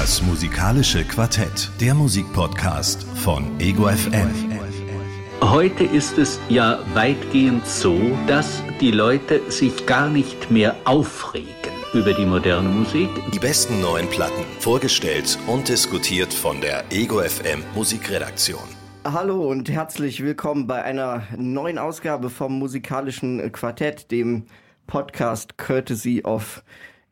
Das 0.00 0.22
musikalische 0.22 1.04
Quartett, 1.04 1.70
der 1.78 1.92
Musikpodcast 1.92 3.02
von 3.16 3.60
Ego 3.60 3.86
FM. 3.86 4.30
Heute 5.42 5.84
ist 5.84 6.16
es 6.16 6.40
ja 6.48 6.78
weitgehend 6.94 7.66
so, 7.66 8.00
dass 8.26 8.62
die 8.80 8.92
Leute 8.92 9.42
sich 9.50 9.84
gar 9.84 10.08
nicht 10.08 10.50
mehr 10.50 10.74
aufregen 10.86 11.74
über 11.92 12.14
die 12.14 12.24
moderne 12.24 12.70
Musik. 12.70 13.10
Die 13.34 13.38
besten 13.38 13.82
neuen 13.82 14.08
Platten, 14.08 14.42
vorgestellt 14.58 15.38
und 15.46 15.68
diskutiert 15.68 16.32
von 16.32 16.62
der 16.62 16.82
Ego 16.90 17.20
FM 17.20 17.62
Musikredaktion. 17.74 18.64
Hallo 19.04 19.50
und 19.50 19.68
herzlich 19.68 20.24
willkommen 20.24 20.66
bei 20.66 20.82
einer 20.82 21.24
neuen 21.36 21.76
Ausgabe 21.76 22.30
vom 22.30 22.58
musikalischen 22.58 23.52
Quartett, 23.52 24.10
dem 24.10 24.46
Podcast 24.86 25.58
Courtesy 25.58 26.22
of 26.24 26.62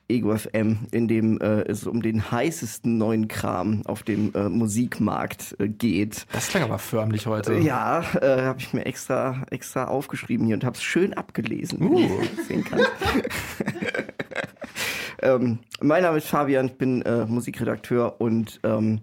Ego 0.08 0.36
FM, 0.36 0.86
in 0.90 1.06
dem 1.06 1.38
äh, 1.40 1.62
es 1.62 1.86
um 1.86 2.00
den 2.00 2.30
heißesten 2.30 2.96
neuen 2.96 3.28
Kram 3.28 3.82
auf 3.84 4.02
dem 4.02 4.32
äh, 4.34 4.48
Musikmarkt 4.48 5.54
äh, 5.58 5.68
geht. 5.68 6.26
Das 6.32 6.48
klang 6.48 6.62
aber 6.62 6.78
förmlich 6.78 7.26
heute. 7.26 7.58
Ja, 7.58 8.00
äh, 8.20 8.42
habe 8.42 8.60
ich 8.60 8.72
mir 8.72 8.86
extra 8.86 9.44
extra 9.50 9.84
aufgeschrieben 9.84 10.46
hier 10.46 10.54
und 10.54 10.64
habe 10.64 10.76
es 10.76 10.82
schön 10.82 11.12
abgelesen. 11.12 11.82
Uh. 11.82 12.08
Sehen 12.46 12.64
kann. 12.64 12.80
ähm, 15.22 15.58
mein 15.80 16.02
Name 16.02 16.18
ist 16.18 16.28
Fabian, 16.28 16.66
ich 16.66 16.78
bin 16.78 17.02
äh, 17.02 17.26
Musikredakteur 17.26 18.20
und 18.20 18.60
ähm, 18.62 19.00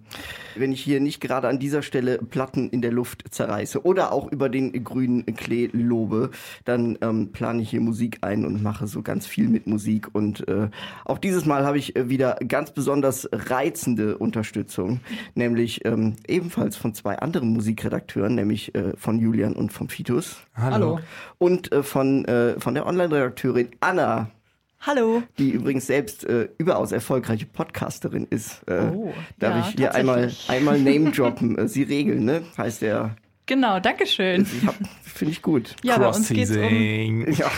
wenn 0.56 0.72
ich 0.72 0.82
hier 0.82 1.00
nicht 1.00 1.22
gerade 1.22 1.48
an 1.48 1.60
dieser 1.60 1.82
Stelle 1.82 2.18
Platten 2.18 2.70
in 2.70 2.82
der 2.82 2.92
Luft 2.92 3.26
zerreiße 3.30 3.86
oder 3.86 4.12
auch 4.12 4.32
über 4.32 4.50
den 4.50 4.84
grünen 4.84 5.26
Klee 5.26 5.70
lobe, 5.72 6.32
dann 6.64 6.98
ähm, 7.02 7.32
plane 7.32 7.62
ich 7.62 7.70
hier 7.70 7.82
Musik 7.82 8.20
ein 8.22 8.46
und 8.46 8.64
mache 8.64 8.88
so 8.88 9.02
ganz 9.02 9.28
viel 9.28 9.48
mit 9.48 9.68
Musik. 9.68 10.10
Und 10.14 10.48
äh, 10.48 10.70
auch 11.04 11.18
dieses 11.18 11.46
Mal 11.46 11.66
habe 11.66 11.78
ich 11.78 11.96
äh, 11.96 12.10
wieder 12.10 12.38
ganz 12.48 12.72
besonders 12.72 13.28
reizende 13.32 14.18
Unterstützung, 14.18 15.02
nämlich 15.34 15.84
ähm, 15.86 16.16
ebenfalls 16.28 16.78
von 16.78 16.94
zwei 16.94 17.20
anderen 17.20 17.50
Musikredakteuren, 17.50 18.36
nämlich 18.36 18.74
äh, 18.76 18.94
von 18.98 19.20
Julian 19.20 19.54
und 19.54 19.74
vom 19.74 19.90
Fitus. 19.90 20.38
Hallo. 20.56 21.00
Und 21.38 21.72
äh, 21.72 21.84
von, 21.84 22.26
äh, 22.26 22.60
von 22.60 22.74
der 22.74 22.86
Online-Redakteurin 22.86 23.70
Anna. 23.80 24.32
Hallo. 24.80 25.24
Die 25.40 25.50
übrigens 25.50 25.88
selbst 25.88 26.24
äh, 26.26 26.50
überaus 26.58 26.92
erfolgreiche 26.92 27.48
Podcasterin 27.48 28.28
ist. 28.30 28.62
Äh, 28.68 28.92
Oh, 28.94 29.14
darf 29.40 29.56
ja, 29.56 29.68
ich 29.68 29.76
hier 29.76 29.96
einmal, 29.96 30.32
einmal 30.48 30.80
Name 30.82 31.12
droppen? 31.12 31.58
Äh, 31.58 31.68
Sie 31.68 31.84
regeln, 31.84 32.26
ne? 32.26 32.44
Heißt 32.58 32.82
der. 32.82 33.16
Genau, 33.48 33.80
danke 33.80 34.08
schön. 34.08 34.42
Ich 34.60 34.66
hab- 34.66 34.76
Finde 35.04 35.32
ich 35.32 35.42
gut. 35.42 35.76
Ja, 35.82 35.98
bei 35.98 36.08
uns 36.08 36.28
geht's 36.28 36.52
um. 36.52 37.26
Ja. 37.32 37.50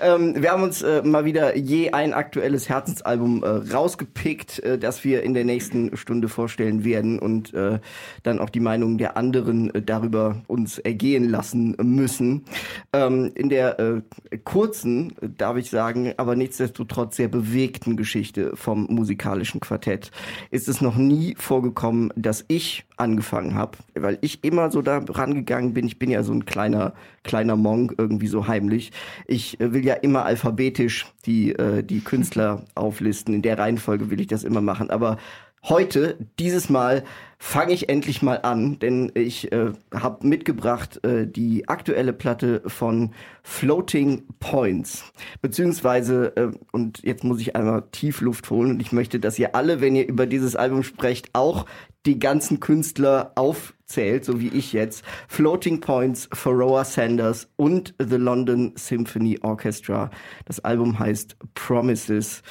ähm, 0.00 0.40
wir 0.40 0.52
haben 0.52 0.62
uns 0.62 0.82
äh, 0.82 1.02
mal 1.02 1.24
wieder 1.24 1.56
je 1.56 1.90
ein 1.90 2.12
aktuelles 2.12 2.68
Herzensalbum 2.68 3.42
äh, 3.42 3.48
rausgepickt, 3.74 4.60
äh, 4.60 4.78
das 4.78 5.02
wir 5.02 5.24
in 5.24 5.34
der 5.34 5.44
nächsten 5.44 5.96
Stunde 5.96 6.28
vorstellen 6.28 6.84
werden 6.84 7.18
und 7.18 7.52
äh, 7.54 7.80
dann 8.22 8.38
auch 8.38 8.50
die 8.50 8.60
Meinungen 8.60 8.98
der 8.98 9.16
anderen 9.16 9.74
äh, 9.74 9.82
darüber 9.82 10.42
uns 10.46 10.78
ergehen 10.78 11.28
lassen 11.28 11.76
müssen. 11.82 12.44
Ähm, 12.92 13.32
in 13.34 13.48
der 13.48 13.80
äh, 13.80 14.02
kurzen, 14.44 15.14
darf 15.36 15.56
ich 15.56 15.70
sagen, 15.70 16.12
aber 16.18 16.36
nichtsdestotrotz 16.36 17.16
sehr 17.16 17.28
bewegten 17.28 17.96
Geschichte 17.96 18.52
vom 18.54 18.86
musikalischen 18.88 19.58
Quartett 19.60 20.12
ist 20.52 20.68
es 20.68 20.80
noch 20.80 20.94
nie 20.96 21.34
vorgekommen, 21.36 22.12
dass 22.14 22.44
ich 22.46 22.84
angefangen 22.96 23.54
habe, 23.56 23.78
weil 23.94 24.18
ich 24.20 24.44
immer 24.44 24.70
so 24.70 24.82
da 24.90 25.12
rangegangen 25.12 25.72
bin. 25.72 25.86
Ich 25.86 25.98
bin 25.98 26.10
ja 26.10 26.22
so 26.22 26.32
ein 26.32 26.44
kleiner, 26.44 26.92
kleiner 27.22 27.56
Monk, 27.56 27.94
irgendwie 27.98 28.26
so 28.26 28.46
heimlich. 28.46 28.92
Ich 29.26 29.60
äh, 29.60 29.72
will 29.72 29.84
ja 29.84 29.94
immer 29.94 30.24
alphabetisch 30.24 31.06
die, 31.26 31.52
äh, 31.52 31.82
die 31.82 32.00
Künstler 32.00 32.64
auflisten. 32.74 33.34
In 33.34 33.42
der 33.42 33.58
Reihenfolge 33.58 34.10
will 34.10 34.20
ich 34.20 34.26
das 34.26 34.44
immer 34.44 34.60
machen. 34.60 34.90
Aber 34.90 35.16
heute, 35.62 36.18
dieses 36.38 36.70
Mal, 36.70 37.04
fange 37.38 37.72
ich 37.72 37.88
endlich 37.88 38.20
mal 38.20 38.40
an, 38.42 38.78
denn 38.80 39.10
ich 39.14 39.50
äh, 39.50 39.72
habe 39.94 40.26
mitgebracht 40.26 41.02
äh, 41.04 41.26
die 41.26 41.68
aktuelle 41.68 42.12
Platte 42.12 42.62
von 42.66 43.12
Floating 43.42 44.24
Points. 44.40 45.10
Beziehungsweise, 45.40 46.36
äh, 46.36 46.50
und 46.70 47.02
jetzt 47.02 47.24
muss 47.24 47.40
ich 47.40 47.56
einmal 47.56 47.84
tief 47.92 48.20
Luft 48.20 48.50
holen 48.50 48.72
und 48.72 48.82
ich 48.82 48.92
möchte, 48.92 49.18
dass 49.18 49.38
ihr 49.38 49.54
alle, 49.54 49.80
wenn 49.80 49.96
ihr 49.96 50.06
über 50.06 50.26
dieses 50.26 50.54
Album 50.54 50.82
sprecht, 50.82 51.30
auch 51.32 51.64
die 52.06 52.18
ganzen 52.18 52.60
Künstler 52.60 53.32
aufzählt, 53.36 54.24
so 54.24 54.40
wie 54.40 54.48
ich 54.48 54.72
jetzt. 54.72 55.02
Floating 55.28 55.80
Points, 55.80 56.28
Pharoah 56.32 56.84
Sanders 56.84 57.48
und 57.56 57.94
The 57.98 58.16
London 58.16 58.72
Symphony 58.76 59.38
Orchestra. 59.42 60.10
Das 60.44 60.60
Album 60.60 60.98
heißt 60.98 61.36
Promises. 61.54 62.42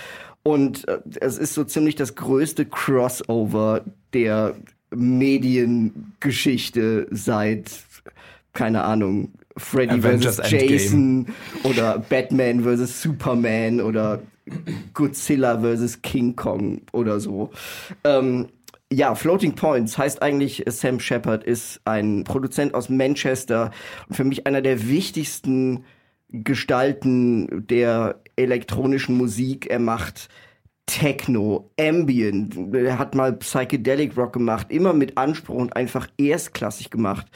Und 0.49 0.87
äh, 0.87 0.99
es 1.21 1.37
ist 1.37 1.53
so 1.53 1.63
ziemlich 1.63 1.95
das 1.95 2.15
größte 2.15 2.65
Crossover 2.65 3.83
der 4.13 4.55
Mediengeschichte 4.89 7.05
seit, 7.11 7.71
keine 8.53 8.83
Ahnung, 8.83 9.31
Freddy 9.57 10.01
vs. 10.01 10.41
Jason 10.49 11.27
oder 11.61 11.99
Batman 11.99 12.63
vs. 12.63 12.99
Superman 12.99 13.79
oder 13.79 14.23
Godzilla 14.95 15.61
vs. 15.61 16.01
King 16.01 16.35
Kong 16.35 16.81
oder 16.93 17.19
so. 17.19 17.51
Ähm, 18.03 18.47
ja, 18.91 19.13
Floating 19.13 19.53
Points 19.53 19.99
heißt 19.99 20.23
eigentlich, 20.23 20.63
Sam 20.65 20.99
Shepard 20.99 21.43
ist 21.43 21.79
ein 21.85 22.23
Produzent 22.23 22.73
aus 22.73 22.89
Manchester 22.89 23.69
und 24.07 24.15
für 24.15 24.23
mich 24.23 24.47
einer 24.47 24.63
der 24.63 24.89
wichtigsten 24.89 25.83
Gestalten 26.31 27.67
der 27.67 28.19
elektronischen 28.39 29.17
Musik. 29.17 29.67
Er 29.69 29.79
macht 29.79 30.29
Techno, 30.89 31.69
Ambient, 31.79 32.55
hat 32.97 33.13
mal 33.13 33.33
Psychedelic 33.33 34.17
Rock 34.17 34.33
gemacht, 34.33 34.67
immer 34.71 34.91
mit 34.91 35.19
Anspruch 35.19 35.55
und 35.55 35.75
einfach 35.75 36.07
erstklassig 36.17 36.89
gemacht. 36.89 37.27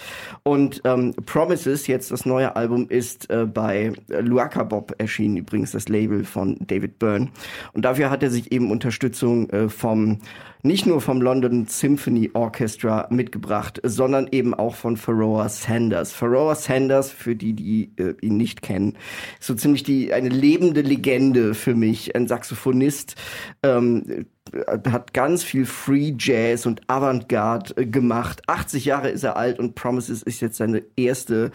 Und 0.42 0.82
ähm, 0.86 1.14
Promises, 1.28 1.86
jetzt 1.86 2.10
das 2.10 2.26
neue 2.26 2.56
Album, 2.56 2.88
ist 2.90 3.30
äh, 3.30 3.46
bei 3.46 3.94
Luaka 4.08 4.64
Bob 4.64 4.96
erschienen, 4.98 5.38
übrigens 5.38 5.72
das 5.72 5.88
Label 5.88 6.24
von 6.24 6.58
David 6.62 6.98
Byrne. 6.98 7.30
Und 7.74 7.86
dafür 7.86 8.10
hat 8.10 8.24
er 8.24 8.32
sich 8.32 8.52
eben 8.52 8.72
Unterstützung 8.72 9.48
äh, 9.52 9.70
vom 9.70 10.18
nicht 10.66 10.86
nur 10.86 11.02
vom 11.02 11.22
London 11.22 11.68
Symphony 11.68 12.32
Orchestra 12.34 13.08
mitgebracht, 13.10 13.82
sondern 13.84 14.30
eben 14.32 14.54
auch 14.54 14.76
von 14.76 14.96
Pharoah 14.96 15.50
Sanders. 15.50 16.14
Pharoah 16.14 16.56
Sanders, 16.56 17.12
für 17.12 17.36
die, 17.36 17.52
die 17.52 17.92
äh, 17.98 18.16
ihn 18.22 18.38
nicht 18.38 18.62
kennen, 18.62 18.98
ist 19.42 19.48
so 19.48 19.56
ziemlich 19.56 19.84
die 19.84 20.14
eine 20.14 20.30
lebende 20.30 20.80
Legende 20.80 21.54
für 21.54 21.76
mich, 21.76 22.16
ein 22.16 22.28
Saxophonist, 22.28 23.16
ähm, 23.62 24.26
hat 24.68 25.14
ganz 25.14 25.44
viel 25.44 25.66
Free 25.66 26.14
Jazz 26.18 26.66
und 26.66 26.82
Avantgarde 26.88 27.76
äh, 27.78 27.86
gemacht. 27.86 28.42
80 28.48 28.86
Jahre 28.86 29.10
ist 29.10 29.24
er 29.24 29.38
alt 29.38 29.60
und 29.60 29.76
Promises 29.76 30.24
ist 30.24 30.42
jetzt 30.42 30.58
seine 30.58 30.84
erste 30.96 31.52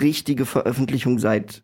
richtige 0.00 0.46
Veröffentlichung 0.46 1.18
seit 1.18 1.62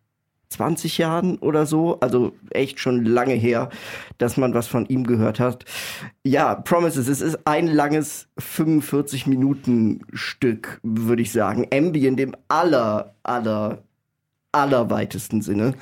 20 0.51 0.99
Jahren 0.99 1.39
oder 1.39 1.67
so, 1.67 2.01
also 2.01 2.33
echt 2.51 2.81
schon 2.81 3.05
lange 3.05 3.35
her, 3.35 3.69
dass 4.17 4.37
man 4.37 4.55
was 4.55 4.67
von 4.67 4.87
ihm 4.87 5.07
gehört 5.07 5.41
hat. 5.41 5.65
Ja, 6.25 6.55
Promises, 6.55 7.09
es 7.09 7.21
ist 7.21 7.47
ein 7.47 7.67
langes 7.67 8.29
45 8.39 9.27
Minuten 9.27 10.01
Stück, 10.13 10.81
würde 10.83 11.23
ich 11.23 11.33
sagen. 11.33 11.67
Ambient 11.73 12.19
im 12.19 12.35
aller, 12.49 13.15
aller, 13.23 13.83
allerweitesten 14.53 15.43
Sinne. 15.43 15.75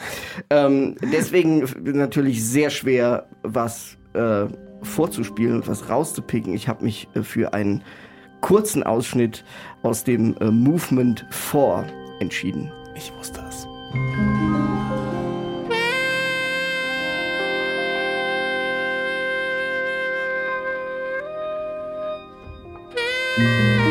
Ähm, 0.50 0.97
deswegen 1.12 1.69
natürlich 1.84 2.44
sehr 2.44 2.71
schwer, 2.71 3.27
was 3.43 3.97
äh, 4.15 4.47
vorzuspielen 4.82 5.56
und 5.56 5.69
was 5.69 5.88
rauszupicken. 5.88 6.54
Ich 6.54 6.69
habe 6.69 6.84
mich 6.84 7.09
äh, 7.15 7.22
für 7.22 7.54
einen 7.54 7.82
kurzen 8.41 8.82
Ausschnitt 8.82 9.44
aus 9.82 10.04
dem 10.04 10.37
äh, 10.38 10.50
Movement 10.50 11.25
4 11.31 11.87
entschieden. 12.21 12.72
Ich 12.94 13.12
wusste 13.16 13.41
es. 13.49 13.66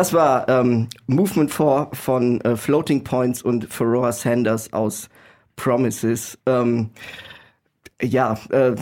das 0.00 0.14
war 0.14 0.48
ähm, 0.48 0.88
Movement 1.08 1.52
4 1.52 1.90
von 1.92 2.40
äh, 2.40 2.56
Floating 2.56 3.04
Points 3.04 3.42
und 3.42 3.70
Pharoah 3.70 4.14
Sanders 4.14 4.72
aus 4.72 5.10
Promises. 5.56 6.38
Ähm, 6.46 6.88
ja, 8.00 8.38
äh, 8.48 8.76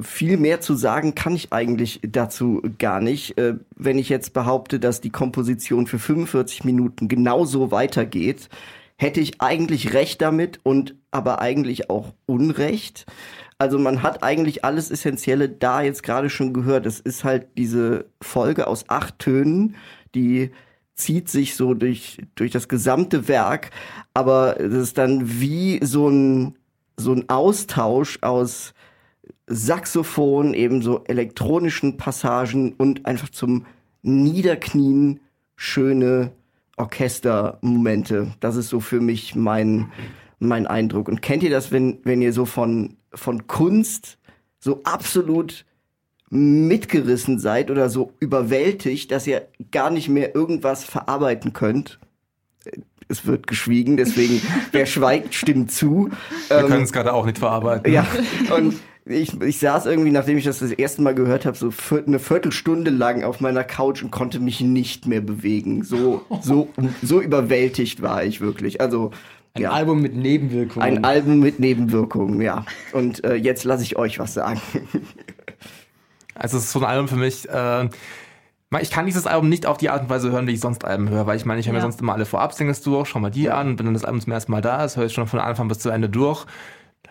viel 0.00 0.38
mehr 0.38 0.62
zu 0.62 0.74
sagen 0.74 1.14
kann 1.14 1.34
ich 1.34 1.52
eigentlich 1.52 2.00
dazu 2.02 2.62
gar 2.78 3.02
nicht. 3.02 3.36
Äh, 3.36 3.56
wenn 3.76 3.98
ich 3.98 4.08
jetzt 4.08 4.32
behaupte, 4.32 4.80
dass 4.80 5.02
die 5.02 5.10
Komposition 5.10 5.86
für 5.86 5.98
45 5.98 6.64
Minuten 6.64 7.08
genauso 7.08 7.70
weitergeht, 7.70 8.48
hätte 8.96 9.20
ich 9.20 9.42
eigentlich 9.42 9.92
recht 9.92 10.22
damit 10.22 10.60
und 10.62 10.94
aber 11.10 11.42
eigentlich 11.42 11.90
auch 11.90 12.14
Unrecht. 12.24 13.04
Also 13.58 13.78
man 13.78 14.02
hat 14.02 14.22
eigentlich 14.22 14.64
alles 14.64 14.90
Essentielle 14.90 15.48
da 15.48 15.82
jetzt 15.82 16.04
gerade 16.04 16.30
schon 16.30 16.54
gehört. 16.54 16.86
Es 16.86 17.00
ist 17.00 17.24
halt 17.24 17.48
diese 17.58 18.06
Folge 18.22 18.66
aus 18.66 18.88
acht 18.88 19.18
Tönen, 19.18 19.74
die 20.14 20.50
zieht 20.94 21.28
sich 21.28 21.54
so 21.54 21.74
durch, 21.74 22.18
durch 22.34 22.50
das 22.50 22.68
gesamte 22.68 23.28
Werk, 23.28 23.70
aber 24.14 24.60
es 24.60 24.74
ist 24.74 24.98
dann 24.98 25.40
wie 25.40 25.78
so 25.84 26.08
ein, 26.08 26.56
so 26.96 27.12
ein 27.12 27.28
Austausch 27.28 28.18
aus 28.22 28.74
Saxophon, 29.46 30.54
eben 30.54 30.82
so 30.82 31.04
elektronischen 31.04 31.96
Passagen 31.96 32.74
und 32.74 33.06
einfach 33.06 33.28
zum 33.28 33.64
Niederknien 34.02 35.20
schöne 35.56 36.32
Orchestermomente. 36.76 38.32
Das 38.40 38.56
ist 38.56 38.68
so 38.68 38.80
für 38.80 39.00
mich 39.00 39.34
mein, 39.34 39.90
mein 40.38 40.66
Eindruck. 40.66 41.08
Und 41.08 41.22
kennt 41.22 41.42
ihr 41.42 41.50
das, 41.50 41.72
wenn, 41.72 41.98
wenn 42.04 42.22
ihr 42.22 42.32
so 42.32 42.44
von, 42.44 42.96
von 43.12 43.46
Kunst 43.46 44.18
so 44.58 44.82
absolut 44.84 45.64
mitgerissen 46.30 47.38
seid 47.38 47.70
oder 47.70 47.88
so 47.90 48.12
überwältigt, 48.20 49.10
dass 49.10 49.26
ihr 49.26 49.48
gar 49.70 49.90
nicht 49.90 50.08
mehr 50.08 50.34
irgendwas 50.34 50.84
verarbeiten 50.84 51.52
könnt? 51.52 51.98
Es 53.08 53.24
wird 53.26 53.46
geschwiegen, 53.46 53.96
deswegen 53.96 54.40
wer 54.72 54.86
schweigt, 54.86 55.34
stimmt 55.34 55.72
zu. 55.72 56.10
Wir 56.48 56.64
können 56.64 56.84
es 56.84 56.92
gerade 56.92 57.12
auch 57.12 57.24
nicht 57.24 57.38
verarbeiten. 57.38 57.92
Ja, 57.92 58.06
und 58.54 58.74
ich, 59.08 59.40
ich 59.40 59.58
saß 59.58 59.86
irgendwie, 59.86 60.10
nachdem 60.10 60.36
ich 60.36 60.44
das 60.44 60.58
das 60.58 60.70
erste 60.70 61.02
Mal 61.02 61.14
gehört 61.14 61.46
habe, 61.46 61.56
so 61.56 61.72
eine 62.06 62.18
Viertelstunde 62.18 62.90
lang 62.90 63.24
auf 63.24 63.40
meiner 63.40 63.64
Couch 63.64 64.02
und 64.02 64.10
konnte 64.10 64.38
mich 64.40 64.60
nicht 64.60 65.06
mehr 65.06 65.22
bewegen. 65.22 65.82
So, 65.82 66.22
so, 66.42 66.68
so 67.02 67.20
überwältigt 67.20 68.02
war 68.02 68.22
ich 68.24 68.40
wirklich. 68.40 68.80
Also 68.80 69.12
Ein 69.54 69.62
ja, 69.62 69.70
Album 69.70 70.02
mit 70.02 70.14
Nebenwirkungen. 70.14 70.86
ein 70.86 71.04
Album 71.04 71.40
mit 71.40 71.58
Nebenwirkungen, 71.58 72.42
ja. 72.42 72.66
Und 72.92 73.24
äh, 73.24 73.34
jetzt 73.34 73.64
lasse 73.64 73.82
ich 73.82 73.96
euch 73.96 74.18
was 74.18 74.34
sagen. 74.34 74.60
Also 76.38 76.56
es 76.56 76.64
ist 76.64 76.72
so 76.72 76.78
ein 76.80 76.84
Album 76.84 77.08
für 77.08 77.16
mich. 77.16 77.48
Äh, 77.48 77.88
ich 78.80 78.90
kann 78.90 79.06
dieses 79.06 79.26
Album 79.26 79.48
nicht 79.48 79.66
auf 79.66 79.78
die 79.78 79.88
Art 79.90 80.02
und 80.02 80.10
Weise 80.10 80.30
hören, 80.30 80.46
wie 80.46 80.52
ich 80.52 80.60
sonst 80.60 80.84
Alben 80.84 81.08
höre, 81.08 81.26
weil 81.26 81.36
ich 81.36 81.44
meine, 81.46 81.58
ich 81.60 81.66
höre 81.66 81.72
mir 81.72 81.78
Ja. 81.78 81.82
sonst 81.82 82.00
immer 82.00 82.12
alle 82.12 82.26
Vorab-Singles 82.26 82.82
durch, 82.82 83.08
schau 83.08 83.18
mal 83.18 83.30
die 83.30 83.50
an, 83.50 83.68
und 83.70 83.78
wenn 83.78 83.86
dann 83.86 83.94
das 83.94 84.04
Album 84.04 84.20
zum 84.20 84.32
ersten 84.32 84.52
Mal 84.52 84.60
da 84.60 84.84
ist, 84.84 84.96
höre 84.96 85.06
ich 85.06 85.12
schon 85.14 85.26
von 85.26 85.40
Anfang 85.40 85.68
bis 85.68 85.78
zu 85.78 85.88
Ende 85.90 86.08
durch, 86.10 86.44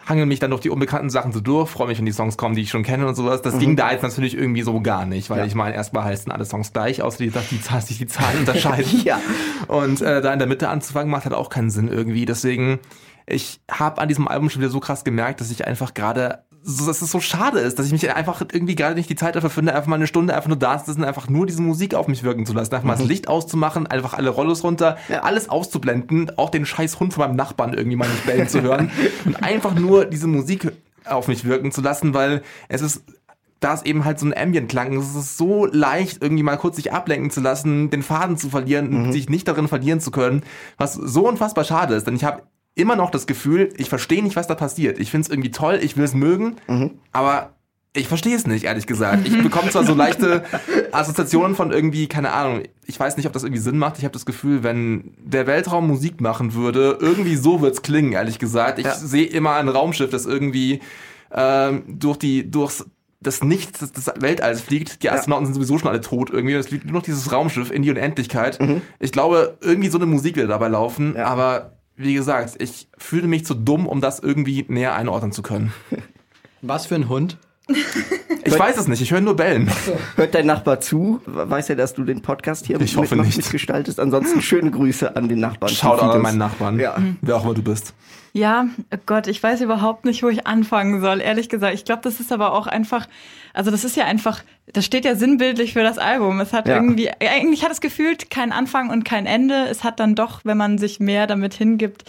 hangel 0.08 0.28
mich 0.28 0.40
dann 0.40 0.52
durch 0.52 0.62
die 0.62 0.70
unbekannten 0.70 1.10
Sachen 1.10 1.32
so 1.32 1.40
durch, 1.42 1.70
freue 1.70 1.88
mich, 1.88 1.98
wenn 1.98 2.06
die 2.06 2.12
Songs 2.12 2.38
kommen, 2.38 2.56
die 2.56 2.62
ich 2.62 2.70
schon 2.70 2.84
kenne 2.84 3.08
und 3.08 3.16
sowas. 3.16 3.42
Das 3.42 3.58
ging 3.58 3.76
da 3.76 3.92
jetzt 3.92 4.04
natürlich 4.04 4.38
irgendwie 4.38 4.62
so 4.62 4.80
gar 4.82 5.06
nicht, 5.08 5.30
weil 5.32 5.40
Ja. 5.40 5.46
ich 5.46 5.56
meine, 5.56 5.76
erstmal 5.76 6.04
heißen 6.04 6.32
alle 6.32 6.46
Songs 6.46 6.72
gleich, 6.74 7.02
außer 7.02 7.18
die, 7.24 7.32
dass 7.32 7.50
die, 7.50 7.60
Zahl- 7.62 7.82
sich 7.82 7.98
die 7.98 8.08
Zahlen 8.08 8.40
unterscheiden. 8.40 9.02
Ja. 9.04 9.20
Und 9.68 10.00
äh, 10.02 10.22
da 10.22 10.32
in 10.32 10.40
der 10.40 10.48
Mitte 10.48 10.70
anzufangen, 10.70 11.10
macht 11.10 11.26
halt 11.26 11.34
auch 11.36 11.50
keinen 11.50 11.72
Sinn 11.72 11.88
irgendwie. 11.88 12.26
Deswegen, 12.26 12.80
ich 13.26 13.60
habe 13.70 14.00
an 14.00 14.08
diesem 14.08 14.28
Album 14.28 14.50
schon 14.52 14.62
wieder 14.62 14.70
so 14.72 14.80
krass 14.80 15.04
gemerkt, 15.04 15.42
dass 15.42 15.50
ich 15.50 15.66
einfach 15.66 15.94
gerade, 15.96 16.44
so, 16.70 16.86
dass 16.86 17.02
es 17.02 17.10
so 17.12 17.22
schade 17.22 17.60
ist, 17.60 17.80
dass 17.80 17.86
ich 17.86 17.94
mich 17.94 18.14
einfach 18.14 18.42
irgendwie 18.52 18.76
gerade 18.76 18.96
nicht 18.96 19.10
die 19.10 19.16
Zeit 19.16 19.38
dafür 19.38 19.50
finde, 19.50 19.74
einfach 19.74 19.88
mal 19.88 19.96
eine 19.96 20.06
Stunde 20.06 20.36
einfach 20.36 20.50
nur 20.50 20.58
da 20.58 20.78
zu 20.78 20.92
sitzen, 20.92 21.06
einfach 21.06 21.30
nur 21.30 21.46
diese 21.46 21.62
Musik 21.62 21.96
auf 21.96 22.10
mich 22.10 22.24
wirken 22.24 22.46
zu 22.46 22.52
lassen, 22.52 22.74
einfach 22.76 22.86
mal 22.86 22.98
das 22.98 23.08
Licht 23.08 23.30
auszumachen, 23.30 23.88
einfach 23.88 24.14
alle 24.16 24.30
Rollos 24.30 24.66
runter, 24.66 24.98
Ja. 25.08 25.22
alles 25.22 25.48
auszublenden, 25.48 26.38
auch 26.38 26.50
den 26.50 26.66
scheiß 26.66 27.00
Hund 27.00 27.14
von 27.14 27.26
meinem 27.26 27.38
Nachbarn 27.38 27.74
irgendwie 27.74 27.96
mal 27.96 28.10
nicht 28.10 28.26
bellen 28.26 28.50
zu 28.50 28.62
hören 28.62 28.92
und 29.26 29.42
einfach 29.42 29.76
nur 29.76 30.04
diese 30.06 30.28
Musik 30.28 30.74
auf 31.06 31.30
mich 31.30 31.46
wirken 31.46 31.72
zu 31.72 31.80
lassen, 31.80 32.14
weil 32.14 32.42
es 32.68 32.82
ist 32.82 33.04
da 33.60 33.74
ist 33.74 33.88
eben 33.88 34.06
halt 34.06 34.20
so 34.20 34.28
ein 34.28 34.38
Ambient-Klang. 34.38 34.96
Es 34.98 35.16
ist 35.16 35.36
so 35.38 35.66
leicht, 35.66 36.22
irgendwie 36.22 36.44
mal 36.44 36.58
kurz 36.58 36.76
sich 36.76 36.94
ablenken 36.94 37.32
zu 37.32 37.42
lassen, 37.42 37.90
den 37.90 38.04
Faden 38.04 38.38
zu 38.38 38.50
verlieren 38.50 38.94
und 38.94 39.14
sich 39.14 39.30
nicht 39.30 39.48
darin 39.48 39.68
verlieren 39.68 40.00
zu 40.00 40.12
können, 40.12 40.44
was 40.78 40.94
so 40.94 41.28
unfassbar 41.28 41.64
schade 41.64 41.96
ist. 41.96 42.06
Denn 42.06 42.16
ich 42.16 42.24
habe 42.24 42.44
immer 42.78 42.96
noch 42.96 43.10
das 43.10 43.28
Gefühl, 43.28 43.70
ich 43.78 43.90
verstehe 43.90 44.24
nicht, 44.24 44.36
was 44.36 44.48
da 44.48 44.56
passiert. 44.56 45.00
Ich 45.00 45.12
finde 45.12 45.26
es 45.26 45.30
irgendwie 45.30 45.52
toll, 45.52 45.80
ich 45.82 45.98
will 45.98 46.06
es 46.06 46.14
mögen, 46.14 46.56
aber 47.12 47.54
ich 47.94 48.08
verstehe 48.08 48.36
es 48.36 48.46
nicht, 48.46 48.66
ehrlich 48.66 48.86
gesagt. 48.86 49.28
Ich 49.28 49.42
bekomme 49.42 49.72
zwar 49.72 49.84
so 49.84 49.96
leichte 49.96 50.44
Assoziationen 50.92 51.56
von 51.56 51.72
irgendwie, 51.72 52.08
keine 52.08 52.32
Ahnung, 52.32 52.62
ich 52.86 53.00
weiß 53.00 53.18
nicht, 53.18 53.26
ob 53.26 53.34
das 53.34 53.44
irgendwie 53.44 53.62
Sinn 53.62 53.80
macht. 53.80 53.98
Ich 53.98 54.04
habe 54.04 54.12
das 54.14 54.26
Gefühl, 54.26 54.62
wenn 54.64 55.14
der 55.18 55.48
Weltraum 55.48 55.88
Musik 55.88 56.22
machen 56.22 56.54
würde, 56.54 56.98
irgendwie 57.02 57.36
so 57.36 57.62
wird's 57.62 57.82
klingen, 57.82 58.14
ehrlich 58.14 58.38
gesagt. 58.40 58.78
Ich 58.80 58.86
Ja. 58.86 58.94
sehe 58.96 59.26
immer 59.26 59.56
ein 59.56 59.68
Raumschiff, 59.70 60.12
das 60.12 60.26
irgendwie 60.28 60.80
ähm, 61.32 61.84
durch 61.88 62.18
die, 62.18 62.50
durchs 62.50 62.86
das 63.20 63.44
Nichts 63.44 63.80
des, 63.80 63.92
des 63.94 64.12
Weltalls 64.20 64.62
fliegt. 64.62 65.02
Die 65.02 65.10
Astronauten 65.10 65.46
sind 65.48 65.56
sowieso 65.56 65.80
schon 65.80 65.90
alle 65.90 66.02
tot 66.02 66.30
irgendwie. 66.30 66.54
Es 66.54 66.68
fliegt 66.68 66.86
nur 66.86 66.94
noch 66.94 67.02
dieses 67.02 67.32
Raumschiff 67.32 67.72
in 67.72 67.82
die 67.82 67.90
Unendlichkeit. 67.90 68.60
Ich 69.00 69.12
glaube, 69.12 69.58
irgendwie 69.62 69.90
so 69.90 69.98
eine 69.98 70.06
Musik 70.06 70.36
wird 70.36 70.52
dabei 70.52 70.68
laufen, 70.68 71.16
Ja. 71.18 71.26
aber 71.26 71.77
wie 71.98 72.14
gesagt, 72.14 72.56
ich 72.62 72.88
fühle 72.98 73.28
mich 73.28 73.46
zu 73.46 73.56
dumm, 73.56 73.88
um 73.88 74.00
das 74.02 74.20
irgendwie 74.20 74.66
näher 74.68 74.96
einordnen 74.96 75.32
zu 75.32 75.42
können. 75.42 75.74
Was 76.62 76.86
für 76.86 76.96
ein 76.96 77.10
Hund? 77.10 77.38
Ich 78.48 78.60
weiß 78.60 78.78
es 78.78 78.88
nicht, 78.88 79.02
ich 79.02 79.12
höre 79.12 79.22
nur 79.22 79.36
Bellen. 79.36 79.70
Hört 80.16 80.34
dein 80.34 80.46
Nachbar 80.46 80.80
zu? 80.80 81.22
Weiß 81.26 81.70
er, 81.70 81.76
dass 81.76 81.94
du 81.94 82.04
den 82.04 82.22
Podcast 82.22 82.66
hier 82.66 82.80
Ich 82.82 82.96
hoffe 82.96 83.16
nicht. 83.16 83.38
mitgestaltest? 83.38 84.00
Ansonsten 84.00 84.42
schöne 84.42 84.72
Grüße 84.72 85.16
an 85.16 85.28
den 85.28 85.40
Nachbarn. 85.40 85.72
Schaut 85.74 86.02
an 86.02 86.22
meinen 86.22 86.38
Nachbarn, 86.38 86.80
Ja. 86.80 86.96
wer 87.22 87.36
auch 87.36 87.44
immer 87.44 87.54
du 87.54 87.62
bist. 87.64 87.94
Ja, 88.34 88.68
Gott, 89.08 89.28
ich 89.28 89.42
weiß 89.42 89.62
überhaupt 89.62 90.06
nicht, 90.06 90.22
wo 90.22 90.30
ich 90.30 90.46
anfangen 90.46 91.02
soll, 91.02 91.22
ehrlich 91.22 91.50
gesagt. 91.50 91.74
Ich 91.74 91.86
glaube, 91.86 92.02
das 92.04 92.20
ist 92.20 92.32
aber 92.32 92.54
auch 92.54 92.68
einfach, 92.68 93.08
also 93.54 93.72
das 93.72 93.84
ist 93.84 93.96
ja 93.98 94.06
einfach, 94.06 94.44
das 94.72 94.86
steht 94.86 95.06
ja 95.06 95.16
sinnbildlich 95.16 95.74
für 95.74 95.82
das 95.82 95.98
Album. 95.98 96.40
Es 96.40 96.54
hat 96.54 96.68
Ja. 96.68 96.76
irgendwie, 96.76 97.10
eigentlich 97.20 97.64
hat 97.64 97.72
es 97.72 97.82
gefühlt 97.82 98.30
keinen 98.30 98.52
Anfang 98.52 98.90
und 98.92 99.06
kein 99.06 99.26
Ende. 99.26 99.66
Es 99.70 99.84
hat 99.84 100.00
dann 100.00 100.14
doch, 100.14 100.42
wenn 100.44 100.58
man 100.58 100.78
sich 100.78 101.00
mehr 101.00 101.26
damit 101.26 101.56
hingibt, 101.56 102.04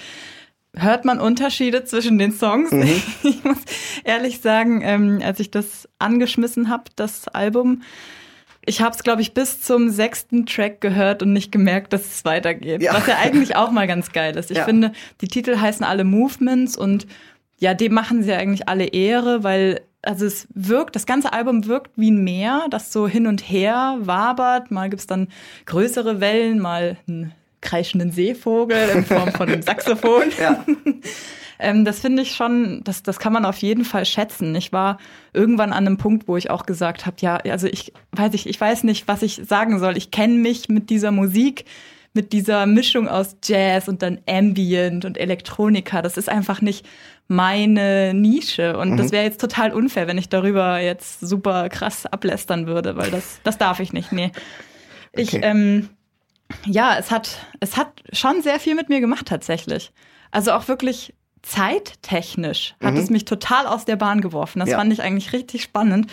hört 0.82 1.04
man 1.04 1.20
Unterschiede 1.20 1.84
zwischen 1.84 2.18
den 2.18 2.32
Songs. 2.32 2.70
Ich 3.22 3.44
muss 3.44 3.58
ehrlich 4.04 4.40
sagen, 4.40 4.80
ähm, 4.82 5.20
als 5.24 5.40
ich 5.40 5.50
das 5.50 5.88
angeschmissen 5.98 6.68
habe, 6.68 6.84
das 6.96 7.28
Album, 7.28 7.82
ich 8.64 8.80
habe 8.82 8.94
es, 8.94 9.02
glaube 9.02 9.22
ich, 9.22 9.34
bis 9.34 9.60
zum 9.60 9.90
sechsten 9.90 10.46
Track 10.46 10.80
gehört 10.80 11.22
und 11.22 11.32
nicht 11.32 11.52
gemerkt, 11.52 11.92
dass 11.92 12.06
es 12.06 12.24
weitergeht. 12.24 12.82
Ja. 12.82 12.94
Was 12.94 13.06
ja 13.06 13.16
eigentlich 13.18 13.56
auch 13.56 13.70
mal 13.70 13.86
ganz 13.86 14.12
geil 14.12 14.36
ist. 14.36 14.50
Ich 14.50 14.58
Ja. 14.58 14.64
finde, 14.64 14.92
die 15.20 15.28
Titel 15.28 15.58
heißen 15.58 15.84
alle 15.84 16.04
Movements 16.04 16.76
und 16.76 17.06
ja, 17.58 17.74
dem 17.74 17.92
machen 17.94 18.22
sie 18.22 18.32
eigentlich 18.32 18.68
alle 18.68 18.84
Ehre, 18.86 19.42
weil 19.42 19.80
also 20.02 20.26
es 20.26 20.46
wirkt, 20.54 20.94
das 20.94 21.06
ganze 21.06 21.32
Album 21.32 21.66
wirkt 21.66 21.90
wie 21.96 22.10
ein 22.12 22.22
Meer, 22.22 22.66
das 22.70 22.92
so 22.92 23.08
hin 23.08 23.26
und 23.26 23.40
her 23.40 23.96
wabert. 24.00 24.70
Mal 24.70 24.90
gibt's 24.90 25.08
dann 25.08 25.26
größere 25.66 26.20
Wellen, 26.20 26.60
mal 26.60 26.96
einen 27.08 27.32
kreischenden 27.60 28.12
Seevogel 28.12 28.88
in 28.94 29.04
Form 29.04 29.32
von 29.32 29.48
einem 29.48 29.62
Saxophon. 29.62 30.24
Ja. 30.40 30.64
Ähm, 31.60 31.84
das 31.84 31.98
finde 31.98 32.22
ich 32.22 32.36
schon, 32.36 32.82
das, 32.84 33.02
das 33.02 33.18
kann 33.18 33.32
man 33.32 33.44
auf 33.44 33.56
jeden 33.56 33.84
Fall 33.84 34.04
schätzen. 34.04 34.54
Ich 34.54 34.72
war 34.72 34.98
irgendwann 35.32 35.72
an 35.72 35.88
einem 35.88 35.96
Punkt, 35.96 36.28
wo 36.28 36.36
ich 36.36 36.50
auch 36.50 36.66
gesagt 36.66 37.04
habe, 37.04 37.16
ja, 37.18 37.38
also 37.38 37.66
ich 37.66 37.92
weiß 38.12 38.32
ich, 38.34 38.48
ich 38.48 38.60
weiß 38.60 38.84
nicht, 38.84 39.08
was 39.08 39.22
ich 39.22 39.40
sagen 39.44 39.80
soll. 39.80 39.96
Ich 39.96 40.12
kenne 40.12 40.34
mich 40.34 40.68
mit 40.68 40.88
dieser 40.88 41.10
Musik, 41.10 41.64
mit 42.12 42.32
dieser 42.32 42.66
Mischung 42.66 43.08
aus 43.08 43.36
Jazz 43.44 43.88
und 43.88 44.02
dann 44.02 44.20
Ambient 44.28 45.04
und 45.04 45.18
Elektronika. 45.18 46.00
Das 46.00 46.16
ist 46.16 46.28
einfach 46.28 46.60
nicht 46.60 46.86
meine 47.26 48.14
Nische. 48.14 48.78
Und 48.78 48.96
das 48.96 49.10
wäre 49.10 49.24
jetzt 49.24 49.40
total 49.40 49.72
unfair, 49.74 50.06
wenn 50.06 50.16
ich 50.16 50.28
darüber 50.28 50.78
jetzt 50.78 51.18
super 51.20 51.68
krass 51.68 52.06
ablästern 52.06 52.68
würde, 52.68 52.96
weil 52.96 53.10
das, 53.10 53.40
das 53.42 53.58
darf 53.58 53.80
ich 53.80 53.92
nicht. 53.92 54.12
Nee. 54.12 54.30
Ich, 55.12 55.34
Okay. 55.34 55.40
ähm, 55.42 55.88
ja, 56.66 56.96
es 56.98 57.10
hat, 57.10 57.46
es 57.60 57.76
hat 57.76 58.02
schon 58.12 58.42
sehr 58.42 58.58
viel 58.60 58.74
mit 58.74 58.88
mir 58.88 59.00
gemacht 59.00 59.26
tatsächlich. 59.26 59.92
Also 60.30 60.52
auch 60.52 60.68
wirklich 60.68 61.14
zeittechnisch 61.42 62.74
hat 62.82 62.96
es 62.98 63.10
mich 63.10 63.24
total 63.24 63.66
aus 63.66 63.84
der 63.84 63.96
Bahn 63.96 64.20
geworfen. 64.20 64.60
Das 64.60 64.70
Ja. 64.70 64.78
fand 64.78 64.92
ich 64.92 65.02
eigentlich 65.02 65.32
richtig 65.32 65.62
spannend, 65.62 66.10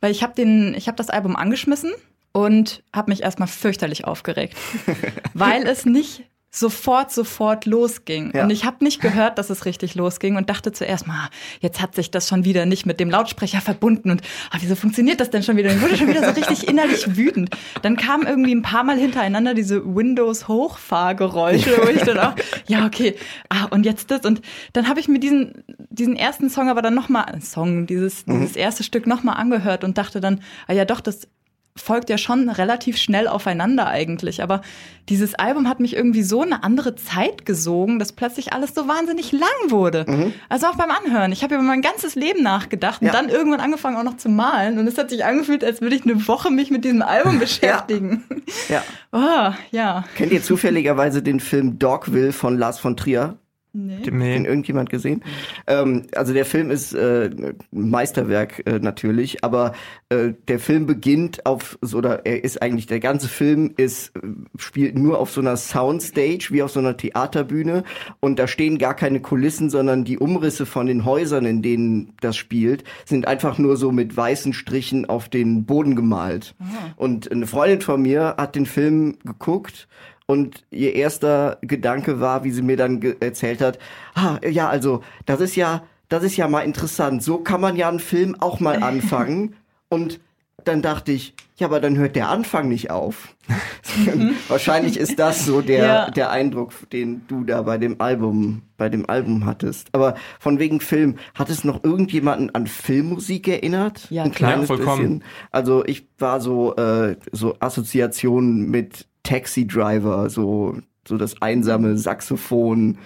weil 0.00 0.10
ich 0.12 0.22
habe 0.22 0.34
den, 0.34 0.74
ich 0.74 0.86
habe 0.88 0.96
das 0.96 1.08
Album 1.10 1.34
angeschmissen 1.36 1.92
und 2.32 2.82
habe 2.94 3.10
mich 3.10 3.22
erstmal 3.22 3.48
fürchterlich 3.48 4.04
aufgeregt, 4.04 4.56
weil 5.34 5.66
es 5.66 5.86
nicht 5.86 6.24
sofort, 6.50 7.12
sofort 7.12 7.66
losging. 7.66 8.32
Ja. 8.34 8.44
Und 8.44 8.50
ich 8.50 8.64
habe 8.64 8.82
nicht 8.82 9.00
gehört, 9.00 9.38
dass 9.38 9.50
es 9.50 9.66
richtig 9.66 9.94
losging 9.94 10.36
und 10.36 10.48
dachte 10.48 10.72
zuerst 10.72 11.06
mal, 11.06 11.28
jetzt 11.60 11.82
hat 11.82 11.94
sich 11.94 12.10
das 12.10 12.28
schon 12.28 12.44
wieder 12.44 12.64
nicht 12.64 12.86
mit 12.86 12.98
dem 12.98 13.10
Lautsprecher 13.10 13.60
verbunden 13.60 14.10
und 14.10 14.22
ah, 14.50 14.56
wieso 14.60 14.74
funktioniert 14.74 15.20
das 15.20 15.30
denn 15.30 15.42
schon 15.42 15.56
wieder? 15.56 15.70
Und 15.70 15.76
ich 15.76 15.82
wurde 15.82 15.96
schon 15.96 16.08
wieder 16.08 16.24
so 16.24 16.30
richtig 16.30 16.68
innerlich 16.68 17.16
wütend. 17.16 17.50
Dann 17.82 17.96
kamen 17.96 18.26
irgendwie 18.26 18.54
ein 18.54 18.62
paar 18.62 18.84
Mal 18.84 18.96
hintereinander 18.96 19.54
diese 19.54 19.84
Windows-Hochfahrgeräusche, 19.84 21.78
wo 21.82 21.88
ich 21.88 22.02
dann 22.02 22.18
auch, 22.18 22.34
ja, 22.66 22.86
okay, 22.86 23.16
ah, 23.50 23.66
und 23.70 23.84
jetzt 23.84 24.10
das. 24.10 24.24
Und 24.24 24.40
dann 24.72 24.88
habe 24.88 25.00
ich 25.00 25.08
mir 25.08 25.18
diesen, 25.18 25.64
diesen 25.90 26.16
ersten 26.16 26.48
Song 26.48 26.70
aber 26.70 26.80
dann 26.80 26.94
nochmal, 26.94 27.40
Song, 27.42 27.86
dieses, 27.86 28.24
dieses 28.24 28.56
erste 28.56 28.82
Stück 28.82 29.06
nochmal 29.06 29.36
angehört 29.36 29.84
und 29.84 29.98
dachte 29.98 30.20
dann, 30.20 30.40
ah 30.66 30.72
ja 30.72 30.84
doch, 30.84 31.00
das 31.00 31.28
folgt 31.76 32.10
ja 32.10 32.18
schon 32.18 32.48
relativ 32.48 32.96
schnell 32.96 33.28
aufeinander 33.28 33.86
eigentlich. 33.86 34.42
Aber 34.42 34.62
dieses 35.08 35.34
Album 35.34 35.68
hat 35.68 35.78
mich 35.78 35.94
irgendwie 35.94 36.22
so 36.22 36.42
eine 36.42 36.64
andere 36.64 36.96
Zeit 36.96 37.46
gesogen, 37.46 37.98
dass 37.98 38.12
plötzlich 38.12 38.52
alles 38.52 38.74
so 38.74 38.88
wahnsinnig 38.88 39.30
lang 39.32 39.48
wurde. 39.68 40.32
Also 40.48 40.66
auch 40.66 40.74
beim 40.76 40.90
Anhören. 40.90 41.30
Ich 41.32 41.42
habe 41.44 41.54
über 41.54 41.62
mein 41.62 41.82
ganzes 41.82 42.14
Leben 42.16 42.42
nachgedacht 42.42 43.00
und 43.02 43.08
Ja. 43.08 43.12
dann 43.12 43.28
irgendwann 43.28 43.60
angefangen 43.60 43.96
auch 43.96 44.02
noch 44.02 44.16
zu 44.16 44.28
malen. 44.28 44.78
Und 44.78 44.86
es 44.88 44.98
hat 44.98 45.10
sich 45.10 45.24
angefühlt, 45.24 45.62
als 45.62 45.80
würde 45.80 45.94
ich 45.94 46.02
eine 46.04 46.26
Woche 46.26 46.50
mich 46.50 46.70
mit 46.70 46.84
diesem 46.84 47.02
Album 47.02 47.38
beschäftigen. 47.38 48.24
Ja. 48.68 48.82
Oh, 49.12 49.50
ja. 49.70 50.04
Kennt 50.16 50.30
ihr 50.32 50.42
zufälligerweise 50.42 51.22
den 51.22 51.40
Film 51.40 51.78
Dogville 51.78 52.32
von 52.32 52.58
Lars 52.58 52.78
von 52.78 52.96
Trier? 52.98 53.38
Nee. 53.78 54.00
Den 54.00 54.46
irgendjemand 54.46 54.88
gesehen? 54.88 55.22
Ähm, 55.66 56.04
also 56.14 56.32
der 56.32 56.46
Film 56.46 56.70
ist 56.70 56.94
äh, 56.94 57.28
ein 57.28 57.56
Meisterwerk 57.70 58.62
äh, 58.64 58.78
natürlich, 58.78 59.44
aber 59.44 59.72
äh, 60.08 60.32
der 60.48 60.58
Film 60.58 60.86
beginnt 60.86 61.44
auf 61.44 61.78
so 61.82 61.98
oder 61.98 62.24
er 62.24 62.42
ist 62.42 62.62
eigentlich 62.62 62.86
der 62.86 63.00
ganze 63.00 63.28
Film 63.28 63.74
ist 63.76 64.16
äh, 64.16 64.20
spielt 64.56 64.96
nur 64.96 65.18
auf 65.18 65.30
so 65.30 65.42
einer 65.42 65.58
Soundstage 65.58 66.46
wie 66.48 66.62
auf 66.62 66.70
so 66.70 66.80
einer 66.80 66.96
Theaterbühne 66.96 67.84
und 68.20 68.38
da 68.38 68.48
stehen 68.48 68.78
gar 68.78 68.94
keine 68.94 69.20
Kulissen, 69.20 69.68
sondern 69.68 70.04
die 70.04 70.16
Umrisse 70.16 70.64
von 70.64 70.86
den 70.86 71.04
Häusern, 71.04 71.44
in 71.44 71.60
denen 71.60 72.14
das 72.22 72.38
spielt, 72.38 72.82
sind 73.04 73.28
einfach 73.28 73.58
nur 73.58 73.76
so 73.76 73.92
mit 73.92 74.16
weißen 74.16 74.54
Strichen 74.54 75.04
auf 75.04 75.28
den 75.28 75.66
Boden 75.66 75.96
gemalt. 75.96 76.54
Und 76.96 77.30
eine 77.30 77.46
Freundin 77.46 77.82
von 77.82 78.00
mir 78.00 78.36
hat 78.38 78.56
den 78.56 78.64
Film 78.64 79.18
geguckt 79.22 79.86
und 80.26 80.64
ihr 80.70 80.94
erster 80.94 81.58
Gedanke 81.62 82.20
war, 82.20 82.44
wie 82.44 82.50
sie 82.50 82.62
mir 82.62 82.76
dann 82.76 83.00
erzählt 83.20 83.60
hat, 83.60 83.78
ah, 84.14 84.38
ja, 84.48 84.68
also, 84.68 85.02
das 85.24 85.40
ist 85.40 85.56
ja, 85.56 85.84
das 86.08 86.22
ist 86.22 86.36
ja 86.36 86.48
mal 86.48 86.60
interessant. 86.62 87.22
So 87.22 87.38
kann 87.38 87.60
man 87.60 87.76
ja 87.76 87.88
einen 87.88 88.00
Film 88.00 88.36
auch 88.40 88.60
mal 88.60 88.82
anfangen. 88.82 89.54
Und 89.88 90.20
dann 90.64 90.82
dachte 90.82 91.12
ich, 91.12 91.34
ja, 91.58 91.68
aber 91.68 91.78
dann 91.80 91.96
hört 91.96 92.16
der 92.16 92.28
Anfang 92.28 92.68
nicht 92.68 92.90
auf. 92.90 93.34
Wahrscheinlich 94.48 94.96
ist 94.98 95.18
das 95.18 95.46
so 95.46 95.60
der, 95.60 95.84
Ja. 95.84 96.10
der 96.10 96.30
Eindruck, 96.30 96.72
den 96.90 97.22
du 97.28 97.44
da 97.44 97.62
bei 97.62 97.78
dem 97.78 98.00
Album, 98.00 98.62
bei 98.76 98.88
dem 98.88 99.08
Album 99.08 99.46
hattest. 99.46 99.88
Aber 99.92 100.16
von 100.40 100.58
wegen 100.58 100.80
Film, 100.80 101.16
hat 101.34 101.50
es 101.50 101.62
noch 101.64 101.84
irgendjemanden 101.84 102.52
an 102.54 102.66
Filmmusik 102.66 103.46
erinnert? 103.48 104.10
Ja, 104.10 104.24
Ein 104.24 104.32
kleines 104.32 104.68
Ja, 104.68 104.76
vollkommen. 104.76 105.18
bisschen. 105.20 105.24
Also 105.52 105.84
ich 105.86 106.06
war 106.18 106.40
so, 106.40 106.74
äh, 106.76 107.16
so 107.32 107.56
Assoziationen 107.60 108.68
mit 108.70 109.06
Taxi 109.26 109.66
Driver, 109.66 110.30
so, 110.30 110.78
so 111.06 111.18
das 111.18 111.40
einsame 111.42 111.98
Saxophon 111.98 112.98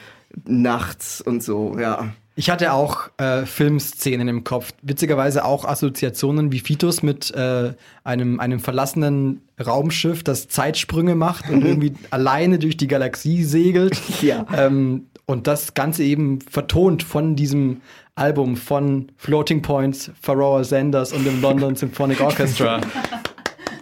nachts 0.47 1.21
und 1.21 1.43
so, 1.43 1.77
ja. 1.79 2.13
Ich 2.37 2.49
hatte 2.49 2.73
auch 2.73 3.11
äh, 3.19 3.45
Filmszenen 3.45 4.29
im 4.29 4.45
Kopf. 4.45 4.73
Witzigerweise 4.83 5.45
auch 5.45 5.65
Assoziationen 5.65 6.53
wie 6.53 6.61
Fitus 6.61 7.03
mit 7.03 7.31
äh, 7.35 7.75
einem, 8.05 8.41
einem 8.41 8.61
verlassenen 8.61 9.43
Raumschiff, 9.63 10.23
das 10.23 10.49
Zeitsprünge 10.49 11.15
macht 11.15 11.51
und 11.51 11.65
irgendwie 11.67 11.93
alleine 12.11 12.59
durch 12.59 12.77
die 12.77 12.89
Galaxie 12.89 13.45
segelt. 13.45 14.01
Ja. 14.23 14.47
Ähm, 14.55 15.07
und 15.27 15.47
das 15.47 15.75
Ganze 15.75 16.03
eben 16.03 16.41
vertont 16.41 17.03
von 17.03 17.37
diesem 17.37 17.81
Album 18.17 18.57
von 18.57 19.13
Floating 19.17 19.63
Points, 19.63 20.11
Pharoah 20.21 20.65
Sanders 20.65 21.13
und 21.13 21.25
dem 21.25 21.41
London 21.41 21.75
Symphonic 21.77 22.21
Orchestra. 22.21 22.81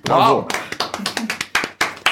Bravo. 0.04 0.47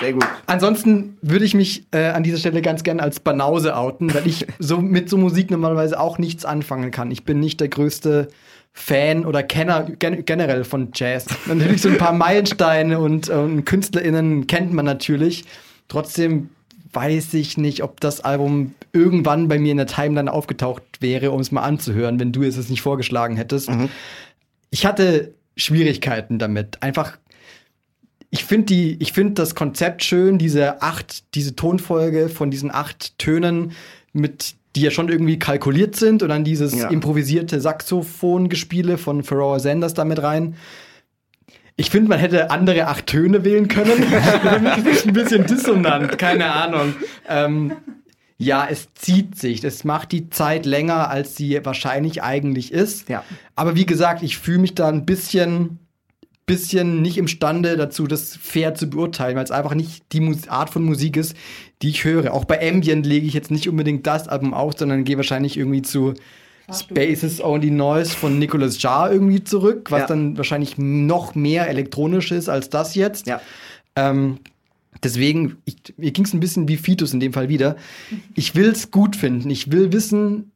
Sehr 0.00 0.12
gut. 0.12 0.26
Ansonsten 0.46 1.16
würde 1.22 1.44
ich 1.44 1.54
mich 1.54 1.86
äh, 1.92 2.08
an 2.08 2.22
dieser 2.22 2.38
Stelle 2.38 2.62
ganz 2.62 2.82
gerne 2.82 3.02
als 3.02 3.20
Banause 3.20 3.76
outen, 3.76 4.12
weil 4.14 4.26
ich 4.26 4.46
so 4.58 4.78
mit 4.78 5.08
so 5.08 5.16
Musik 5.16 5.50
normalerweise 5.50 5.98
auch 5.98 6.18
nichts 6.18 6.44
anfangen 6.44 6.90
kann. 6.90 7.10
Ich 7.10 7.24
bin 7.24 7.40
nicht 7.40 7.60
der 7.60 7.68
größte 7.68 8.28
Fan 8.72 9.24
oder 9.24 9.42
Kenner 9.42 9.84
gen 9.98 10.24
generell 10.24 10.64
von 10.64 10.90
Jazz. 10.94 11.26
Natürlich 11.46 11.80
so 11.80 11.88
ein 11.88 11.98
paar 11.98 12.12
Meilensteine 12.14 12.98
und 12.98 13.30
ähm, 13.30 13.64
KünstlerInnen 13.64 14.46
kennt 14.46 14.72
man 14.72 14.84
natürlich. 14.84 15.44
Trotzdem 15.88 16.50
weiß 16.92 17.34
ich 17.34 17.56
nicht, 17.56 17.82
ob 17.82 18.00
das 18.00 18.20
Album 18.20 18.74
irgendwann 18.92 19.48
bei 19.48 19.58
mir 19.58 19.70
in 19.70 19.76
der 19.76 19.86
Timeline 19.86 20.32
aufgetaucht 20.32 20.82
wäre, 21.00 21.30
um 21.30 21.40
es 21.40 21.52
mal 21.52 21.62
anzuhören, 21.62 22.20
wenn 22.20 22.32
du 22.32 22.42
es 22.42 22.56
jetzt 22.56 22.70
nicht 22.70 22.82
vorgeschlagen 22.82 23.36
hättest. 23.36 23.70
Ich 24.70 24.86
hatte 24.86 25.34
Schwierigkeiten 25.56 26.38
damit. 26.38 26.82
Einfach 26.82 27.18
ich 28.30 28.44
finde 28.44 28.66
die, 28.66 28.96
ich 29.00 29.12
finde 29.12 29.34
das 29.34 29.54
Konzept 29.54 30.04
schön, 30.04 30.38
diese 30.38 30.82
acht, 30.82 31.34
diese 31.34 31.54
Tonfolge 31.56 32.28
von 32.28 32.50
diesen 32.50 32.70
acht 32.72 33.18
Tönen 33.18 33.72
mit, 34.12 34.54
die 34.74 34.82
ja 34.82 34.90
schon 34.90 35.08
irgendwie 35.08 35.38
kalkuliert 35.38 35.96
sind 35.96 36.22
und 36.22 36.28
dann 36.30 36.44
dieses 36.44 36.74
Ja. 36.74 36.88
improvisierte 36.88 37.60
Saxophongespiele 37.60 38.98
von 38.98 39.22
Pharoah 39.22 39.60
Sanders 39.60 39.94
damit 39.94 40.22
rein. 40.22 40.56
Ich 41.76 41.90
finde, 41.90 42.08
man 42.08 42.18
hätte 42.18 42.50
andere 42.50 42.86
acht 42.88 43.06
Töne 43.06 43.44
wählen 43.44 43.68
können. 43.68 44.04
das 44.74 44.78
ist 44.86 45.06
ein 45.06 45.12
bisschen 45.12 45.46
dissonant, 45.46 46.16
keine 46.18 46.50
Ahnung. 46.50 46.94
Ähm, 47.28 47.72
ja, 48.38 48.66
es 48.70 48.92
zieht 48.94 49.38
sich. 49.38 49.62
Es 49.62 49.84
macht 49.84 50.12
die 50.12 50.30
Zeit 50.30 50.66
länger, 50.66 51.10
als 51.10 51.36
sie 51.36 51.58
wahrscheinlich 51.64 52.22
eigentlich 52.22 52.72
ist. 52.72 53.08
Ja. 53.08 53.24
Aber 53.54 53.76
wie 53.76 53.86
gesagt, 53.86 54.22
ich 54.22 54.38
fühle 54.38 54.58
mich 54.58 54.74
da 54.74 54.88
ein 54.88 55.04
bisschen 55.06 55.78
bisschen 56.46 57.02
nicht 57.02 57.18
imstande 57.18 57.76
dazu, 57.76 58.06
das 58.06 58.36
fair 58.36 58.74
zu 58.74 58.88
beurteilen, 58.88 59.36
weil 59.36 59.44
es 59.44 59.50
einfach 59.50 59.74
nicht 59.74 60.04
die 60.12 60.20
Mus 60.20 60.46
Art 60.48 60.70
von 60.70 60.84
Musik 60.84 61.16
ist, 61.16 61.34
die 61.82 61.88
ich 61.88 62.04
höre. 62.04 62.32
Auch 62.32 62.44
bei 62.44 62.66
Ambient 62.66 63.04
lege 63.04 63.26
ich 63.26 63.34
jetzt 63.34 63.50
nicht 63.50 63.68
unbedingt 63.68 64.06
das 64.06 64.28
Album 64.28 64.54
aus, 64.54 64.74
sondern 64.78 65.04
gehe 65.04 65.16
wahrscheinlich 65.16 65.56
irgendwie 65.56 65.82
zu 65.82 66.14
Spaces 66.72 67.42
Only 67.42 67.70
Noise 67.70 68.10
von 68.10 68.38
Nicholas 68.38 68.80
Jarre 68.82 69.12
irgendwie 69.12 69.44
zurück, 69.44 69.90
was 69.90 70.00
Ja. 70.02 70.06
dann 70.06 70.36
wahrscheinlich 70.36 70.78
noch 70.78 71.34
mehr 71.34 71.68
elektronisch 71.68 72.32
ist 72.32 72.48
als 72.48 72.70
das 72.70 72.94
jetzt. 72.94 73.26
Ja. 73.26 73.40
Ähm, 73.94 74.38
deswegen, 75.02 75.56
ich, 75.64 75.76
mir 75.96 76.10
ging 76.10 76.24
es 76.24 76.32
ein 76.34 76.40
bisschen 76.40 76.66
wie 76.68 76.76
Fitus 76.76 77.12
in 77.12 77.20
dem 77.20 77.32
Fall 77.32 77.48
wieder. 77.48 77.76
Ich 78.34 78.54
will 78.54 78.68
es 78.68 78.90
gut 78.90 79.16
finden. 79.16 79.48
Ich 79.50 79.70
will 79.72 79.92
wissen, 79.92 80.52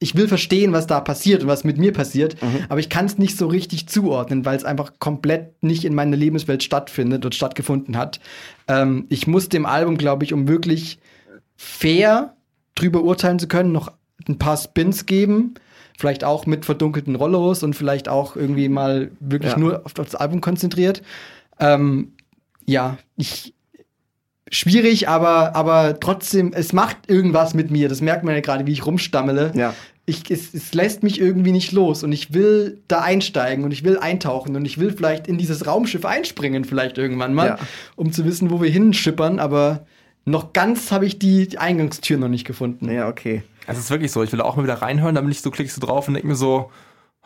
ich 0.00 0.14
will 0.16 0.28
verstehen, 0.28 0.72
was 0.72 0.86
da 0.86 1.00
passiert 1.00 1.42
und 1.42 1.48
was 1.48 1.64
mit 1.64 1.78
mir 1.78 1.92
passiert, 1.92 2.36
aber 2.68 2.80
ich 2.80 2.88
kann 2.90 3.06
es 3.06 3.16
nicht 3.16 3.38
so 3.38 3.46
richtig 3.46 3.88
zuordnen, 3.88 4.44
weil 4.44 4.56
es 4.56 4.64
einfach 4.64 4.92
komplett 4.98 5.62
nicht 5.62 5.84
in 5.84 5.94
meiner 5.94 6.16
Lebenswelt 6.16 6.62
stattfindet 6.62 7.24
und 7.24 7.34
stattgefunden 7.34 7.96
hat. 7.96 8.20
Ähm, 8.68 9.06
ich 9.08 9.26
muss 9.26 9.48
dem 9.48 9.66
Album, 9.66 9.96
glaube 9.96 10.24
ich, 10.24 10.32
um 10.32 10.48
wirklich 10.48 10.98
fair 11.56 12.34
drüber 12.74 13.02
urteilen 13.02 13.38
zu 13.38 13.48
können, 13.48 13.72
noch 13.72 13.92
ein 14.28 14.38
paar 14.38 14.56
Spins 14.56 15.06
geben. 15.06 15.54
Vielleicht 15.96 16.24
auch 16.24 16.44
mit 16.44 16.64
verdunkelten 16.64 17.14
Rollos 17.14 17.62
und 17.62 17.74
vielleicht 17.74 18.08
auch 18.08 18.34
irgendwie 18.34 18.68
mal 18.68 19.12
wirklich 19.20 19.52
Ja. 19.52 19.58
nur 19.58 19.86
auf 19.86 19.94
das 19.94 20.16
Album 20.16 20.40
konzentriert. 20.40 21.02
Ähm, 21.60 22.12
ja, 22.66 22.98
ich, 23.16 23.54
schwierig, 24.54 25.08
aber, 25.08 25.54
aber 25.56 25.98
trotzdem, 26.00 26.52
es 26.54 26.72
macht 26.72 26.96
irgendwas 27.08 27.54
mit 27.54 27.70
mir. 27.70 27.88
Das 27.88 28.00
merkt 28.00 28.24
man 28.24 28.34
ja 28.34 28.40
gerade, 28.40 28.66
wie 28.66 28.72
ich 28.72 28.86
rumstammele. 28.86 29.52
Ja. 29.54 29.74
Ich, 30.06 30.30
es, 30.30 30.52
es 30.52 30.74
lässt 30.74 31.02
mich 31.02 31.18
irgendwie 31.20 31.52
nicht 31.52 31.72
los 31.72 32.02
und 32.04 32.12
ich 32.12 32.34
will 32.34 32.82
da 32.88 33.00
einsteigen 33.00 33.64
und 33.64 33.70
ich 33.72 33.84
will 33.84 33.98
eintauchen 33.98 34.54
und 34.54 34.64
ich 34.66 34.78
will 34.78 34.92
vielleicht 34.92 35.26
in 35.28 35.38
dieses 35.38 35.66
Raumschiff 35.66 36.04
einspringen, 36.04 36.64
vielleicht 36.64 36.98
irgendwann 36.98 37.32
mal, 37.32 37.46
Ja. 37.46 37.58
um 37.96 38.12
zu 38.12 38.24
wissen, 38.26 38.50
wo 38.50 38.60
wir 38.60 38.68
hinschippern, 38.70 39.38
aber 39.38 39.86
noch 40.26 40.52
ganz 40.52 40.92
habe 40.92 41.06
ich 41.06 41.18
die, 41.18 41.48
die 41.48 41.58
Eingangstür 41.58 42.18
noch 42.18 42.28
nicht 42.28 42.46
gefunden. 42.46 42.90
Ja, 42.90 43.08
okay. 43.08 43.42
Es 43.66 43.78
ist 43.78 43.90
wirklich 43.90 44.12
so. 44.12 44.22
Ich 44.22 44.30
will 44.32 44.42
auch 44.42 44.56
mal 44.56 44.62
wieder 44.62 44.74
reinhören, 44.82 45.14
bin 45.14 45.30
ich 45.30 45.40
so, 45.40 45.50
klickst 45.50 45.76
du 45.76 45.80
drauf 45.80 46.06
und 46.06 46.14
denk 46.14 46.26
mir 46.26 46.34
so, 46.36 46.70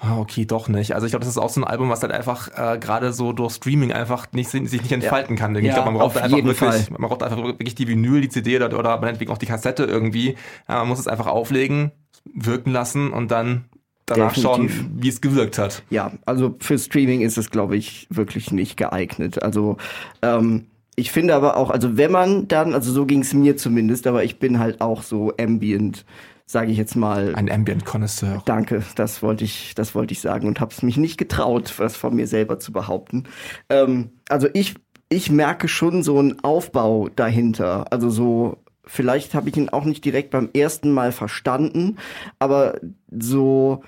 okay, 0.01 0.45
doch 0.45 0.69
nicht. 0.69 0.95
Also 0.95 1.07
ich 1.07 1.13
glaube, 1.13 1.25
das 1.25 1.31
ist 1.31 1.39
auch 1.39 1.49
so 1.51 1.61
ein 1.61 1.65
Album, 1.65 1.89
was 1.91 2.03
halt 2.03 2.13
einfach 2.13 2.49
äh, 2.57 2.79
gerade 2.79 3.13
so 3.13 3.33
durch 3.33 3.55
Streaming 3.55 3.93
einfach 3.93 4.31
nicht, 4.33 4.49
sich 4.49 4.63
nicht 4.63 4.93
entfalten 4.93 5.37
kann. 5.37 5.55
Ich 5.57 5.65
Ja, 5.65 5.75
glaube, 5.75 5.91
man 5.91 5.99
braucht 6.01 6.17
einfach 6.19 6.37
wirklich, 6.37 6.57
Fall. 6.59 6.85
man 6.91 7.09
braucht 7.09 7.23
einfach 7.23 7.43
wirklich 7.43 7.75
die 7.75 7.89
Vinyl, 7.89 8.21
die 8.21 8.29
CD 8.29 8.57
oder, 8.57 8.79
oder 8.79 9.01
meinetwegen 9.01 9.31
auch 9.33 9.39
die 9.39 9.47
Kassette 9.47 9.85
irgendwie. 9.85 10.37
Ja, 10.69 10.77
man 10.79 10.89
muss 10.89 11.01
es 11.01 11.09
einfach 11.09 11.27
auflegen, 11.27 11.91
wirken 12.33 12.71
lassen 12.71 13.11
und 13.13 13.31
dann 13.31 13.65
danach 14.07 14.35
Definitiv. 14.35 14.77
schauen, 14.77 14.91
wie 15.03 15.09
es 15.09 15.21
gewirkt 15.21 15.59
hat. 15.59 15.83
Ja, 15.91 16.13
also 16.25 16.55
für 16.61 16.79
Streaming 16.79 17.21
ist 17.21 17.37
es, 17.37 17.51
glaube 17.51 17.77
ich, 17.77 18.07
wirklich 18.11 18.53
nicht 18.53 18.77
geeignet. 18.77 19.43
Also 19.43 19.77
ähm, 20.23 20.67
ich 20.97 21.13
finde 21.13 21.35
aber 21.35 21.57
auch, 21.57 21.71
also 21.71 21.97
wenn 21.97 22.11
man 22.11 22.49
dann, 22.49 22.73
also 22.75 22.93
so 22.93 23.05
ging 23.05 23.21
es 23.21 23.35
mir 23.35 23.57
zumindest, 23.57 24.07
aber 24.07 24.25
ich 24.25 24.39
bin 24.39 24.59
halt 24.59 24.81
auch 24.81 25.03
so 25.03 25.33
ambient, 25.39 26.05
sage 26.49 26.73
ich 26.73 26.79
jetzt 26.79 26.97
mal. 26.97 27.35
Ein 27.35 27.51
Ambient-Connoisseur. 27.51 28.43
Danke, 28.47 28.83
das 28.97 29.23
wollte 29.23 29.45
ich, 29.45 29.75
das 29.75 29.95
wollte 29.95 30.13
ich 30.13 30.21
sagen 30.21 30.49
und 30.49 30.61
habe 30.61 30.73
es 30.73 30.83
mich 30.83 30.97
nicht 30.97 31.19
getraut, 31.19 31.75
was 31.77 31.97
von 31.97 32.17
mir 32.17 32.27
selber 32.27 32.59
zu 32.59 32.73
behaupten. 32.73 33.25
Ähm, 33.69 34.11
also 34.31 34.49
ich, 34.55 34.75
ich 35.11 35.31
merke 35.31 35.69
schon 35.69 36.03
so 36.03 36.19
einen 36.19 36.43
Aufbau 36.43 37.11
dahinter. 37.15 37.93
Also 37.93 38.09
so, 38.09 38.57
vielleicht 38.87 39.35
habe 39.35 39.51
ich 39.51 39.59
ihn 39.59 39.69
auch 39.69 39.85
nicht 39.85 40.05
direkt 40.05 40.31
beim 40.31 40.49
ersten 40.55 40.91
Mal 40.91 41.13
verstanden, 41.13 41.99
aber 42.39 42.81
so, 43.11 43.83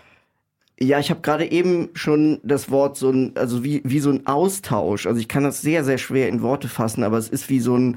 ja, 0.78 0.98
ich 0.98 1.08
habe 1.08 1.22
gerade 1.22 1.50
eben 1.50 1.88
schon 1.94 2.40
das 2.42 2.70
Wort 2.70 2.98
so 2.98 3.10
ein, 3.10 3.32
also 3.36 3.64
wie, 3.64 3.80
wie 3.84 4.00
so 4.00 4.10
ein 4.10 4.26
Austausch. 4.26 5.06
Also 5.06 5.18
ich 5.18 5.28
kann 5.28 5.44
das 5.44 5.62
sehr, 5.62 5.82
sehr 5.82 5.98
schwer 5.98 6.28
in 6.28 6.42
Worte 6.42 6.68
fassen, 6.68 7.04
aber 7.04 7.16
es 7.16 7.30
ist 7.30 7.48
wie 7.48 7.60
so 7.60 7.74
ein, 7.74 7.96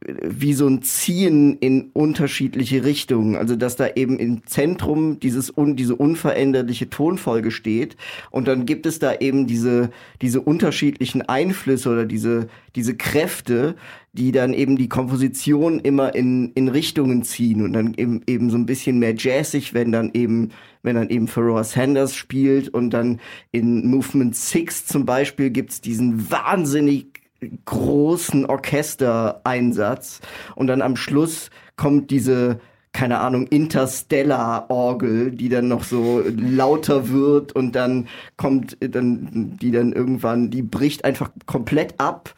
wie 0.00 0.54
so 0.54 0.68
ein 0.68 0.82
Ziehen 0.82 1.56
in 1.58 1.90
unterschiedliche 1.92 2.84
Richtungen. 2.84 3.34
Also 3.36 3.56
dass 3.56 3.74
da 3.76 3.88
eben 3.96 4.18
im 4.18 4.46
Zentrum 4.46 5.18
dieses 5.18 5.56
un, 5.56 5.74
diese 5.74 5.96
unveränderliche 5.96 6.88
Tonfolge 6.88 7.50
steht 7.50 7.96
und 8.30 8.46
dann 8.46 8.64
gibt 8.64 8.86
es 8.86 9.00
da 9.00 9.14
eben 9.14 9.46
diese 9.46 9.90
diese 10.22 10.40
unterschiedlichen 10.40 11.22
Einflüsse 11.22 11.90
oder 11.90 12.04
diese 12.06 12.48
diese 12.76 12.96
Kräfte, 12.96 13.74
die 14.12 14.30
dann 14.30 14.54
eben 14.54 14.76
die 14.76 14.88
Komposition 14.88 15.80
immer 15.80 16.14
in 16.14 16.52
in 16.52 16.68
Richtungen 16.68 17.24
ziehen 17.24 17.62
und 17.62 17.72
dann 17.72 17.94
eben 17.94 18.22
eben 18.28 18.50
so 18.50 18.56
ein 18.56 18.66
bisschen 18.66 19.00
mehr 19.00 19.14
jazzig, 19.16 19.74
wenn 19.74 19.90
dann 19.90 20.10
eben 20.14 20.50
wenn 20.84 20.94
dann 20.94 21.10
eben 21.10 21.26
Pharoah 21.26 21.64
Sanders 21.64 22.14
spielt 22.14 22.68
und 22.68 22.90
dann 22.90 23.18
in 23.50 23.88
Movement 23.88 24.36
6 24.36 24.86
zum 24.86 25.04
Beispiel 25.04 25.50
gibt's 25.50 25.80
diesen 25.80 26.30
wahnsinnig 26.30 27.17
großen 27.64 28.46
Orchestereinsatz 28.46 30.20
und 30.54 30.66
dann 30.66 30.82
am 30.82 30.96
Schluss 30.96 31.50
kommt 31.76 32.10
diese 32.10 32.60
keine 32.92 33.20
Ahnung, 33.20 33.46
Interstellar-Orgel, 33.46 35.30
die 35.30 35.48
dann 35.48 35.68
noch 35.68 35.84
so 35.84 36.22
lauter 36.26 37.10
wird 37.10 37.52
und 37.52 37.76
dann 37.76 38.08
kommt 38.36 38.76
dann, 38.80 39.56
die 39.60 39.70
dann 39.70 39.92
irgendwann, 39.92 40.50
die 40.50 40.62
bricht 40.62 41.04
einfach 41.04 41.30
komplett 41.46 42.00
ab 42.00 42.34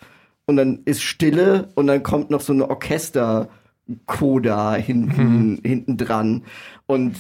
und 0.47 0.57
dann 0.57 0.81
ist 0.85 1.03
Stille 1.03 1.69
und 1.77 1.87
dann 1.87 2.03
kommt 2.03 2.31
noch 2.31 2.41
so 2.41 2.53
eine 2.53 2.69
Orchester-Coda 2.69 4.75
hinten, 4.75 5.53
mhm. 5.53 5.61
hinten 5.65 5.97
dran. 5.97 6.43
Und 6.87 7.17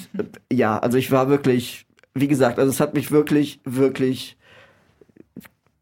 ja, 0.52 0.78
also 0.78 0.98
ich 0.98 1.12
war 1.12 1.28
wirklich, 1.28 1.86
wie 2.12 2.28
gesagt, 2.28 2.58
also 2.58 2.70
es 2.70 2.80
hat 2.80 2.94
mich 2.94 3.12
wirklich, 3.12 3.60
wirklich 3.64 4.36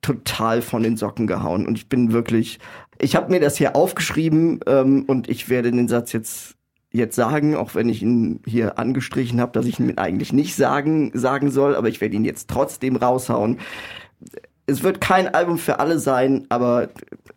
total 0.02 0.62
von 0.62 0.82
den 0.82 0.96
Socken 0.96 1.26
gehauen. 1.26 1.66
Und 1.66 1.76
ich 1.76 1.88
bin 1.88 2.12
wirklich, 2.12 2.58
ich 3.00 3.16
habe 3.16 3.30
mir 3.30 3.40
das 3.40 3.56
hier 3.56 3.76
aufgeschrieben 3.76 4.60
ähm, 4.66 5.04
und 5.06 5.28
ich 5.28 5.48
werde 5.48 5.70
den 5.70 5.88
Satz 5.88 6.12
jetzt 6.12 6.54
jetzt 6.90 7.16
sagen, 7.16 7.54
auch 7.54 7.74
wenn 7.74 7.88
ich 7.88 8.02
ihn 8.02 8.40
hier 8.46 8.78
angestrichen 8.78 9.40
habe, 9.40 9.52
dass 9.52 9.66
ich 9.66 9.78
ihn 9.78 9.98
eigentlich 9.98 10.32
nicht 10.32 10.56
sagen 10.56 11.10
sagen 11.14 11.50
soll, 11.50 11.76
aber 11.76 11.88
ich 11.88 12.00
werde 12.00 12.16
ihn 12.16 12.24
jetzt 12.24 12.48
trotzdem 12.48 12.96
raushauen. 12.96 13.58
Es 14.66 14.82
wird 14.82 15.00
kein 15.00 15.28
Album 15.28 15.58
für 15.58 15.80
alle 15.80 15.98
sein, 15.98 16.46
aber 16.48 16.88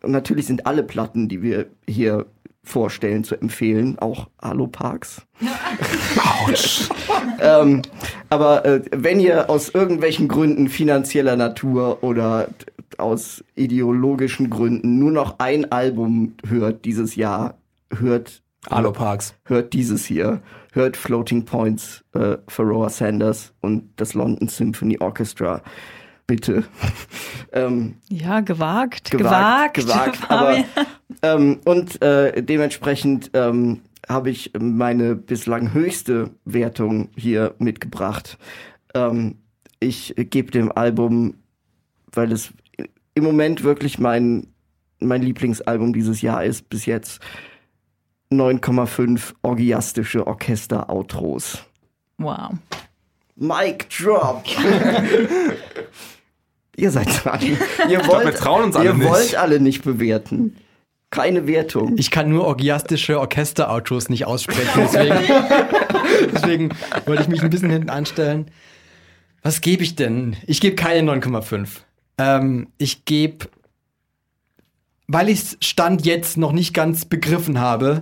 natürlich 0.04 0.46
sind 0.46 0.66
alle 0.66 0.82
Platten, 0.82 1.28
die 1.28 1.42
wir 1.42 1.66
hier 1.86 2.26
vorstellen, 2.64 3.24
zu 3.24 3.34
empfehlen, 3.40 3.98
auch 3.98 4.28
Halo 4.40 4.68
Parks. 4.68 5.22
Autsch. 6.46 6.88
Ähm, 7.42 7.82
aber 8.30 8.64
äh, 8.64 8.82
wenn 8.92 9.20
ihr 9.20 9.50
aus 9.50 9.68
irgendwelchen 9.68 10.28
Gründen 10.28 10.68
finanzieller 10.68 11.36
Natur 11.36 12.02
oder 12.02 12.48
aus 12.98 13.44
ideologischen 13.54 14.50
Gründen 14.50 14.98
nur 14.98 15.12
noch 15.12 15.38
ein 15.38 15.70
Album 15.72 16.34
hört 16.46 16.84
dieses 16.84 17.16
Jahr, 17.16 17.54
hört 17.90 18.42
Halo 18.70 18.92
Parks. 18.92 19.34
Hört 19.44 19.72
dieses 19.72 20.04
hier. 20.04 20.40
Hört 20.72 20.96
Floating 20.96 21.44
Points, 21.44 22.04
äh, 22.14 22.36
Pharoah 22.46 22.90
Sanders 22.90 23.52
und 23.60 23.90
das 23.96 24.14
London 24.14 24.48
Symphony 24.48 24.98
Orchestra 25.00 25.62
bitte. 26.26 26.64
ähm, 27.52 27.96
ja, 28.08 28.40
gewagt, 28.40 29.10
gewagt, 29.10 29.74
gewagt. 29.74 30.20
gewagt 30.20 30.20
aber, 30.30 30.64
ähm, 31.22 31.60
und 31.64 32.00
äh, 32.02 32.42
dementsprechend 32.42 33.30
ähm, 33.34 33.80
habe 34.08 34.30
ich 34.30 34.52
meine 34.58 35.14
bislang 35.14 35.72
höchste 35.72 36.30
Wertung 36.44 37.10
hier 37.16 37.54
mitgebracht. 37.58 38.38
Ähm, 38.94 39.36
ich 39.80 40.14
gebe 40.16 40.50
dem 40.50 40.72
Album, 40.72 41.34
weil 42.12 42.32
es 42.32 42.52
im 43.14 43.24
Moment 43.24 43.64
wirklich 43.64 43.98
mein, 43.98 44.48
mein 45.00 45.22
Lieblingsalbum 45.22 45.92
dieses 45.92 46.22
Jahr 46.22 46.44
ist, 46.44 46.68
bis 46.68 46.86
jetzt 46.86 47.20
9,5 48.30 49.34
orgiastische 49.42 50.26
Orchester-Outros. 50.26 51.64
Wow. 52.18 52.52
Mic 53.36 53.88
drop. 53.90 54.44
ihr 56.76 56.90
seid 56.90 57.24
dran. 57.24 57.40
Ihr 57.88 57.98
wollt, 57.98 58.08
glaub, 58.08 58.24
wir 58.24 58.34
trauen 58.34 58.64
uns 58.64 58.76
alle 58.76 58.90
ihr 58.90 58.94
nicht. 58.94 59.08
wollt 59.08 59.34
alle 59.36 59.60
nicht 59.60 59.82
bewerten. 59.84 60.56
Keine 61.12 61.46
Wertung. 61.46 61.98
Ich 61.98 62.10
kann 62.10 62.30
nur 62.30 62.46
orgiastische 62.46 63.20
Orchester-Outros 63.20 64.08
nicht 64.08 64.24
aussprechen, 64.24 64.70
deswegen, 64.82 65.14
deswegen 66.34 66.68
wollte 67.04 67.22
ich 67.22 67.28
mich 67.28 67.42
ein 67.42 67.50
bisschen 67.50 67.68
hinten 67.68 67.90
anstellen. 67.90 68.50
Was 69.42 69.60
gebe 69.60 69.82
ich 69.82 69.94
denn? 69.94 70.36
Ich 70.46 70.62
gebe 70.62 70.74
keine 70.74 71.12
9,5. 71.12 71.68
Ähm, 72.16 72.68
ich 72.78 73.04
gebe, 73.04 73.46
weil 75.06 75.28
ich 75.28 75.40
es 75.40 75.56
Stand 75.60 76.06
jetzt 76.06 76.38
noch 76.38 76.52
nicht 76.52 76.72
ganz 76.72 77.04
begriffen 77.04 77.60
habe, 77.60 78.00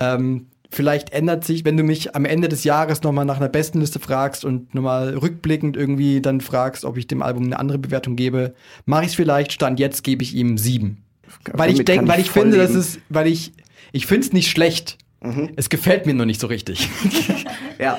ähm, 0.00 0.48
vielleicht 0.72 1.12
ändert 1.12 1.44
sich, 1.44 1.64
wenn 1.64 1.76
du 1.76 1.84
mich 1.84 2.16
am 2.16 2.24
Ende 2.24 2.48
des 2.48 2.64
Jahres 2.64 3.04
nochmal 3.04 3.26
nach 3.26 3.36
einer 3.36 3.48
Bestenliste 3.48 4.00
fragst 4.00 4.44
und 4.44 4.74
nochmal 4.74 5.16
rückblickend 5.16 5.76
irgendwie 5.76 6.20
dann 6.20 6.40
fragst, 6.40 6.84
ob 6.84 6.96
ich 6.96 7.06
dem 7.06 7.22
Album 7.22 7.44
eine 7.44 7.60
andere 7.60 7.78
Bewertung 7.78 8.16
gebe, 8.16 8.54
mache 8.86 9.04
ich 9.04 9.10
es 9.10 9.14
vielleicht. 9.14 9.52
Stand 9.52 9.78
jetzt 9.78 10.02
gebe 10.02 10.24
ich 10.24 10.34
ihm 10.34 10.58
sieben. 10.58 11.04
Weil 11.52 11.72
ich 11.72 11.84
denke, 11.84 12.08
weil 12.08 12.20
ich 12.20 12.30
finde, 12.30 12.58
dass 12.58 12.74
es, 12.74 12.98
weil 13.08 13.26
ich, 13.26 13.52
ich 13.92 14.06
finde 14.06 14.26
es 14.26 14.32
nicht 14.32 14.50
schlecht. 14.50 14.98
Mhm. 15.22 15.50
Es 15.56 15.68
gefällt 15.68 16.06
mir 16.06 16.14
nur 16.14 16.24
nicht 16.24 16.40
so 16.40 16.46
richtig. 16.46 16.88
ja. 17.78 17.98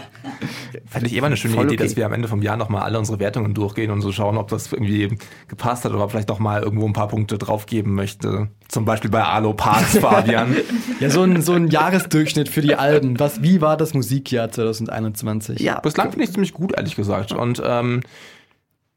Fände 0.87 1.07
ich 1.07 1.15
immer 1.15 1.27
eine 1.27 1.37
schöne 1.37 1.53
Voll 1.53 1.65
Idee, 1.65 1.75
okay. 1.75 1.83
dass 1.83 1.95
wir 1.95 2.07
am 2.07 2.13
Ende 2.13 2.27
vom 2.27 2.41
Jahr 2.41 2.57
nochmal 2.57 2.81
alle 2.81 2.97
unsere 2.97 3.19
Wertungen 3.19 3.53
durchgehen 3.53 3.91
und 3.91 4.01
so 4.01 4.11
schauen, 4.11 4.37
ob 4.37 4.47
das 4.47 4.73
irgendwie 4.73 5.17
gepasst 5.47 5.85
hat 5.85 5.93
oder 5.93 6.09
vielleicht 6.09 6.29
noch 6.29 6.39
mal 6.39 6.63
irgendwo 6.63 6.87
ein 6.87 6.93
paar 6.93 7.09
Punkte 7.09 7.37
draufgeben 7.37 7.93
möchte. 7.93 8.49
Zum 8.69 8.85
Beispiel 8.85 9.11
bei 9.11 9.23
Alo 9.23 9.53
Parks, 9.53 9.97
Fabian. 9.99 10.55
ja, 10.99 11.11
so 11.11 11.21
ein, 11.21 11.43
so 11.43 11.53
ein 11.53 11.67
Jahresdurchschnitt 11.67 12.49
für 12.49 12.61
die 12.61 12.73
Alben. 12.73 13.19
Was, 13.19 13.43
wie 13.43 13.61
war 13.61 13.77
das 13.77 13.93
Musikjahr 13.93 14.49
2021? 14.49 15.59
Ja. 15.59 15.79
Bislang 15.79 16.09
finde 16.09 16.23
ich 16.23 16.29
es 16.29 16.33
ziemlich 16.33 16.53
gut, 16.53 16.73
ehrlich 16.75 16.95
gesagt. 16.95 17.33
Und 17.33 17.61
ähm, 17.63 18.01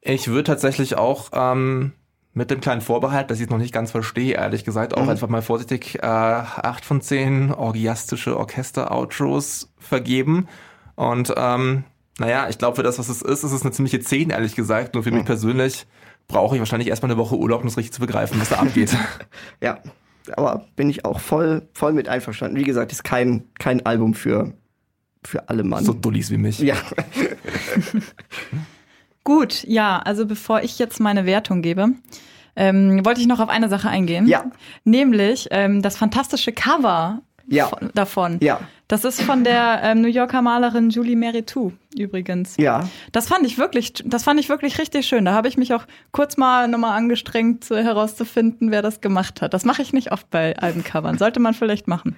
ich 0.01 0.29
würde 0.29 0.45
tatsächlich 0.45 0.97
auch 0.97 1.29
ähm, 1.35 1.93
mit 2.35 2.51
dem 2.51 2.61
kleinen 2.61 2.81
Vorbehalt, 2.81 3.31
dass 3.31 3.39
ich 3.39 3.45
es 3.45 3.51
noch 3.51 3.59
nicht 3.59 3.73
ganz 3.73 3.93
verstehe, 3.93 4.35
ehrlich 4.35 4.65
gesagt, 4.65 4.95
auch 4.95 5.05
mhm. 5.05 5.11
einfach 5.11 5.29
mal 5.29 5.41
vorsichtig 5.41 6.01
äh, 6.03 6.07
8 6.07 6.85
von 6.85 7.01
10 7.01 7.53
orgiastische 7.53 8.37
Orchester-Outros 8.37 9.73
vergeben. 9.79 10.49
Und 10.97 11.33
ähm, 11.37 11.85
naja, 12.19 12.49
ich 12.49 12.59
glaube, 12.59 12.77
für 12.77 12.83
das, 12.83 12.99
was 12.99 13.09
es 13.09 13.23
ist, 13.23 13.45
ist 13.45 13.53
es 13.53 13.63
eine 13.63 13.71
ziemliche 13.71 14.01
10, 14.01 14.31
ehrlich 14.31 14.57
gesagt. 14.57 14.95
Nur 14.95 15.05
für 15.05 15.11
mhm. 15.11 15.19
mich 15.19 15.27
persönlich 15.27 15.87
brauche 16.27 16.57
ich 16.57 16.61
wahrscheinlich 16.61 16.89
erstmal 16.89 17.13
eine 17.13 17.19
Woche 17.19 17.37
Urlaub, 17.37 17.61
um 17.61 17.67
das 17.67 17.77
richtig 17.77 17.93
zu 17.93 18.01
begreifen, 18.01 18.41
was 18.41 18.49
da 18.49 18.57
abgeht. 18.57 18.97
ja, 19.63 19.79
aber 20.37 20.67
bin 20.75 20.91
ich 20.91 21.05
auch 21.05 21.21
voll, 21.21 21.69
voll 21.73 21.93
mit 21.93 22.09
einverstanden. 22.09 22.57
Wie 22.57 22.65
gesagt, 22.65 22.91
ist 22.91 23.05
kein, 23.05 23.45
kein 23.61 23.87
Album 23.87 24.15
für, 24.15 24.55
für 25.23 25.49
alle 25.49 25.63
Mann. 25.63 25.85
So 25.85 25.93
Dullis 25.93 26.31
wie 26.31 26.39
mich. 26.39 26.59
Ja. 26.59 26.77
Gut, 29.25 29.65
ja, 29.65 30.01
also 30.05 30.27
bevor 30.27 30.63
ich 30.63 30.79
jetzt 30.79 31.01
meine 31.01 31.25
Wertung 31.27 31.63
gebe, 31.63 31.89
ähm, 32.57 33.05
wollte 33.05 33.21
ich 33.21 33.27
noch 33.27 33.41
auf 33.41 33.49
eine 33.49 33.69
Sache 33.69 33.89
eingehen. 33.89 34.27
Ja. 34.27 34.45
Nämlich 34.85 35.49
ähm, 35.51 35.83
das 35.83 35.97
fantastische 35.97 36.53
Cover 36.53 37.23
ja. 37.49 37.71
davon. 37.95 38.39
Ja. 38.43 38.61
Das 38.87 39.05
ist 39.05 39.23
von 39.23 39.45
der 39.45 39.81
ähm, 39.83 40.03
New 40.03 40.09
Yorker 40.09 40.43
Malerin 40.43 40.91
Julie 40.91 41.17
Meritou 41.17 41.73
übrigens. 41.97 42.57
Ja. 42.59 42.87
Das 43.13 43.29
fand 43.29 43.47
ich 43.47 43.57
wirklich, 43.57 43.95
das 44.05 44.25
fand 44.25 44.39
ich 44.39 44.51
wirklich 44.51 44.79
richtig 44.79 45.07
schön. 45.07 45.25
Da 45.25 45.33
habe 45.33 45.49
ich 45.49 45.57
mich 45.57 45.73
auch 45.73 45.85
kurz 46.13 46.37
mal 46.37 46.69
nochmal 46.69 46.97
angestrengt, 46.97 47.71
herauszufinden, 47.71 48.71
wer 48.71 48.83
das 48.83 49.01
gemacht 49.01 49.41
hat. 49.41 49.55
Das 49.55 49.65
mache 49.65 49.81
ich 49.81 49.93
nicht 49.95 50.13
oft 50.13 50.29
bei 50.31 50.57
Albencovern. 50.59 51.17
Sollte 51.17 51.41
man 51.41 51.55
vielleicht 51.55 51.89
machen. 51.89 52.17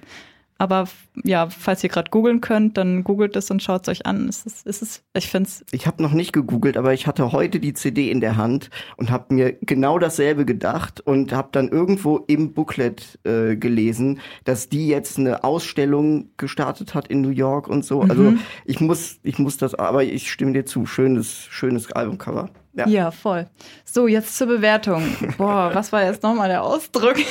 Aber 0.57 0.87
ja, 1.23 1.49
falls 1.49 1.83
ihr 1.83 1.89
gerade 1.89 2.11
googeln 2.11 2.41
könnt, 2.41 2.77
dann 2.77 3.03
googelt 3.03 3.35
es 3.35 3.49
und 3.49 3.63
schaut 3.63 3.83
es 3.83 3.89
euch 3.89 4.05
an. 4.05 4.27
Es 4.27 4.45
ist, 4.45 4.67
es 4.67 4.81
ist, 4.81 5.03
ich 5.15 5.29
finde 5.29 5.49
es. 5.49 5.65
Ich 5.71 5.87
habe 5.87 6.03
noch 6.03 6.11
nicht 6.11 6.33
gegoogelt, 6.33 6.77
aber 6.77 6.93
ich 6.93 7.07
hatte 7.07 7.31
heute 7.31 7.59
die 7.59 7.73
CD 7.73 8.11
in 8.11 8.21
der 8.21 8.37
Hand 8.37 8.69
und 8.97 9.09
habe 9.09 9.33
mir 9.33 9.53
genau 9.61 9.99
dasselbe 9.99 10.45
gedacht 10.45 11.01
und 11.01 11.31
habe 11.31 11.49
dann 11.51 11.69
irgendwo 11.69 12.17
im 12.27 12.53
Booklet 12.53 13.19
äh, 13.23 13.55
gelesen, 13.55 14.19
dass 14.43 14.69
die 14.69 14.87
jetzt 14.87 15.17
eine 15.17 15.43
Ausstellung 15.43 16.31
gestartet 16.37 16.93
hat 16.93 17.07
in 17.07 17.21
New 17.21 17.29
York 17.29 17.67
und 17.67 17.85
so. 17.85 18.01
Also 18.01 18.17
mhm. 18.23 18.27
Also 18.27 18.37
ich 18.65 18.79
muss, 18.79 19.19
ich 19.23 19.39
muss 19.39 19.57
das, 19.57 19.75
aber 19.75 20.03
ich 20.03 20.31
stimme 20.31 20.53
dir 20.53 20.65
zu. 20.65 20.85
Schönes, 20.85 21.45
schönes 21.49 21.91
Albumcover. 21.91 22.49
Ja. 22.73 22.87
ja, 22.87 23.11
voll. 23.11 23.47
So, 23.85 24.07
jetzt 24.07 24.37
zur 24.37 24.47
Bewertung. 24.47 25.03
Boah, 25.37 25.71
was 25.73 25.91
war 25.91 26.03
jetzt 26.03 26.21
nochmal 26.23 26.49
der 26.49 26.63
Ausdruck? 26.63 27.15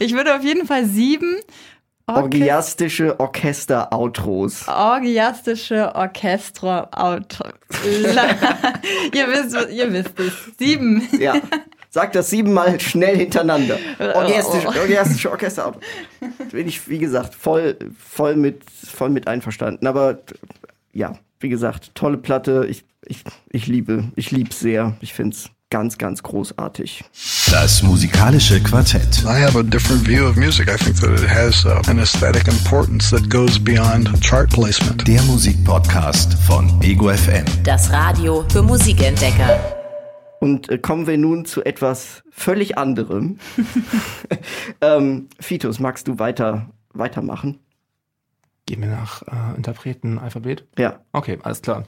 Ich 0.00 0.14
würde 0.14 0.36
auf 0.36 0.44
jeden 0.44 0.66
Fall 0.66 0.84
sieben 0.84 1.36
Orgiastische 2.08 3.20
Orchester-Outros. 3.20 4.66
Orgiastische 4.66 5.94
Orchester-Outros. 5.94 7.52
ihr, 9.14 9.28
wisst, 9.28 9.70
ihr 9.70 9.92
wisst 9.92 10.18
es. 10.18 10.32
Sieben. 10.58 11.06
Ja. 11.18 11.34
Sag 11.90 12.12
das 12.12 12.30
siebenmal 12.30 12.80
schnell 12.80 13.16
hintereinander. 13.16 13.78
Orgiastische, 13.98 14.68
orgiastische 14.68 15.30
Orchester-Outros. 15.30 15.84
Bin 16.50 16.66
ich, 16.66 16.88
wie 16.88 16.98
gesagt, 16.98 17.34
voll, 17.34 17.76
voll, 17.98 18.36
mit, 18.36 18.62
voll 18.70 19.10
mit 19.10 19.28
einverstanden. 19.28 19.86
Aber 19.86 20.18
ja, 20.92 21.18
wie 21.40 21.48
gesagt, 21.48 21.94
tolle 21.94 22.16
Platte. 22.16 22.66
Ich, 22.68 22.84
ich, 23.04 23.22
ich 23.50 23.66
liebe, 23.66 24.04
ich 24.16 24.30
lieb's 24.30 24.60
sehr. 24.60 24.96
Ich 25.00 25.12
find's 25.14 25.50
ganz, 25.70 25.98
ganz 25.98 26.22
großartig. 26.22 27.04
Das 27.50 27.82
musikalische 27.82 28.60
Quartett. 28.62 29.22
I 29.24 29.40
have 29.40 29.58
a 29.58 29.62
different 29.62 30.06
view 30.06 30.26
of 30.26 30.36
music. 30.36 30.68
I 30.68 30.76
think 30.76 30.98
that 31.00 31.10
it 31.10 31.28
has 31.28 31.64
uh, 31.64 31.80
an 31.88 31.98
aesthetic 31.98 32.48
importance 32.48 33.10
that 33.10 33.28
goes 33.28 33.58
beyond 33.58 34.08
chart 34.22 34.50
placement. 34.50 35.06
Der 35.06 35.22
Musikpodcast 35.22 36.34
von 36.46 36.70
Ego 36.82 37.08
FM. 37.10 37.44
Das 37.64 37.92
Radio 37.92 38.44
für 38.50 38.62
Musikentdecker. 38.62 39.58
Und 40.40 40.70
äh, 40.70 40.78
kommen 40.78 41.06
wir 41.06 41.18
nun 41.18 41.44
zu 41.44 41.64
etwas 41.64 42.22
völlig 42.30 42.78
anderem. 42.78 43.38
ähm, 44.80 45.28
Fitus, 45.40 45.80
magst 45.80 46.08
du 46.08 46.18
weiter 46.18 46.70
weitermachen? 46.94 47.60
Gehen 48.68 48.82
wir 48.82 48.88
nach 48.90 49.22
äh, 49.22 49.56
Interpretenalphabet? 49.56 50.66
Ja. 50.76 50.98
Okay, 51.12 51.38
alles 51.42 51.62
klar. 51.62 51.84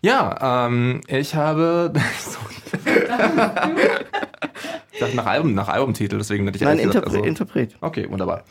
Ja, 0.00 0.66
ähm, 0.66 1.02
ich 1.06 1.34
habe. 1.34 1.92
ich 4.92 4.98
dachte 4.98 5.14
nach 5.14 5.26
Album, 5.26 5.52
nach 5.52 5.68
Albumtitel, 5.68 6.16
deswegen 6.16 6.46
hätte 6.46 6.56
ich 6.56 6.62
Nein, 6.62 6.78
ehrlich 6.78 6.86
gesagt, 6.86 7.04
Interpre 7.08 7.18
also- 7.18 7.28
Interpret. 7.28 7.76
Okay, 7.82 8.10
wunderbar. 8.10 8.44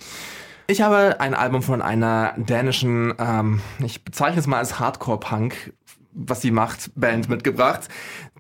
Ich 0.68 0.84
habe 0.84 1.20
ein 1.20 1.34
Album 1.34 1.64
von 1.64 1.82
einer 1.82 2.36
dänischen, 2.38 3.16
ähm, 3.18 3.62
ich 3.84 4.06
bezeichne 4.06 4.40
es 4.40 4.46
mal 4.46 4.60
als 4.60 4.80
Hardcore-Punk, 4.80 5.74
was 6.14 6.42
sie 6.42 6.52
macht, 6.52 6.92
Band 6.94 7.30
mitgebracht. 7.30 7.88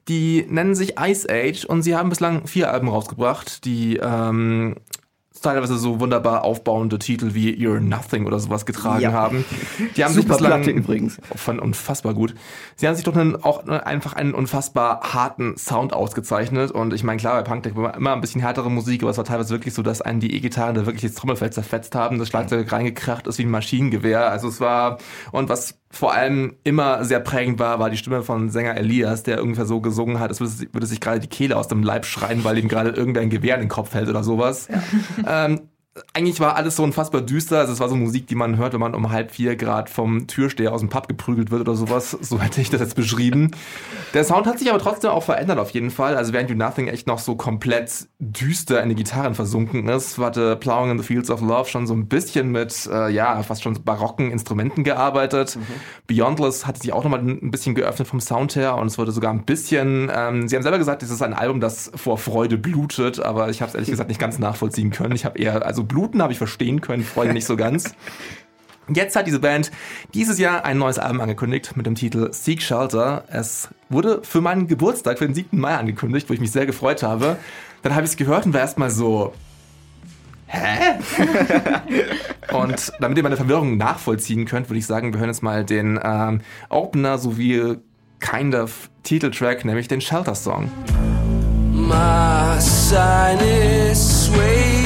Die 0.08 0.46
nennen 0.50 0.76
sich 0.76 1.00
Ice 1.00 1.28
Age 1.28 1.66
und 1.66 1.82
sie 1.82 1.96
haben 1.96 2.10
bislang 2.10 2.46
vier 2.46 2.72
Alben 2.72 2.90
rausgebracht, 2.90 3.66
die 3.66 3.98
ähm, 3.98 4.76
teilweise 5.42 5.78
so 5.78 6.00
wunderbar 6.00 6.44
aufbauende 6.44 7.00
Titel 7.00 7.34
wie 7.34 7.52
You're 7.54 7.80
Nothing 7.80 8.26
oder 8.26 8.40
sowas 8.40 8.66
getragen 8.66 9.02
Ja. 9.02 9.12
haben. 9.12 9.44
Die 9.96 10.04
haben 10.04 10.14
Super 10.14 10.22
sich 10.36 10.38
bislang 10.38 10.62
Platte 10.64 10.72
übrigens. 10.72 11.18
von 11.36 11.60
unfassbar 11.60 12.14
gut. 12.14 12.36
Sie 12.76 12.88
haben 12.88 12.96
sich 12.96 13.04
doch 13.04 13.16
einen, 13.16 13.36
auch 13.44 13.68
einfach 13.68 14.14
einen 14.14 14.34
unfassbar 14.34 15.02
harten 15.14 15.58
Sound 15.58 15.94
ausgezeichnet. 15.94 16.72
Und 16.72 16.94
ich 16.94 17.04
meine, 17.04 17.18
klar, 17.20 17.36
bei 17.36 17.44
Punk 17.44 17.76
war 17.76 17.96
immer 17.96 18.14
ein 18.14 18.22
bisschen 18.22 18.42
härtere 18.42 18.70
Musik, 18.72 19.02
aber 19.04 19.12
es 19.12 19.18
war 19.18 19.26
teilweise 19.26 19.50
wirklich 19.50 19.74
so, 19.74 19.82
dass 19.82 20.02
einen 20.02 20.20
die 20.20 20.34
E-Gitarren 20.36 20.76
da 20.76 20.86
wirklich 20.86 21.12
das 21.12 21.20
Trommelfell 21.20 21.52
zerfetzt 21.52 21.96
haben, 21.96 22.20
das 22.20 22.28
Schlagzeug 22.30 22.72
reingekracht 22.72 23.28
ist 23.28 23.38
wie 23.38 23.44
ein 23.44 23.50
Maschinengewehr. 23.52 24.30
Also 24.30 24.48
es 24.48 24.60
war, 24.62 24.98
und 25.32 25.50
was 25.50 25.81
vor 25.92 26.14
allem 26.14 26.56
immer 26.64 27.04
sehr 27.04 27.20
prägend 27.20 27.60
war, 27.60 27.80
war 27.80 27.90
die 27.90 27.98
Stimme 27.98 28.24
von 28.24 28.50
Sänger 28.50 28.76
Elias, 28.78 29.24
der 29.24 29.44
ungefähr 29.44 29.66
so 29.66 29.82
gesungen 29.82 30.20
hat, 30.20 30.30
als 30.30 30.40
würde, 30.40 30.52
sich- 30.52 30.74
würde 30.74 30.88
sich 30.88 31.00
gerade 31.02 31.20
die 31.20 31.28
Kehle 31.28 31.58
aus 31.58 31.68
dem 31.68 31.84
Leib 31.84 32.06
schreien, 32.06 32.44
weil 32.44 32.58
ihm 32.58 32.68
gerade 32.68 32.92
irgendwer 32.92 33.22
ein 33.22 33.30
Gewehr 33.30 33.56
in 33.56 33.62
den 33.62 33.70
Kopf 33.70 33.94
hält 33.94 34.10
oder 34.10 34.24
sowas. 34.24 34.68
Ähm, 35.28 35.62
eigentlich 36.14 36.40
war 36.40 36.56
alles 36.56 36.78
so 36.78 36.84
unfassbar 36.84 37.22
düster. 37.22 37.60
Also 37.60 37.74
es 37.74 37.82
war 37.82 37.90
so 37.90 37.98
Musik, 37.98 38.28
die 38.28 38.36
man 38.36 38.56
hört, 38.58 38.72
wenn 38.72 38.80
man 38.80 38.96
um 38.96 39.12
halb 39.12 39.32
vier 39.32 39.58
Grad 39.58 39.90
vom 39.90 40.26
Türsteher 40.26 40.72
aus 40.72 40.80
dem 40.80 40.88
Pub 40.88 41.10
geprügelt 41.10 41.52
wird 41.52 41.62
oder 41.62 41.76
sowas. 41.76 42.18
So 42.32 42.40
hätte 42.40 42.62
ich 42.62 42.70
das 42.70 42.80
jetzt 42.80 42.96
beschrieben. 42.96 43.52
Der 44.14 44.24
Sound 44.24 44.46
hat 44.46 44.58
sich 44.58 44.70
aber 44.70 44.80
trotzdem 44.80 45.10
auch 45.10 45.24
verändert 45.24 45.60
auf 45.60 45.72
jeden 45.72 45.92
Fall. 45.92 46.16
Also 46.16 46.32
während 46.32 46.50
You 46.50 46.56
Nothing 46.56 46.88
echt 46.88 47.08
noch 47.08 47.20
so 47.20 47.36
komplett 47.36 48.08
düster 48.20 48.82
in 48.82 48.88
die 48.88 48.96
Gitarren 48.96 49.36
versunken 49.36 49.90
ist, 49.90 50.18
hatte 50.18 50.56
Plowing 50.56 50.92
in 50.92 50.98
the 50.98 51.04
Fields 51.04 51.30
of 51.30 51.42
Love 51.42 51.68
schon 51.68 51.88
so 51.88 51.94
ein 51.94 52.08
bisschen 52.08 52.52
mit, 52.52 52.88
äh, 52.90 53.10
ja, 53.10 53.44
fast 53.44 53.64
schon 53.64 53.74
barocken 53.84 54.32
Instrumenten 54.32 54.86
gearbeitet. 54.86 55.58
Beyondless 56.08 56.66
hatte 56.66 56.80
sich 56.80 56.94
auch 56.94 57.04
nochmal 57.04 57.20
ein 57.20 57.52
bisschen 57.52 57.76
geöffnet 57.76 58.08
vom 58.08 58.22
Sound 58.22 58.56
her 58.56 58.76
und 58.78 58.88
es 58.88 58.98
wurde 58.98 59.12
sogar 59.12 59.34
ein 59.34 59.44
bisschen, 59.44 60.10
ähm, 60.16 60.48
sie 60.48 60.56
haben 60.56 60.64
selber 60.64 60.78
gesagt, 60.78 61.02
das 61.02 61.10
ist 61.10 61.22
ein 61.22 61.34
Album, 61.34 61.60
das 61.60 61.92
vor 61.96 62.18
Freude 62.18 62.58
blutet, 62.58 63.20
aber 63.20 63.50
ich 63.50 63.62
habe 63.62 63.70
es 63.70 63.76
ehrlich 63.76 63.90
gesagt 63.90 64.08
nicht 64.08 64.22
ganz 64.22 64.40
nachvollziehen 64.40 64.92
können. 64.92 65.16
Ich 65.16 65.26
habe 65.26 65.38
eher, 65.38 65.66
also 65.66 65.81
bluten 65.84 66.22
habe 66.22 66.34
ich 66.34 66.38
verstehen 66.38 66.82
können, 66.82 67.04
Freude 67.04 67.34
nicht 67.34 67.46
so 67.46 67.56
ganz. 67.56 67.96
Jetzt 68.94 69.16
hat 69.16 69.28
diese 69.28 69.40
Band 69.40 69.72
dieses 70.14 70.40
Jahr 70.40 70.66
ein 70.66 70.78
neues 70.78 71.00
Album 71.00 71.22
angekündigt 71.22 71.78
mit 71.78 71.86
dem 71.86 71.96
Titel 71.96 72.34
Seek 72.34 72.62
Shelter. 72.62 73.24
Es 73.28 73.70
wurde 73.90 74.22
für 74.24 74.42
meinen 74.42 74.68
Geburtstag, 74.68 75.20
für 75.20 75.26
den 75.26 75.36
7. 75.36 75.60
Mai 75.60 75.76
angekündigt, 75.76 76.30
wo 76.30 76.34
ich 76.34 76.40
mich 76.40 76.52
sehr 76.52 76.66
gefreut 76.66 77.04
habe. 77.04 77.38
Dann 77.84 77.96
habe 77.96 78.04
ich 78.04 78.12
es 78.12 78.18
gehört 78.18 78.46
und 78.46 78.54
war 78.54 78.62
erstmal 78.62 78.90
so, 78.90 79.34
hä? 80.48 81.00
und 82.54 82.92
damit 83.00 83.18
ihr 83.18 83.24
meine 83.24 83.38
Verwirrung 83.38 83.78
nachvollziehen 83.78 84.46
könnt, 84.46 84.70
würde 84.70 84.80
ich 84.80 84.86
sagen, 84.86 85.14
wir 85.14 85.20
hören 85.20 85.30
jetzt 85.30 85.44
mal 85.44 85.64
den 85.64 86.00
ähm, 86.04 86.42
Opener 86.70 87.18
sowie 87.18 87.78
kind 88.20 88.56
of 88.56 88.90
Titeltrack, 89.04 89.64
nämlich 89.64 89.88
den 89.88 90.02
Shelter 90.02 90.36
Song. 90.36 90.70
My 91.72 92.60
sign 92.60 93.40
is 93.40 94.30
waiting. 94.36 94.81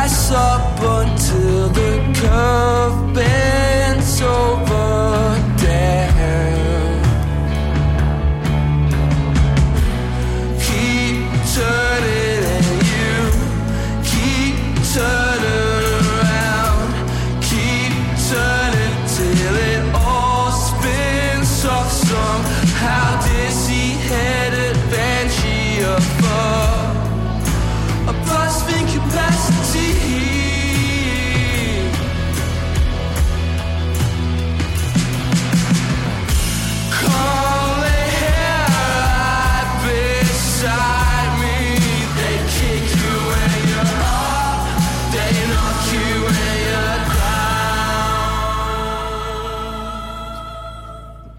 Rise 0.00 0.30
up 0.30 0.80
until 0.80 1.68
the 1.68 1.92
curve 2.18 3.12
bends 3.12 4.22
over 4.22 5.36
down. 5.60 7.02
Keep 10.64 11.28
turning 11.52 12.42
and 12.54 12.66
you 12.88 13.14
keep 14.12 14.56
turning 14.94 16.06
around. 16.16 16.88
Keep 17.50 17.92
turning 18.32 18.96
till 19.14 19.56
it 19.68 19.84
all 19.94 20.50
spins 20.50 21.64
off 21.66 21.92
somehow 21.92 23.20
dizzy 23.28 23.88
headed 24.08 24.76
banshee 24.90 25.82
above 25.82 26.96
a 28.08 28.12
bustling 28.24 28.86
capacity. 28.86 29.49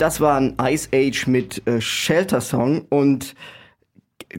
Das 0.02 0.20
war 0.20 0.36
ein 0.36 0.56
Ice 0.60 0.90
Age 0.92 1.28
mit 1.28 1.68
äh, 1.68 1.80
Shelter 1.80 2.42
Song 2.42 2.88
und 2.90 3.36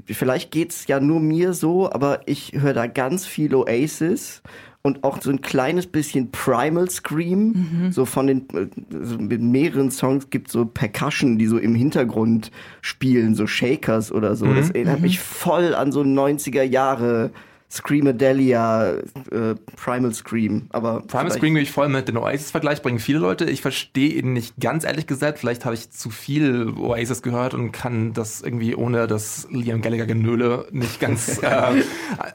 vielleicht 0.07 0.51
geht's 0.51 0.89
ja 0.89 0.99
nur 0.99 1.21
mir 1.21 1.53
so, 1.53 1.89
aber 1.89 2.23
ich 2.27 2.55
höre 2.57 2.73
da 2.75 2.89
ganz 2.89 3.27
viel 3.27 3.55
Oasis 3.55 4.43
und 4.83 5.05
auch 5.05 5.23
so 5.23 5.31
ein 5.31 5.41
kleines 5.41 5.87
bisschen 5.87 6.33
Primal 6.33 6.91
Scream. 6.91 7.53
So 7.93 8.07
von 8.07 8.27
den 8.27 8.49
äh, 8.51 8.67
so 9.05 9.19
mit 9.19 9.41
mehreren 9.41 9.93
Songs 9.93 10.31
gibt 10.31 10.51
so 10.51 10.65
Percussion, 10.65 11.39
die 11.39 11.47
so 11.47 11.59
im 11.59 11.77
Hintergrund 11.77 12.51
spielen, 12.81 13.37
so 13.37 13.47
Shakers 13.47 14.11
oder 14.11 14.35
so. 14.35 14.53
Das 14.53 14.71
erinnert 14.71 14.99
mich 15.01 15.21
voll 15.21 15.77
an 15.77 15.93
so 15.93 16.01
90er 16.01 16.65
Jahre 16.65 17.31
Screamadelia, 17.73 18.93
äh, 19.31 19.55
Primal 19.77 20.13
Scream. 20.13 20.67
Aber 20.71 21.01
Primal 21.03 21.31
Scream 21.31 21.55
gehe 21.55 21.63
ich 21.63 21.71
voll 21.71 21.89
mit. 21.89 22.09
Den 22.09 22.17
Oasis-Vergleich 22.17 22.83
bringen 22.83 22.99
viele 22.99 23.19
Leute. 23.19 23.45
Ich 23.47 23.63
verstehe 23.63 24.11
ihn 24.11 24.33
nicht 24.35 24.55
ganz 24.61 24.85
ehrlich 24.85 25.07
gesagt. 25.07 25.39
Vielleicht 25.39 25.65
habe 25.65 25.75
ich 25.75 25.91
zu 25.91 26.11
viel 26.11 26.73
Oasis 26.79 27.23
gehört 27.23 27.55
und 27.55 27.73
kann 27.73 28.13
das 28.13 28.43
irgendwie 28.43 28.75
ohne 28.75 29.07
das 29.07 29.47
Liam 29.51 29.81
Gallagher-Genöle 29.83 30.67
nicht 30.71 31.01
ganz 31.01 31.39
äh, 31.43 31.83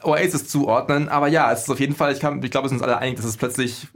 Oasis 0.02 0.48
zuordnen. 0.48 1.08
Aber 1.08 1.28
ja, 1.28 1.52
es 1.52 1.62
ist 1.62 1.70
auf 1.70 1.80
jeden 1.80 1.94
Fall, 1.94 2.12
ich, 2.12 2.20
kann- 2.20 2.42
ich 2.42 2.50
glaube, 2.50 2.64
wir 2.64 2.68
sind 2.70 2.78
uns 2.78 2.84
alle 2.84 2.98
einig, 2.98 3.16
dass 3.16 3.24
es 3.26 3.36
plötzlich 3.36 3.86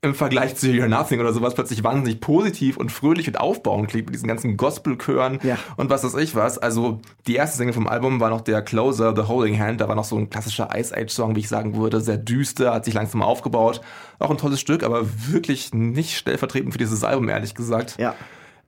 im 0.00 0.14
Vergleich 0.14 0.54
zu 0.54 0.68
You're 0.68 0.86
Nothing 0.86 1.18
oder 1.18 1.32
sowas 1.32 1.54
plötzlich 1.54 1.82
wahnsinnig 1.82 2.20
positiv 2.20 2.76
und 2.76 2.92
fröhlich 2.92 3.26
und 3.26 3.40
aufbauend 3.40 3.88
klingt 3.88 4.06
mit 4.06 4.14
diesen 4.14 4.28
ganzen 4.28 4.56
Gospelchören 4.56 5.40
Ja. 5.42 5.58
und 5.76 5.90
was 5.90 6.04
weiß 6.04 6.14
ich 6.22 6.36
was. 6.36 6.56
Also 6.56 7.00
die 7.26 7.34
erste 7.34 7.56
Single 7.56 7.72
vom 7.74 7.88
Album 7.88 8.20
war 8.20 8.30
noch 8.30 8.42
der 8.42 8.62
Closer, 8.62 9.14
The 9.16 9.22
Holding 9.22 9.58
Hand. 9.58 9.80
Da 9.80 9.88
war 9.88 9.96
noch 9.96 10.04
so 10.04 10.16
ein 10.16 10.30
klassischer 10.30 10.68
Ice 10.76 10.94
Age 10.96 11.10
Song, 11.10 11.34
wie 11.34 11.40
ich 11.40 11.48
sagen 11.48 11.76
würde, 11.76 12.00
sehr 12.00 12.16
düster, 12.16 12.72
hat 12.74 12.84
sich 12.84 12.94
langsam 12.94 13.22
aufgebaut. 13.22 13.80
Auch 14.20 14.30
ein 14.30 14.38
tolles 14.38 14.60
Stück, 14.60 14.84
aber 14.84 15.04
wirklich 15.28 15.74
nicht 15.74 16.16
stellvertretend 16.16 16.72
für 16.72 16.78
dieses 16.78 17.02
Album, 17.02 17.28
ehrlich 17.28 17.56
gesagt. 17.56 17.96
Ja. 17.98 18.14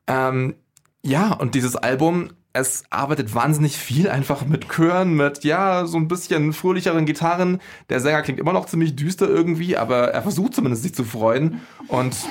Ähm, 0.08 0.56
ja, 1.02 1.32
und 1.34 1.54
dieses 1.54 1.76
Album, 1.76 2.30
es 2.52 2.82
arbeitet 2.90 3.34
wahnsinnig 3.34 3.76
viel 3.76 4.08
einfach 4.08 4.44
mit 4.44 4.68
Chören, 4.68 5.14
mit, 5.14 5.44
ja, 5.44 5.86
so 5.86 5.98
ein 5.98 6.08
bisschen 6.08 6.52
fröhlicheren 6.52 7.06
Gitarren. 7.06 7.60
Der 7.88 8.00
Sänger 8.00 8.22
klingt 8.22 8.40
immer 8.40 8.52
noch 8.52 8.66
ziemlich 8.66 8.96
düster 8.96 9.28
irgendwie, 9.28 9.76
aber 9.76 10.08
er 10.08 10.22
versucht 10.22 10.54
zumindest 10.54 10.82
sich 10.82 10.94
zu 10.94 11.04
freuen. 11.04 11.60
Und 11.86 12.16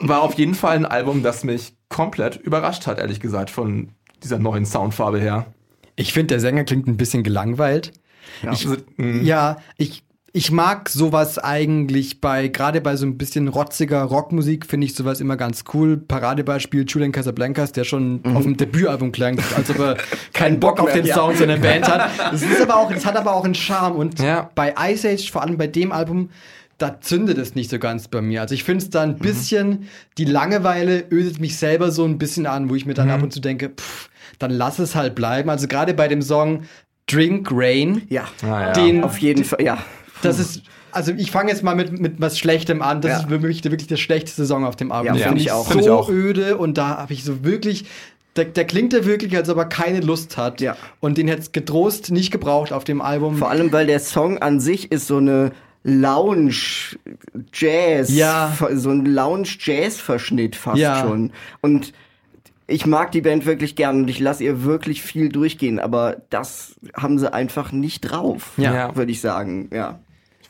war 0.00 0.22
auf 0.22 0.34
jeden 0.34 0.54
Fall 0.54 0.76
ein 0.76 0.86
Album, 0.86 1.22
das 1.22 1.44
mich 1.44 1.74
komplett 1.88 2.36
überrascht 2.36 2.86
hat, 2.86 2.98
ehrlich 2.98 3.20
gesagt, 3.20 3.50
von 3.50 3.90
dieser 4.22 4.38
neuen 4.38 4.66
Soundfarbe 4.66 5.18
her. 5.18 5.46
Ich 5.96 6.12
finde, 6.12 6.28
der 6.28 6.40
Sänger 6.40 6.64
klingt 6.64 6.88
ein 6.88 6.96
bisschen 6.96 7.22
gelangweilt. 7.22 7.92
Ich, 8.42 8.66
also, 8.66 8.76
mh, 8.96 9.22
Ja, 9.22 9.58
ich, 9.76 10.04
ich 10.32 10.50
mag 10.52 10.88
sowas 10.88 11.38
eigentlich 11.38 12.20
bei, 12.20 12.48
gerade 12.48 12.80
bei 12.80 12.94
so 12.96 13.04
ein 13.04 13.18
bisschen 13.18 13.48
rotziger 13.48 14.02
Rockmusik, 14.02 14.64
finde 14.66 14.86
ich 14.86 14.94
sowas 14.94 15.20
immer 15.20 15.36
ganz 15.36 15.64
cool. 15.74 15.96
Paradebeispiel 15.96 16.84
Julian 16.86 17.10
Casablancas, 17.12 17.72
der 17.72 17.84
schon 17.84 18.20
auf 18.34 18.44
dem 18.44 18.56
Debütalbum 18.56 19.10
klang, 19.12 19.38
als 19.56 19.70
ob 19.70 19.78
er 19.80 19.96
keinen 20.32 20.60
Bock 20.60 20.78
auf 20.80 20.92
den 20.92 21.04
ja. 21.04 21.14
Sound 21.16 21.38
seiner 21.38 21.56
Band 21.56 21.88
hat. 21.88 22.10
Das 22.32 22.42
ist 22.42 22.60
aber 22.62 22.76
auch, 22.76 22.92
das 22.92 23.04
hat 23.04 23.16
aber 23.16 23.34
auch 23.34 23.44
einen 23.44 23.54
Charme 23.56 23.96
und 23.96 24.20
Ja. 24.20 24.50
bei 24.54 24.74
Ice 24.92 25.08
Age, 25.08 25.30
vor 25.32 25.42
allem 25.42 25.56
bei 25.58 25.66
dem 25.66 25.90
Album, 25.90 26.30
da 26.78 27.00
zündet 27.00 27.36
es 27.36 27.54
nicht 27.56 27.68
so 27.70 27.78
ganz 27.78 28.08
bei 28.08 28.22
mir. 28.22 28.40
Also 28.40 28.54
ich 28.54 28.64
finde 28.64 28.84
es 28.84 28.90
da 28.90 29.02
ein 29.02 29.18
bisschen, 29.18 29.88
die 30.16 30.24
Langeweile 30.24 31.04
ödet 31.10 31.40
mich 31.40 31.58
selber 31.58 31.90
so 31.90 32.04
ein 32.04 32.18
bisschen 32.18 32.46
an, 32.46 32.70
wo 32.70 32.74
ich 32.76 32.86
mir 32.86 32.94
dann 32.94 33.10
ab 33.10 33.22
und 33.22 33.32
zu 33.32 33.40
denke, 33.40 33.70
pff, 33.70 34.08
dann 34.38 34.50
lass 34.52 34.78
es 34.78 34.94
halt 34.94 35.14
bleiben. 35.14 35.50
Also 35.50 35.66
gerade 35.68 35.92
bei 35.92 36.08
dem 36.08 36.22
Song 36.22 36.62
Drink 37.06 37.48
Rain, 37.50 38.02
Ja, 38.08 38.24
Ah, 38.42 38.62
ja. 38.68 38.72
den, 38.72 39.02
auf 39.04 39.18
jeden 39.18 39.44
Fall, 39.44 39.62
ja. 39.62 39.78
Das 40.22 40.38
ist, 40.38 40.62
also 40.92 41.12
ich 41.12 41.30
fange 41.30 41.50
jetzt 41.50 41.62
mal 41.62 41.74
mit, 41.74 41.98
mit 42.00 42.20
was 42.20 42.38
Schlechtem 42.38 42.82
an. 42.82 43.00
Das 43.00 43.10
Ja. 43.10 43.18
ist 43.20 43.28
für 43.28 43.38
mich 43.38 43.62
wirklich 43.64 43.86
der 43.88 43.96
schlechteste 43.96 44.44
Song 44.46 44.64
auf 44.64 44.76
dem 44.76 44.92
Album. 44.92 45.06
Ja, 45.06 45.12
finde 45.14 45.28
find 45.28 45.40
ich 45.40 45.52
auch. 45.52 45.70
So 45.70 45.78
ich 45.78 45.90
auch. 45.90 46.08
öde 46.08 46.56
und 46.56 46.76
da 46.78 46.98
habe 46.98 47.12
ich 47.12 47.24
so 47.24 47.44
wirklich. 47.44 47.84
Der, 48.36 48.44
der 48.44 48.64
klingt 48.64 48.92
ja 48.92 49.04
wirklich, 49.04 49.36
als 49.36 49.48
ob 49.48 49.58
er 49.58 49.64
keine 49.64 50.00
Lust 50.00 50.36
hat. 50.36 50.60
Ja. 50.60 50.76
Und 51.00 51.18
den 51.18 51.26
hätte 51.26 51.40
es 51.42 51.52
getrost 51.52 52.12
nicht 52.12 52.30
gebraucht 52.30 52.72
auf 52.72 52.84
dem 52.84 53.00
Album. 53.00 53.36
Vor 53.36 53.50
allem, 53.50 53.72
weil 53.72 53.86
der 53.86 53.98
Song 53.98 54.38
an 54.38 54.60
sich 54.60 54.92
ist 54.92 55.08
so 55.08 55.16
eine 55.16 55.50
Lounge 55.82 56.54
Jazz, 57.52 58.10
Ja. 58.14 58.52
so 58.74 58.90
ein 58.90 59.04
Lounge 59.06 59.48
Jazz 59.58 59.96
Verschnitt 60.00 60.56
fast 60.56 60.78
Ja. 60.78 61.00
schon. 61.00 61.32
Und 61.60 61.92
ich 62.66 62.86
mag 62.86 63.10
die 63.12 63.20
Band 63.20 63.46
wirklich 63.46 63.74
gern 63.76 64.02
und 64.02 64.10
ich 64.10 64.20
lasse 64.20 64.44
ihr 64.44 64.62
wirklich 64.62 65.02
viel 65.02 65.28
durchgehen, 65.30 65.80
aber 65.80 66.18
das 66.30 66.76
haben 66.94 67.18
sie 67.18 67.32
einfach 67.32 67.72
nicht 67.72 68.02
drauf, 68.02 68.52
Ja. 68.56 68.94
würde 68.94 69.10
ich 69.10 69.20
sagen, 69.20 69.68
ja. 69.72 69.98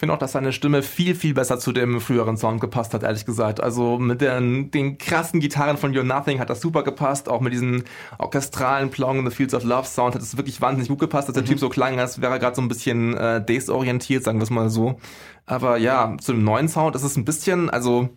Ich 0.01 0.03
finde 0.03 0.15
auch, 0.15 0.19
dass 0.19 0.33
seine 0.33 0.55
Stimme 0.55 0.83
viel, 0.83 1.15
viel 1.15 1.35
besser 1.35 1.59
zu 1.59 1.73
dem 1.73 2.01
früheren 2.01 2.39
Sound 2.39 2.63
gepasst 2.63 2.95
hat, 2.95 3.03
ehrlich 3.03 3.27
gesagt. 3.27 3.63
Also 3.63 3.99
mit 3.99 4.23
den, 4.23 4.71
den 4.71 4.97
krassen 4.97 5.41
Gitarren 5.41 5.77
von 5.77 5.93
You're 5.93 6.05
Nothing 6.05 6.41
hat 6.41 6.49
das 6.49 6.63
super 6.63 6.83
gepasst. 6.85 7.29
Auch 7.29 7.43
mit 7.43 7.53
diesen 7.53 7.85
orchestralen 8.17 8.89
Plong 8.89 9.19
in 9.19 9.29
the 9.29 9.37
Fields 9.37 9.53
of 9.53 9.63
Love 9.63 9.87
Sound 9.87 10.15
hat 10.15 10.23
es 10.23 10.39
wirklich 10.39 10.59
wahnsinnig 10.63 10.89
gut 10.89 11.01
gepasst, 11.01 11.29
dass 11.29 11.35
der 11.35 11.45
Typ 11.45 11.59
so 11.59 11.69
klang, 11.69 12.01
als 12.01 12.19
wäre 12.19 12.33
er 12.33 12.39
gerade 12.39 12.57
so 12.57 12.63
ein 12.63 12.69
bisschen 12.69 13.15
äh, 13.15 13.45
desorientiert, 13.45 14.25
sagen 14.25 14.39
wir 14.39 14.45
es 14.45 14.49
mal 14.49 14.71
so. 14.71 14.99
Aber 15.45 15.77
ja, 15.77 16.17
zu 16.19 16.33
dem 16.33 16.45
neuen 16.45 16.71
Sound 16.71 16.97
ist 16.97 17.03
es 17.03 17.19
ein 17.19 17.27
bisschen, 17.27 17.69
also 17.69 18.09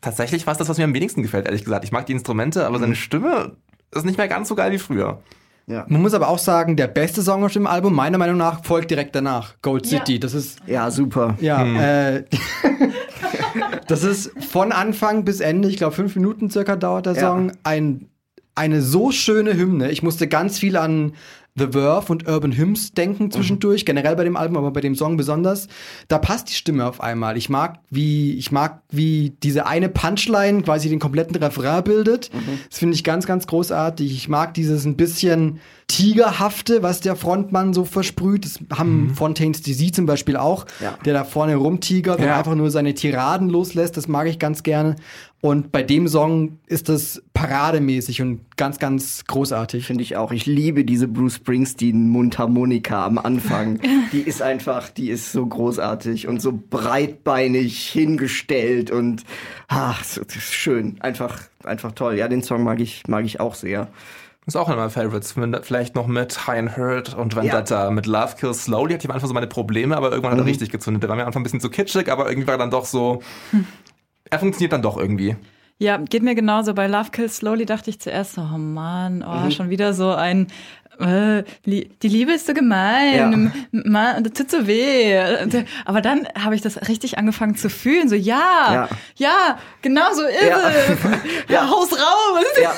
tatsächlich 0.00 0.46
fast 0.46 0.62
das, 0.62 0.70
was 0.70 0.78
mir 0.78 0.84
am 0.84 0.94
wenigsten 0.94 1.20
gefällt, 1.20 1.44
ehrlich 1.44 1.64
gesagt. 1.64 1.84
Ich 1.84 1.92
mag 1.92 2.06
die 2.06 2.12
Instrumente, 2.12 2.66
aber 2.66 2.78
seine 2.78 2.96
Stimme 2.96 3.58
ist 3.94 4.06
nicht 4.06 4.16
mehr 4.16 4.28
ganz 4.28 4.48
so 4.48 4.54
geil 4.54 4.72
wie 4.72 4.78
früher. 4.78 5.20
Man 5.66 6.02
muss 6.02 6.12
aber 6.14 6.28
auch 6.28 6.38
sagen, 6.38 6.76
der 6.76 6.88
beste 6.88 7.22
Song 7.22 7.44
auf 7.44 7.52
dem 7.52 7.66
Album, 7.66 7.94
meiner 7.94 8.18
Meinung 8.18 8.36
nach, 8.36 8.64
folgt 8.64 8.90
direkt 8.90 9.14
danach. 9.14 9.54
Gold 9.62 9.86
Ja. 9.86 9.98
City. 9.98 10.18
Das 10.20 10.34
ist 10.34 10.58
Ja, 10.66 10.90
super. 10.90 11.36
Ja, 11.40 11.64
äh, 12.14 12.24
das 13.88 14.04
ist 14.04 14.30
von 14.44 14.72
Anfang 14.72 15.24
bis 15.24 15.40
Ende, 15.40 15.68
ich 15.68 15.76
glaube 15.76 15.94
fünf 15.94 16.16
Minuten 16.16 16.50
circa 16.50 16.76
dauert 16.76 17.06
der 17.06 17.14
Ja. 17.14 17.20
Song, 17.20 17.52
ein, 17.64 18.08
eine 18.54 18.82
so 18.82 19.10
schöne 19.12 19.56
Hymne. 19.56 19.90
Ich 19.90 20.02
musste 20.02 20.28
ganz 20.28 20.58
viel 20.58 20.76
an 20.76 21.14
The 21.54 21.66
Verve 21.72 22.10
und 22.10 22.26
Urban 22.26 22.52
Hymns 22.56 22.92
denken 22.94 23.30
zwischendurch, 23.30 23.84
generell 23.84 24.16
bei 24.16 24.24
dem 24.24 24.36
Album, 24.38 24.56
aber 24.56 24.70
bei 24.70 24.80
dem 24.80 24.94
Song 24.94 25.18
besonders. 25.18 25.68
Da 26.08 26.16
passt 26.18 26.48
die 26.48 26.54
Stimme 26.54 26.86
auf 26.86 27.02
einmal. 27.02 27.36
Ich 27.36 27.50
mag, 27.50 27.78
wie, 27.90 28.32
ich 28.38 28.50
mag, 28.52 28.80
wie 28.90 29.36
diese 29.42 29.66
eine 29.66 29.90
Punchline 29.90 30.62
quasi 30.62 30.88
den 30.88 30.98
kompletten 30.98 31.36
Refrain 31.36 31.84
bildet. 31.84 32.30
Das 32.70 32.78
finde 32.78 32.94
ich 32.94 33.04
ganz, 33.04 33.26
ganz 33.26 33.46
großartig. 33.46 34.12
Ich 34.12 34.30
mag 34.30 34.54
dieses 34.54 34.86
ein 34.86 34.96
bisschen 34.96 35.60
Tigerhafte, 35.88 36.82
was 36.82 37.00
der 37.02 37.16
Frontmann 37.16 37.74
so 37.74 37.84
versprüht. 37.84 38.46
Das 38.46 38.58
haben 38.78 39.12
Fontaines 39.14 39.60
DC 39.60 39.94
zum 39.94 40.06
Beispiel 40.06 40.38
auch, 40.38 40.64
Ja. 40.80 40.96
der 41.04 41.12
da 41.12 41.24
vorne 41.24 41.56
rumtigert 41.56 42.18
und 42.18 42.24
Ja. 42.24 42.38
einfach 42.38 42.54
nur 42.54 42.70
seine 42.70 42.94
Tiraden 42.94 43.50
loslässt. 43.50 43.96
Das 43.98 44.08
mag 44.08 44.26
ich 44.26 44.38
ganz 44.38 44.62
gerne. 44.62 44.96
Und 45.44 45.72
bei 45.72 45.82
dem 45.82 46.06
Song 46.06 46.60
ist 46.68 46.88
das 46.88 47.20
parademäßig 47.34 48.22
und 48.22 48.42
ganz, 48.56 48.78
ganz 48.78 49.24
großartig. 49.26 49.84
Finde 49.84 50.04
ich 50.04 50.16
auch. 50.16 50.30
Ich 50.30 50.46
liebe 50.46 50.84
diese 50.84 51.08
Bruce 51.08 51.34
Springsteen 51.34 52.08
Mundharmonika 52.10 53.04
am 53.04 53.18
Anfang. 53.18 53.80
die 54.12 54.20
ist 54.20 54.40
einfach, 54.40 54.88
die 54.88 55.10
ist 55.10 55.32
so 55.32 55.44
großartig 55.44 56.28
und 56.28 56.40
so 56.40 56.52
breitbeinig 56.70 57.88
hingestellt 57.88 58.92
und 58.92 59.24
ach, 59.66 60.04
so- 60.04 60.22
das 60.22 60.36
ist 60.36 60.54
schön. 60.54 60.96
Einfach, 61.00 61.40
einfach 61.64 61.90
toll. 61.90 62.14
Ja, 62.16 62.28
den 62.28 62.44
Song 62.44 62.62
mag 62.62 62.78
ich, 62.78 63.02
mag 63.08 63.24
ich 63.24 63.40
auch 63.40 63.56
sehr. 63.56 63.88
Ist 64.46 64.56
auch 64.56 64.66
einer 64.68 64.76
meiner 64.76 64.90
Favorites. 64.90 65.34
Vielleicht 65.62 65.94
noch 65.94 66.06
mit 66.08 66.48
High 66.48 66.58
and 66.58 66.76
Hurt 66.76 67.14
und 67.14 67.34
Vendetta. 67.36 67.90
Mit 67.90 68.06
Love 68.06 68.34
Kills 68.38 68.64
Slowly 68.64 68.92
hatte 68.94 69.04
ich 69.04 69.08
am 69.08 69.14
Anfang 69.14 69.28
so 69.28 69.34
meine 69.34 69.46
Probleme, 69.46 69.96
aber 69.96 70.10
irgendwann 70.10 70.32
hat 70.32 70.38
er 70.40 70.46
richtig 70.46 70.70
gezündet. 70.70 71.02
Der 71.02 71.08
war 71.10 71.14
mir 71.16 71.22
am 71.22 71.28
Anfang 71.28 71.42
ein 71.42 71.44
bisschen 71.44 71.60
zu 71.60 71.70
kitschig, 71.70 72.10
aber 72.10 72.28
irgendwie 72.28 72.46
war 72.48 72.54
er 72.54 72.58
dann 72.58 72.70
doch 72.70 72.84
so. 72.84 73.22
Er 74.32 74.38
funktioniert 74.38 74.72
dann 74.72 74.80
doch 74.80 74.96
irgendwie. 74.96 75.36
Ja, 75.78 75.98
geht 75.98 76.22
mir 76.22 76.34
genauso. 76.34 76.72
Bei 76.72 76.86
Love 76.86 77.10
Kills 77.10 77.36
Slowly 77.36 77.66
dachte 77.66 77.90
ich 77.90 78.00
zuerst 78.00 78.34
so, 78.34 78.40
oh 78.40 78.56
Mann, 78.56 79.22
oh, 79.22 79.50
schon 79.50 79.68
wieder 79.68 79.92
so 79.92 80.12
ein, 80.14 80.46
äh, 80.98 81.42
die 81.66 81.90
Liebe 82.02 82.32
ist 82.32 82.46
so 82.46 82.54
gemein, 82.54 83.52
Ja. 83.72 84.20
Das 84.20 84.32
tut 84.32 84.50
so 84.50 84.66
weh. 84.66 85.18
Aber 85.84 86.00
dann 86.00 86.26
habe 86.38 86.54
ich 86.54 86.62
das 86.62 86.88
richtig 86.88 87.18
angefangen 87.18 87.56
zu 87.56 87.68
fühlen, 87.68 88.08
so, 88.08 88.14
ja, 88.14 88.70
Ja. 88.72 88.88
ja, 89.16 89.58
genau 89.82 90.14
so 90.14 90.22
ist 90.22 90.48
Ja. 90.48 90.70
es. 90.70 90.98
Ja. 91.50 91.68
Haus 91.68 91.92
raus. 91.92 92.44
Ja, 92.62 92.72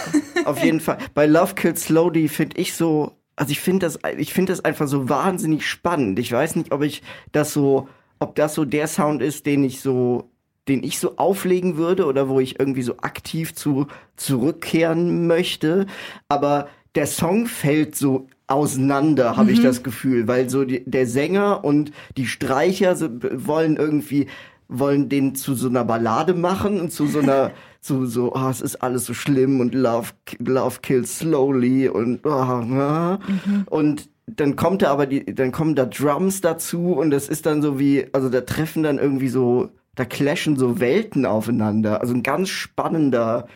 auf 0.47 0.61
jeden 0.65 0.81
Fall. 0.81 0.99
Bei 1.15 1.27
Love 1.27 1.55
Kills 1.55 1.85
Slowly 1.85 2.27
finde 2.29 2.57
ich 2.59 2.75
so, 2.75 3.13
also 3.37 3.53
ich 3.53 3.61
finde 3.61 3.87
das, 3.87 3.99
ich 4.17 4.33
finde 4.35 4.53
das 4.53 4.65
einfach 4.65 4.89
so 4.89 5.09
wahnsinnig 5.09 5.69
spannend. 5.69 6.19
Ich 6.19 6.33
weiß 6.33 6.57
nicht, 6.57 6.73
ob 6.73 6.83
ich 6.83 7.03
das 7.31 7.53
so, 7.53 7.87
ob 8.19 8.35
das 8.35 8.55
so 8.55 8.65
der 8.65 8.89
Sound 8.89 9.23
ist, 9.23 9.47
den 9.47 9.63
ich 9.63 9.81
so, 9.81 10.31
den 10.69 10.83
ich 10.83 10.99
so 10.99 11.17
auflegen 11.17 11.77
würde 11.77 12.07
oder 12.07 12.29
wo 12.29 12.41
ich 12.41 12.59
irgendwie 12.59 12.83
so 12.83 12.97
aktiv 12.99 13.55
zu 13.55 13.87
zurückkehren 14.17 15.27
möchte. 15.27 15.87
Aber 16.29 16.69
der 16.95 17.07
Song 17.07 17.47
fällt 17.47 17.97
so 17.97 18.29
auseinander, 18.47 19.37
habe 19.37 19.53
ich 19.53 19.63
das 19.63 19.83
Gefühl, 19.83 20.29
weil 20.29 20.51
so 20.51 20.65
die, 20.65 20.83
der 20.85 21.07
Sänger 21.07 21.65
und 21.65 21.93
die 22.17 22.27
Streicher 22.27 22.95
so, 22.95 23.09
wollen 23.11 23.77
irgendwie 23.77 24.27
wollen 24.69 25.09
den 25.09 25.35
zu 25.35 25.55
so 25.55 25.69
einer 25.69 25.85
Ballade 25.85 26.35
machen 26.35 26.81
und 26.81 26.91
zu 26.91 27.07
so 27.07 27.21
einer 27.21 27.53
zu 27.81 28.07
so 28.07 28.33
ah 28.35 28.51
es 28.51 28.63
ist 28.63 28.77
alles 28.77 29.05
so 29.05 29.13
schlimm 29.13 29.61
und 29.61 29.75
love 29.75 30.13
love 30.39 30.81
kills 30.81 31.19
slowly 31.19 31.87
und 31.89 32.25
ah, 32.27 32.63
ah. 32.63 33.19
und 33.67 34.09
dann 34.27 34.57
kommt 34.57 34.81
da 34.81 34.91
aber 34.91 35.07
die 35.07 35.35
dann 35.35 35.53
kommen 35.53 35.75
da 35.75 35.85
Drums 35.85 36.41
dazu 36.41 36.95
und 36.95 37.11
das 37.11 37.29
ist 37.29 37.45
dann 37.45 37.61
so 37.61 37.79
wie 37.79 38.07
also 38.13 38.31
da 38.31 38.41
treffen 38.41 38.83
dann 38.83 38.99
irgendwie 38.99 39.29
so 39.29 39.69
da 39.95 40.05
clashen 40.05 40.57
so 40.57 40.81
Welten 40.81 41.27
aufeinander 41.27 42.01
also 42.01 42.15
ein 42.15 42.23
ganz 42.23 42.49
spannender 42.49 43.47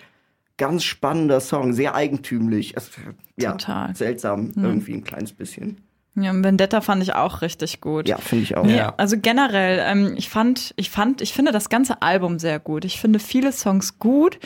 ganz 0.56 0.84
spannender 0.84 1.40
Song 1.40 1.72
sehr 1.72 1.94
eigentümlich 1.94 2.76
also, 2.76 2.90
ja 3.38 3.52
Total. 3.52 3.94
seltsam 3.94 4.52
irgendwie 4.56 4.94
ein 4.94 5.04
kleines 5.04 5.32
bisschen 5.32 5.78
Ja, 6.16 6.30
und 6.30 6.42
Vendetta 6.42 6.80
fand 6.80 7.02
ich 7.02 7.14
auch 7.14 7.42
richtig 7.42 7.80
gut. 7.80 8.08
ja 8.08 8.18
finde 8.18 8.42
ich 8.44 8.56
auch 8.56 8.66
Ja. 8.66 8.94
Also 8.96 9.16
generell, 9.20 9.80
ähm, 9.86 10.14
ich 10.16 10.28
fand, 10.28 10.74
ich 10.76 10.90
fand, 10.90 11.20
ich 11.20 11.32
finde 11.32 11.52
das 11.52 11.68
ganze 11.68 12.02
Album 12.02 12.38
sehr 12.40 12.58
gut. 12.58 12.84
Ich 12.84 13.00
finde 13.00 13.20
viele 13.20 13.52
Songs 13.52 13.98
gut. 14.00 14.38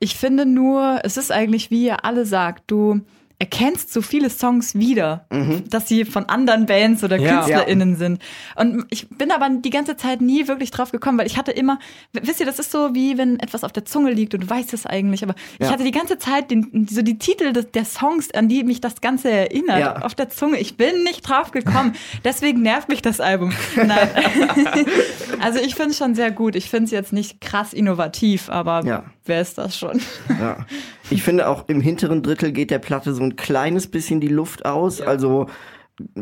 Ich 0.00 0.16
finde 0.16 0.46
nur, 0.46 1.00
es 1.02 1.16
ist 1.16 1.30
eigentlich, 1.32 1.70
wie 1.70 1.84
ihr 1.84 2.04
alle 2.04 2.24
sagt, 2.24 2.70
du 2.70 3.00
erkennst 3.40 3.92
so 3.92 4.02
viele 4.02 4.30
Songs 4.30 4.74
wieder, 4.74 5.26
dass 5.70 5.86
sie 5.86 6.04
von 6.04 6.24
anderen 6.28 6.66
Bands 6.66 7.04
oder 7.04 7.16
Ja. 7.18 7.36
KünstlerInnen 7.36 7.94
sind. 7.94 8.20
Und 8.56 8.84
ich 8.90 9.08
bin 9.10 9.30
aber 9.30 9.48
die 9.48 9.70
ganze 9.70 9.96
Zeit 9.96 10.20
nie 10.20 10.48
wirklich 10.48 10.72
drauf 10.72 10.90
gekommen, 10.90 11.18
weil 11.18 11.26
ich 11.28 11.36
hatte 11.38 11.52
immer, 11.52 11.78
wisst 12.12 12.40
ihr, 12.40 12.46
das 12.46 12.58
ist 12.58 12.72
so 12.72 12.94
wie 12.96 13.16
wenn 13.16 13.38
etwas 13.38 13.62
auf 13.62 13.70
der 13.72 13.84
Zunge 13.84 14.10
liegt 14.10 14.34
und 14.34 14.40
du 14.40 14.50
weißt 14.50 14.74
es 14.74 14.86
eigentlich, 14.86 15.22
aber 15.22 15.34
ich 15.60 15.66
Ja. 15.66 15.72
hatte 15.72 15.84
die 15.84 15.92
ganze 15.92 16.18
Zeit 16.18 16.50
den, 16.50 16.88
so 16.90 17.00
die 17.02 17.18
Titel 17.18 17.52
des, 17.52 17.70
der 17.70 17.84
Songs, 17.84 18.32
an 18.34 18.48
die 18.48 18.64
mich 18.64 18.80
das 18.80 19.00
Ganze 19.00 19.30
erinnert, 19.30 19.78
Ja. 19.78 19.96
auf 20.02 20.16
der 20.16 20.30
Zunge. 20.30 20.58
Ich 20.58 20.76
bin 20.76 21.04
nicht 21.04 21.20
drauf 21.28 21.52
gekommen. 21.52 21.94
Deswegen 22.24 22.62
nervt 22.62 22.88
mich 22.88 23.02
das 23.02 23.20
Album. 23.20 23.52
Nein. 23.76 24.08
also 25.40 25.60
ich 25.60 25.74
finde 25.76 25.90
es 25.90 25.98
schon 25.98 26.14
sehr 26.16 26.30
gut. 26.32 26.56
Ich 26.56 26.68
finde 26.70 26.86
es 26.86 26.90
jetzt 26.90 27.12
nicht 27.12 27.40
krass 27.40 27.72
innovativ, 27.72 28.48
aber 28.50 28.84
Ja. 28.84 29.04
Wer 29.28 29.40
ist 29.40 29.58
das 29.58 29.76
schon? 29.76 30.00
Ja. 30.28 30.66
Ich 31.10 31.22
finde 31.22 31.48
auch 31.48 31.68
im 31.68 31.80
hinteren 31.80 32.22
Drittel 32.22 32.52
geht 32.52 32.70
der 32.70 32.78
Platte 32.78 33.14
so 33.14 33.22
ein 33.22 33.36
kleines 33.36 33.86
bisschen 33.86 34.20
die 34.20 34.28
Luft 34.28 34.66
aus. 34.66 35.00
Also 35.00 35.46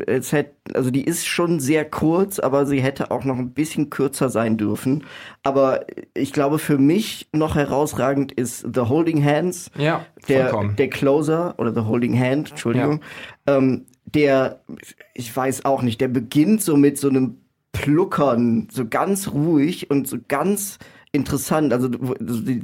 es 0.06 0.32
hätte, 0.32 0.52
also 0.74 0.90
die 0.90 1.04
ist 1.04 1.26
schon 1.26 1.60
sehr 1.60 1.84
kurz, 1.84 2.38
aber 2.38 2.66
sie 2.66 2.80
hätte 2.80 3.10
auch 3.10 3.24
noch 3.24 3.36
ein 3.36 3.52
bisschen 3.52 3.90
kürzer 3.90 4.30
sein 4.30 4.56
dürfen. 4.56 5.04
Aber 5.42 5.86
ich 6.14 6.32
glaube, 6.32 6.58
für 6.58 6.78
mich 6.78 7.28
noch 7.32 7.56
herausragend 7.56 8.32
ist 8.32 8.66
The 8.74 8.82
Holding 8.82 9.24
Hands. 9.24 9.70
Ja, 9.76 10.06
der, 10.28 10.48
vollkommen. 10.48 10.76
der 10.76 10.90
Closer 10.90 11.54
oder 11.58 11.74
The 11.74 11.80
Holding 11.80 12.18
Hand, 12.18 12.50
Entschuldigung. 12.50 13.00
Ähm, 13.46 13.86
der, 14.06 14.60
ich 15.14 15.34
weiß 15.34 15.64
auch 15.64 15.82
nicht, 15.82 16.00
der 16.00 16.08
beginnt 16.08 16.62
so 16.62 16.76
mit 16.76 16.98
so 16.98 17.08
einem 17.08 17.38
Pluckern, 17.72 18.68
so 18.70 18.86
ganz 18.88 19.28
ruhig 19.28 19.90
und 19.90 20.08
so 20.08 20.16
ganz 20.28 20.78
interessant. 21.16 21.72
Also 21.72 21.88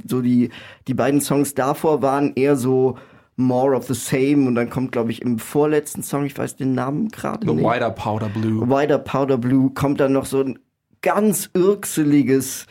so 0.07 0.21
die, 0.21 0.49
die, 0.87 0.93
beiden 0.93 1.21
Songs 1.21 1.53
davor 1.53 2.01
waren 2.01 2.33
eher 2.35 2.55
so 2.55 2.97
more 3.35 3.75
of 3.75 3.87
the 3.87 3.93
same 3.93 4.47
und 4.47 4.55
dann 4.55 4.69
kommt, 4.69 4.91
glaube 4.91 5.11
ich, 5.11 5.21
im 5.21 5.39
vorletzten 5.39 6.03
Song, 6.03 6.25
ich 6.25 6.37
weiß 6.37 6.55
den 6.55 6.73
Namen 6.73 7.09
gerade 7.09 7.45
The 7.45 7.53
nicht. 7.53 7.65
Wider 7.65 7.89
Powder 7.89 8.29
Blue. 8.29 8.67
Wider 8.69 8.99
Powder 8.99 9.37
Blue 9.37 9.71
kommt 9.71 9.99
dann 9.99 10.13
noch 10.13 10.25
so 10.25 10.41
ein 10.41 10.59
ganz 11.01 11.49
irkseliges 11.53 12.67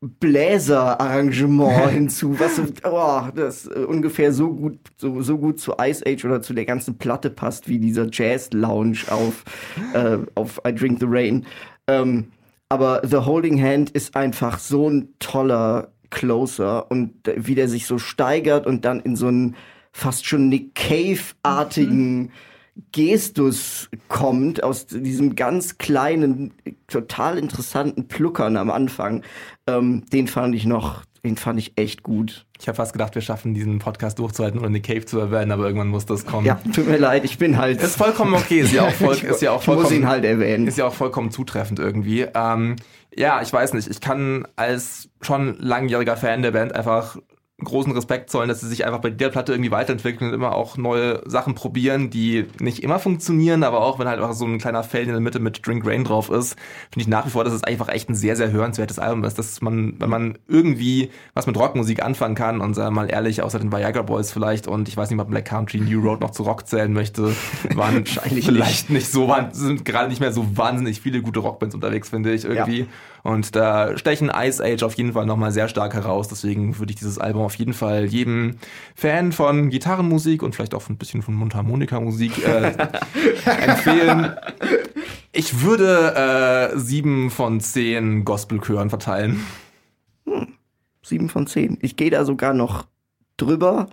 Bläserarrangement 0.00 1.90
hinzu, 1.90 2.38
was 2.40 2.56
so, 2.56 2.62
oh, 2.84 3.22
das 3.34 3.66
äh, 3.66 3.80
ungefähr 3.80 4.32
so 4.32 4.54
gut, 4.54 4.78
so, 4.96 5.20
so 5.20 5.36
gut 5.38 5.60
zu 5.60 5.74
Ice 5.80 6.02
Age 6.06 6.24
oder 6.24 6.40
zu 6.40 6.54
der 6.54 6.64
ganzen 6.64 6.96
Platte 6.96 7.28
passt, 7.30 7.68
wie 7.68 7.78
dieser 7.78 8.08
Jazz-Lounge 8.10 9.00
auf, 9.10 9.44
äh, 9.92 10.18
auf 10.34 10.60
I 10.66 10.74
Drink 10.74 11.00
the 11.00 11.06
Rain. 11.08 11.46
Ähm, 11.86 12.28
aber 12.70 13.02
The 13.04 13.18
Holding 13.18 13.60
Hand 13.60 13.90
ist 13.90 14.16
einfach 14.16 14.58
so 14.58 14.88
ein 14.88 15.08
toller 15.18 15.92
Closer 16.10 16.90
und 16.90 17.14
wie 17.36 17.54
der 17.54 17.68
sich 17.68 17.86
so 17.86 17.98
steigert 17.98 18.66
und 18.66 18.84
dann 18.84 19.00
in 19.00 19.16
so 19.16 19.26
einen 19.26 19.56
fast 19.92 20.24
schon 20.26 20.48
Nick 20.48 20.74
Cave-artigen 20.74 22.30
Gestus 22.92 23.90
kommt 24.08 24.62
aus 24.62 24.86
diesem 24.86 25.34
ganz 25.34 25.78
kleinen, 25.78 26.54
total 26.86 27.38
interessanten 27.38 28.08
Pluckern 28.08 28.56
am 28.56 28.70
Anfang. 28.70 29.22
Ähm, 29.66 30.04
den 30.12 30.28
fand 30.28 30.54
ich 30.54 30.64
noch, 30.64 31.02
den 31.24 31.36
fand 31.36 31.58
ich 31.58 31.72
echt 31.76 32.02
gut. 32.02 32.46
Ich 32.58 32.68
habe 32.68 32.76
fast 32.76 32.92
gedacht, 32.92 33.14
wir 33.14 33.22
schaffen 33.22 33.54
diesen 33.54 33.78
Podcast 33.78 34.18
durchzuhalten, 34.18 34.60
ohne 34.60 34.70
Nick 34.70 34.84
Cave 34.84 35.04
zu 35.04 35.18
erwähnen, 35.18 35.52
aber 35.52 35.64
irgendwann 35.64 35.88
muss 35.88 36.06
das 36.06 36.26
kommen. 36.26 36.46
Ja, 36.46 36.60
tut 36.74 36.88
mir 36.88 36.98
leid, 36.98 37.24
ich 37.24 37.38
bin 37.38 37.58
halt. 37.58 37.80
Ist 37.82 37.96
vollkommen 37.96 38.34
okay, 38.34 38.60
ist 38.60 38.72
ja 38.72 38.82
auch, 38.82 38.92
voll, 38.92 39.16
ist 39.22 39.42
ja 39.42 39.52
auch 39.52 39.60
ich 39.60 39.66
muss 39.66 39.76
vollkommen, 39.76 39.96
ihn 40.00 40.08
halt 40.08 40.24
erwähnen. 40.24 40.66
ist 40.66 40.78
ja 40.78 40.86
auch 40.86 40.94
vollkommen 40.94 41.30
zutreffend 41.30 41.78
irgendwie. 41.78 42.26
Ähm, 42.34 42.76
ja, 43.14 43.42
ich 43.42 43.52
weiß 43.52 43.74
nicht, 43.74 43.88
ich 43.88 44.00
kann 44.00 44.46
als 44.56 45.08
schon 45.20 45.56
langjähriger 45.58 46.16
Fan 46.16 46.42
der 46.42 46.52
Band 46.52 46.74
einfach 46.74 47.16
großen 47.64 47.92
Respekt 47.92 48.30
zollen, 48.30 48.48
dass 48.48 48.60
sie 48.60 48.68
sich 48.68 48.84
einfach 48.84 49.00
bei 49.00 49.10
der 49.10 49.28
Platte 49.28 49.52
irgendwie 49.52 49.70
weiterentwickeln 49.70 50.30
und 50.30 50.34
immer 50.34 50.54
auch 50.54 50.76
neue 50.76 51.22
Sachen 51.26 51.54
probieren, 51.54 52.10
die 52.10 52.46
nicht 52.60 52.82
immer 52.82 52.98
funktionieren, 52.98 53.62
aber 53.62 53.80
auch 53.80 53.98
wenn 53.98 54.08
halt 54.08 54.20
auch 54.20 54.32
so 54.32 54.44
ein 54.44 54.58
kleiner 54.58 54.82
Feld 54.82 55.06
in 55.06 55.12
der 55.12 55.20
Mitte 55.20 55.40
mit 55.40 55.66
Drink 55.66 55.86
Rain 55.86 56.04
drauf 56.04 56.30
ist, 56.30 56.56
finde 56.90 57.02
ich 57.02 57.08
nach 57.08 57.26
wie 57.26 57.30
vor, 57.30 57.44
dass 57.44 57.52
es 57.52 57.64
einfach 57.64 57.88
echt 57.88 58.08
ein 58.08 58.14
sehr, 58.14 58.36
sehr 58.36 58.50
hörenswertes 58.50 58.98
Album 58.98 59.24
ist, 59.24 59.38
dass 59.38 59.60
man, 59.60 59.94
wenn 59.98 60.10
man 60.10 60.38
irgendwie 60.48 61.10
was 61.34 61.46
mit 61.46 61.56
Rockmusik 61.56 62.02
anfangen 62.02 62.34
kann 62.34 62.60
und 62.60 62.74
sagen 62.74 62.94
wir 62.94 63.02
mal 63.02 63.10
ehrlich, 63.10 63.42
außer 63.42 63.58
den 63.58 63.72
Viagra 63.72 64.02
Boys 64.02 64.32
vielleicht 64.32 64.66
und 64.66 64.88
ich 64.88 64.96
weiß 64.96 65.10
nicht, 65.10 65.20
ob 65.20 65.30
Black 65.30 65.44
Country 65.44 65.80
New 65.80 66.00
Road 66.00 66.20
noch 66.20 66.30
zu 66.30 66.42
Rock 66.42 66.66
zählen 66.66 66.92
möchte, 66.92 67.34
waren 67.74 67.98
wahrscheinlich 67.98 68.44
vielleicht 68.44 68.90
nicht 68.90 69.10
so, 69.10 69.28
waren, 69.28 69.52
sind 69.52 69.84
gerade 69.84 70.08
nicht 70.08 70.20
mehr 70.20 70.32
so 70.32 70.56
wahnsinnig 70.56 71.00
viele 71.00 71.22
gute 71.22 71.40
Rockbands 71.40 71.74
unterwegs, 71.74 72.08
finde 72.10 72.32
ich 72.32 72.44
irgendwie. 72.44 72.86
Und 73.22 73.54
da 73.54 73.98
stechen 73.98 74.30
Ice 74.34 74.62
Age 74.64 74.82
auf 74.82 74.94
jeden 74.94 75.12
Fall 75.12 75.26
nochmal 75.26 75.52
sehr 75.52 75.68
stark 75.68 75.94
heraus. 75.94 76.28
Deswegen 76.28 76.78
würde 76.78 76.92
ich 76.92 76.98
dieses 76.98 77.18
Album 77.18 77.42
auf 77.50 77.56
jeden 77.56 77.72
Fall 77.72 78.04
jedem 78.04 78.58
Fan 78.94 79.32
von 79.32 79.70
Gitarrenmusik 79.70 80.44
und 80.44 80.54
vielleicht 80.54 80.72
auch 80.72 80.88
ein 80.88 80.96
bisschen 80.98 81.20
von 81.20 81.34
Mundharmonika-Musik 81.34 82.46
äh, 82.46 82.72
empfehlen. 83.66 84.36
Ich 85.32 85.62
würde 85.62 86.70
äh, 86.74 86.78
sieben 86.78 87.30
von 87.30 87.60
zehn 87.60 88.24
Gospelchören 88.24 88.88
verteilen. 88.88 89.40
Sieben 91.02 91.28
von 91.28 91.48
zehn. 91.48 91.76
Ich 91.82 91.96
gehe 91.96 92.10
da 92.10 92.24
sogar 92.24 92.54
noch 92.54 92.86
drüber. 93.36 93.88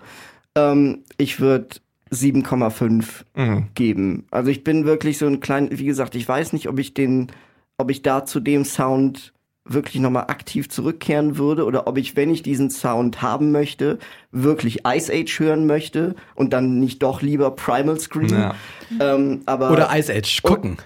Ähm, 0.55 0.99
ich 1.17 1.39
würde 1.39 1.77
7,5 2.11 3.05
Mhm. 3.35 3.67
geben. 3.73 4.27
Also 4.29 4.51
ich 4.51 4.63
bin 4.63 4.85
wirklich 4.85 5.17
so 5.17 5.25
ein 5.25 5.39
klein, 5.39 5.69
wie 5.71 5.85
gesagt, 5.85 6.13
ich 6.13 6.27
weiß 6.27 6.53
nicht, 6.53 6.69
ob 6.69 6.77
ich 6.77 6.93
den, 6.93 7.31
ob 7.79 7.89
ich 7.89 8.03
da 8.03 8.23
zu 8.23 8.39
dem 8.39 8.65
Sound 8.65 9.33
wirklich 9.69 10.01
nochmal 10.01 10.23
aktiv 10.23 10.69
zurückkehren 10.69 11.37
würde 11.37 11.65
oder 11.65 11.87
ob 11.87 11.97
ich, 11.97 12.15
wenn 12.15 12.29
ich 12.29 12.43
diesen 12.43 12.69
Sound 12.69 13.21
haben 13.21 13.51
möchte, 13.51 13.99
wirklich 14.31 14.83
Ice 14.85 15.11
Age 15.11 15.39
hören 15.39 15.65
möchte 15.65 16.15
und 16.35 16.53
dann 16.53 16.79
nicht 16.79 17.03
doch 17.03 17.21
lieber 17.21 17.51
Primal 17.51 17.99
Scream. 17.99 18.29
Ja. 18.29 18.55
Ähm, 18.99 19.41
aber 19.45 19.71
Oder 19.71 19.89
Ice 19.97 20.13
Age 20.13 20.41
gucken. 20.43 20.77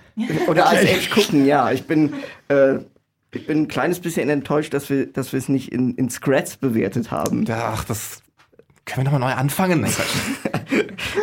oder 0.47 0.71
Ice 0.73 0.87
Age 0.95 1.09
gucken, 1.09 1.45
ja. 1.45 1.71
Ich 1.71 1.83
bin, 1.83 2.13
äh, 2.47 2.79
ich 3.33 3.47
bin 3.47 3.63
ein 3.63 3.67
kleines 3.67 3.99
bisschen 3.99 4.29
enttäuscht, 4.29 4.73
dass 4.73 4.89
wir, 4.89 5.05
dass 5.07 5.31
wir 5.31 5.39
es 5.39 5.49
nicht 5.49 5.71
in, 5.71 5.95
in 5.95 6.09
Scratch 6.09 6.57
bewertet 6.57 7.11
haben. 7.11 7.45
Ach, 7.49 7.83
das 7.85 8.21
können 8.85 9.05
wir 9.05 9.11
nochmal 9.11 9.31
neu 9.31 9.39
anfangen. 9.39 9.85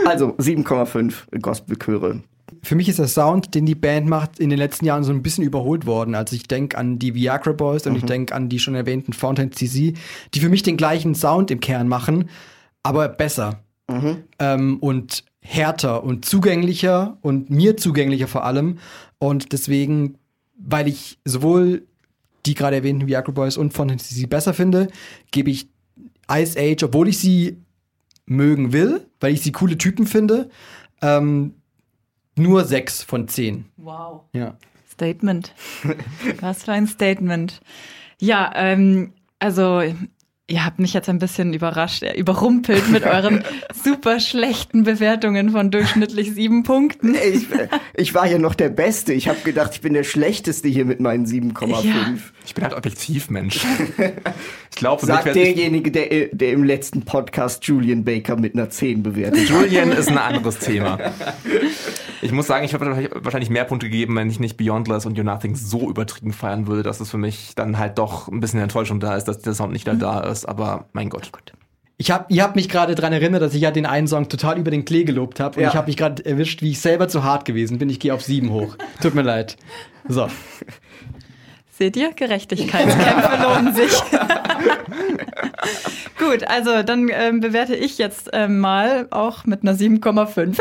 Also 0.04 0.28
7,5 0.36 1.40
Gospelchöre. 1.40 2.20
Für 2.62 2.74
mich 2.74 2.88
ist 2.88 2.98
der 2.98 3.08
Sound, 3.08 3.54
den 3.54 3.66
die 3.66 3.74
Band 3.74 4.08
macht, 4.08 4.40
in 4.40 4.50
den 4.50 4.58
letzten 4.58 4.84
Jahren 4.84 5.04
so 5.04 5.12
ein 5.12 5.22
bisschen 5.22 5.44
überholt 5.44 5.86
worden. 5.86 6.14
Also 6.14 6.36
ich 6.36 6.48
denke 6.48 6.76
an 6.76 6.98
die 6.98 7.14
Viagra 7.14 7.52
Boys 7.52 7.86
und 7.86 7.96
ich 7.96 8.04
denke 8.04 8.34
an 8.34 8.48
die 8.48 8.58
schon 8.58 8.74
erwähnten 8.74 9.12
Fountain 9.12 9.52
CC, 9.52 9.94
die 10.34 10.40
für 10.40 10.48
mich 10.48 10.62
den 10.62 10.76
gleichen 10.76 11.14
Sound 11.14 11.50
im 11.50 11.60
Kern 11.60 11.88
machen, 11.88 12.28
aber 12.82 13.08
besser. 13.08 13.62
Ähm, 14.38 14.78
und 14.80 15.24
härter 15.40 16.04
und 16.04 16.24
zugänglicher 16.24 17.16
und 17.22 17.48
mir 17.50 17.76
zugänglicher 17.76 18.28
vor 18.28 18.44
allem. 18.44 18.78
Und 19.18 19.52
deswegen, 19.52 20.18
weil 20.58 20.88
ich 20.88 21.18
sowohl 21.24 21.86
die 22.44 22.54
gerade 22.54 22.76
erwähnten 22.76 23.06
Viagra 23.06 23.32
Boys 23.32 23.56
und 23.56 23.72
Fountain 23.72 23.98
CC 23.98 24.26
besser 24.26 24.54
finde, 24.54 24.88
gebe 25.30 25.50
ich 25.50 25.68
Ice 26.30 26.58
Age, 26.58 26.82
obwohl 26.84 27.08
ich 27.08 27.18
sie 27.18 27.56
mögen 28.26 28.72
will, 28.72 29.06
weil 29.20 29.32
ich 29.32 29.40
sie 29.40 29.52
coole 29.52 29.78
Typen 29.78 30.06
finde, 30.06 30.50
ähm, 31.00 31.54
nur 32.38 32.64
sechs 32.64 33.02
von 33.02 33.28
zehn. 33.28 33.66
Wow. 33.76 34.22
Ja. 34.32 34.56
Statement. 34.92 35.54
Was 36.40 36.64
für 36.64 36.72
ein 36.72 36.86
Statement. 36.86 37.60
Ja, 38.20 38.50
ähm, 38.54 39.12
also 39.38 39.82
ihr 40.48 40.64
habt 40.64 40.78
mich 40.78 40.94
jetzt 40.94 41.08
ein 41.08 41.18
bisschen 41.18 41.52
überrascht, 41.52 42.02
äh, 42.02 42.14
überrumpelt 42.14 42.88
mit 42.88 43.02
euren 43.04 43.44
super 43.72 44.18
schlechten 44.18 44.82
Bewertungen 44.82 45.50
von 45.50 45.70
durchschnittlich 45.70 46.32
sieben 46.32 46.62
Punkten. 46.62 47.14
Ich, 47.14 47.46
ich 47.94 48.14
war 48.14 48.26
hier 48.26 48.38
noch 48.38 48.54
der 48.54 48.70
Beste. 48.70 49.12
Ich 49.12 49.28
habe 49.28 49.40
gedacht, 49.40 49.72
ich 49.74 49.80
bin 49.82 49.92
der 49.92 50.04
Schlechteste 50.04 50.68
hier 50.68 50.84
mit 50.84 51.00
meinen 51.00 51.26
7,5. 51.26 51.84
Ja. 51.84 52.16
Ich 52.48 52.54
bin 52.54 52.64
halt 52.64 52.74
objektiv, 52.74 53.28
Mensch. 53.30 53.60
Ich 54.70 54.76
glaube, 54.80 55.04
Sagt 55.04 55.34
derjenige, 55.34 55.90
der, 55.90 56.26
der 56.30 56.52
im 56.52 56.62
letzten 56.62 57.02
Podcast 57.02 57.66
Julian 57.66 58.04
Baker 58.04 58.36
mit 58.36 58.54
einer 58.54 58.70
10 58.70 59.02
bewertet. 59.02 59.48
Julian 59.48 59.90
ist 59.90 60.08
ein 60.08 60.18
anderes 60.18 60.60
Thema. 60.60 60.98
Ich 62.22 62.30
muss 62.30 62.46
sagen, 62.46 62.64
ich 62.64 62.74
habe 62.74 63.10
wahrscheinlich 63.16 63.50
mehr 63.50 63.64
Punkte 63.64 63.86
gegeben, 63.90 64.14
wenn 64.14 64.30
ich 64.30 64.38
nicht 64.38 64.56
Beyondless 64.56 65.04
und 65.04 65.18
You 65.18 65.24
Nothing 65.24 65.56
so 65.56 65.90
übertrieben 65.90 66.32
feiern 66.32 66.68
würde, 66.68 66.84
dass 66.84 67.00
es 67.00 67.10
für 67.10 67.18
mich 67.18 67.54
dann 67.56 67.76
halt 67.76 67.98
doch 67.98 68.28
ein 68.28 68.38
bisschen 68.38 68.60
Enttäuschung 68.60 69.00
da 69.00 69.16
ist, 69.16 69.24
dass 69.24 69.40
der 69.40 69.52
Sound 69.54 69.72
nicht 69.72 69.86
mehr 69.86 69.96
da 69.96 70.20
ist. 70.20 70.44
Aber 70.48 70.86
mein 70.92 71.08
Gott. 71.10 71.28
Ich 71.96 72.12
hab, 72.12 72.30
ihr 72.30 72.44
habt 72.44 72.54
mich 72.54 72.68
gerade 72.68 72.94
dran 72.94 73.12
erinnert, 73.12 73.42
dass 73.42 73.54
ich 73.54 73.62
ja 73.62 73.72
den 73.72 73.84
einen 73.86 74.06
Song 74.06 74.28
total 74.28 74.58
über 74.58 74.70
den 74.70 74.84
Klee 74.84 75.02
gelobt 75.02 75.40
habe. 75.40 75.56
Und 75.56 75.62
Ja. 75.64 75.70
ich 75.70 75.74
habe 75.74 75.88
mich 75.88 75.96
gerade 75.96 76.24
erwischt, 76.24 76.62
wie 76.62 76.70
ich 76.70 76.80
selber 76.80 77.08
zu 77.08 77.24
hart 77.24 77.44
gewesen 77.44 77.78
bin. 77.78 77.90
Ich 77.90 77.98
gehe 77.98 78.14
auf 78.14 78.22
sieben 78.22 78.50
hoch. 78.50 78.76
Tut 79.02 79.16
mir 79.16 79.22
leid. 79.22 79.56
So. 80.06 80.28
Seht 81.78 81.96
ihr? 81.96 82.12
Gerechtigkeitskämpfe 82.12 83.42
lohnen 83.42 83.72
sich. 83.72 83.92
Gut, 86.18 86.42
also 86.48 86.82
dann 86.82 87.08
ähm, 87.08 87.38
bewerte 87.38 87.76
ich 87.76 87.98
jetzt 87.98 88.30
ähm, 88.32 88.58
mal 88.58 89.06
auch 89.12 89.46
mit 89.46 89.62
einer 89.62 89.74
7,5. 89.74 90.58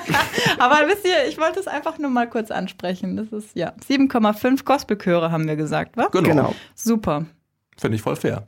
Aber 0.60 0.86
wisst 0.86 1.04
ihr, 1.04 1.28
ich 1.28 1.38
wollte 1.38 1.58
es 1.58 1.66
einfach 1.66 1.98
nur 1.98 2.10
mal 2.10 2.28
kurz 2.30 2.52
ansprechen. 2.52 3.16
Das 3.16 3.32
ist 3.32 3.56
ja 3.56 3.72
7,5 3.88 4.64
Gospelchöre 4.64 5.32
haben 5.32 5.48
wir 5.48 5.56
gesagt, 5.56 5.96
wa? 5.96 6.06
Genau. 6.12 6.28
Genau. 6.28 6.54
Super. 6.76 7.26
Finde 7.76 7.96
ich 7.96 8.02
voll 8.02 8.14
fair. 8.14 8.44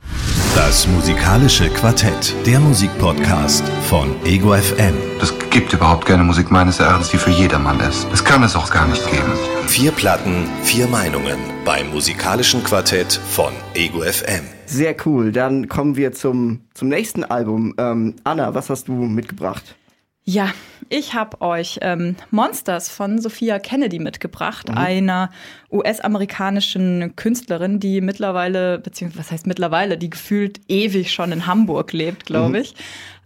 Das 0.55 0.87
musikalische 0.87 1.69
Quartett, 1.69 2.33
der 2.45 2.61
Musikpodcast 2.61 3.67
von 3.89 4.15
Ego 4.25 4.53
FM. 4.53 4.95
Es 5.21 5.33
gibt 5.49 5.73
überhaupt 5.73 6.05
keine 6.05 6.23
Musik 6.23 6.49
meines 6.49 6.79
Erachtens, 6.79 7.09
die 7.09 7.17
für 7.17 7.29
jedermann 7.29 7.77
ist. 7.81 8.07
Das 8.09 8.23
kann 8.23 8.41
es 8.41 8.55
auch 8.55 8.71
gar 8.71 8.87
nicht 8.87 9.05
geben. 9.11 9.33
Vier 9.67 9.91
Platten, 9.91 10.47
vier 10.63 10.87
Meinungen 10.87 11.37
beim 11.65 11.89
musikalischen 11.91 12.63
Quartett 12.63 13.11
von 13.11 13.51
Ego 13.73 14.01
FM. 14.01 14.45
Sehr 14.65 14.95
cool. 15.05 15.33
Dann 15.33 15.67
kommen 15.67 15.97
wir 15.97 16.13
zum, 16.13 16.61
zum 16.73 16.87
nächsten 16.87 17.25
Album. 17.25 17.73
Ähm, 17.77 18.15
Anna, 18.23 18.55
was 18.55 18.69
hast 18.69 18.87
du 18.87 18.93
mitgebracht? 18.93 19.75
Ja, 20.23 20.51
ich 20.89 21.13
habe 21.13 21.41
euch 21.41 21.79
ähm, 21.81 22.15
Monsters 22.31 22.89
von 22.89 23.19
Sophia 23.19 23.59
Kennedy 23.59 23.99
mitgebracht, 23.99 24.69
Mhm. 24.69 24.77
einer 24.77 25.29
US-amerikanischen 25.71 27.15
Künstlerin, 27.15 27.79
die 27.79 28.01
mittlerweile, 28.01 28.79
beziehungsweise 28.79 29.19
was 29.25 29.31
heißt 29.31 29.47
mittlerweile, 29.47 29.97
die 29.97 30.09
gefühlt 30.09 30.61
ewig 30.67 31.11
schon 31.13 31.31
in 31.31 31.47
Hamburg 31.47 31.91
lebt, 31.93 32.23
Mhm. 32.23 32.25
glaube 32.33 32.59
ich. 32.59 32.75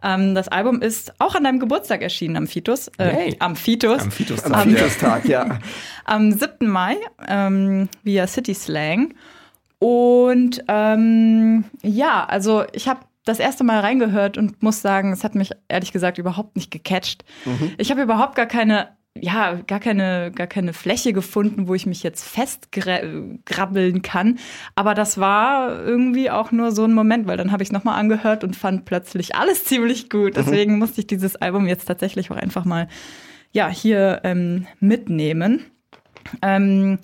Ähm, 0.01 0.33
das 0.33 0.47
Album 0.47 0.81
ist 0.81 1.13
auch 1.19 1.35
an 1.35 1.43
deinem 1.43 1.59
Geburtstag 1.59 2.01
erschienen, 2.01 2.37
am 2.37 2.47
Fitus. 2.47 2.89
Äh, 2.97 3.27
Yay. 3.29 3.35
am 3.39 3.55
Fitus. 3.55 4.01
Am 4.01 4.11
Fitus 4.11 4.43
Am 4.45 4.69
Ähm, 4.69 4.75
Tag, 4.99 5.25
ja. 5.25 5.59
am 6.05 6.31
7. 6.31 6.67
Mai 6.69 6.95
ähm, 7.27 7.89
via 8.03 8.25
City 8.27 8.53
Slang. 8.53 9.13
Und 9.79 10.63
ähm, 10.67 11.63
ja, 11.81 12.25
also 12.25 12.63
ich 12.73 12.87
habe 12.87 12.99
das 13.25 13.39
erste 13.39 13.63
Mal 13.63 13.79
reingehört 13.81 14.37
und 14.37 14.63
muss 14.63 14.81
sagen, 14.81 15.11
es 15.11 15.23
hat 15.23 15.35
mich 15.35 15.51
ehrlich 15.67 15.91
gesagt 15.91 16.17
überhaupt 16.17 16.55
nicht 16.55 16.71
gecatcht. 16.71 17.23
Ich 17.77 17.91
habe 17.91 18.01
überhaupt 18.01 18.35
gar 18.35 18.45
keine, 18.45 18.89
ja, 19.15 19.55
gar 19.67 19.79
keine, 19.79 20.31
gar 20.33 20.47
keine 20.47 20.73
Fläche 20.73 21.13
gefunden, 21.13 21.67
wo 21.67 21.75
ich 21.75 21.85
mich 21.85 22.01
jetzt 22.01 22.27
festgrabbeln 22.27 24.01
kann. 24.01 24.39
Aber 24.75 24.93
das 24.93 25.17
war 25.19 25.79
irgendwie 25.83 26.31
auch 26.31 26.51
nur 26.51 26.71
so 26.71 26.85
ein 26.85 26.93
Moment, 26.93 27.27
weil 27.27 27.37
dann 27.37 27.51
habe 27.51 27.61
ich 27.61 27.69
es 27.69 27.73
nochmal 27.73 27.99
angehört 27.99 28.43
und 28.43 28.55
fand 28.55 28.85
plötzlich 28.85 29.35
alles 29.35 29.65
ziemlich 29.65 30.09
gut. 30.09 30.37
Deswegen 30.37 30.79
musste 30.79 31.01
ich 31.01 31.07
dieses 31.07 31.35
Album 31.35 31.67
jetzt 31.67 31.85
tatsächlich 31.85 32.31
auch 32.31 32.37
einfach 32.37 32.65
mal 32.65 32.87
ja, 33.51 33.67
hier 33.67 34.21
ähm, 34.23 34.67
mitnehmen. 34.79 35.65
Ähm, 36.41 36.99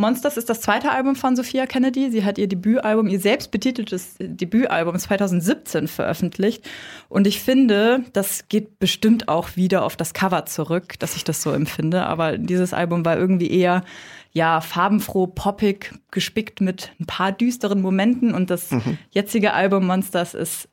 Monsters 0.00 0.38
ist 0.38 0.48
das 0.48 0.62
zweite 0.62 0.90
Album 0.90 1.14
von 1.14 1.36
Sophia 1.36 1.66
Kennedy. 1.66 2.10
Sie 2.10 2.24
hat 2.24 2.38
ihr 2.38 2.48
Debütalbum, 2.48 3.06
ihr 3.06 3.20
selbst 3.20 3.50
betiteltes 3.50 4.16
Debütalbum 4.18 4.98
2017 4.98 5.88
veröffentlicht. 5.88 6.68
Und 7.10 7.26
ich 7.26 7.40
finde, 7.40 8.04
das 8.14 8.48
geht 8.48 8.78
bestimmt 8.78 9.28
auch 9.28 9.56
wieder 9.56 9.84
auf 9.84 9.96
das 9.96 10.14
Cover 10.14 10.46
zurück, 10.46 10.98
dass 10.98 11.16
ich 11.16 11.24
das 11.24 11.42
so 11.42 11.52
empfinde. 11.52 12.06
Aber 12.06 12.38
dieses 12.38 12.72
Album 12.72 13.04
war 13.04 13.18
irgendwie 13.18 13.50
eher 13.50 13.84
ja, 14.32 14.62
farbenfroh, 14.62 15.26
poppig, 15.26 15.92
gespickt 16.10 16.62
mit 16.62 16.92
ein 16.98 17.04
paar 17.04 17.30
düsteren 17.30 17.82
Momenten. 17.82 18.32
Und 18.32 18.48
das 18.48 18.70
jetzige 19.10 19.52
Album 19.52 19.86
Monsters 19.86 20.32
ist 20.32 20.70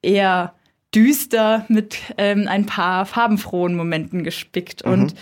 eher 0.00 0.54
düster 0.94 1.66
mit 1.68 1.98
ähm, 2.16 2.46
ein 2.48 2.64
paar 2.64 3.04
farbenfrohen 3.04 3.76
Momenten 3.76 4.24
gespickt. 4.24 4.80
Und 4.80 5.14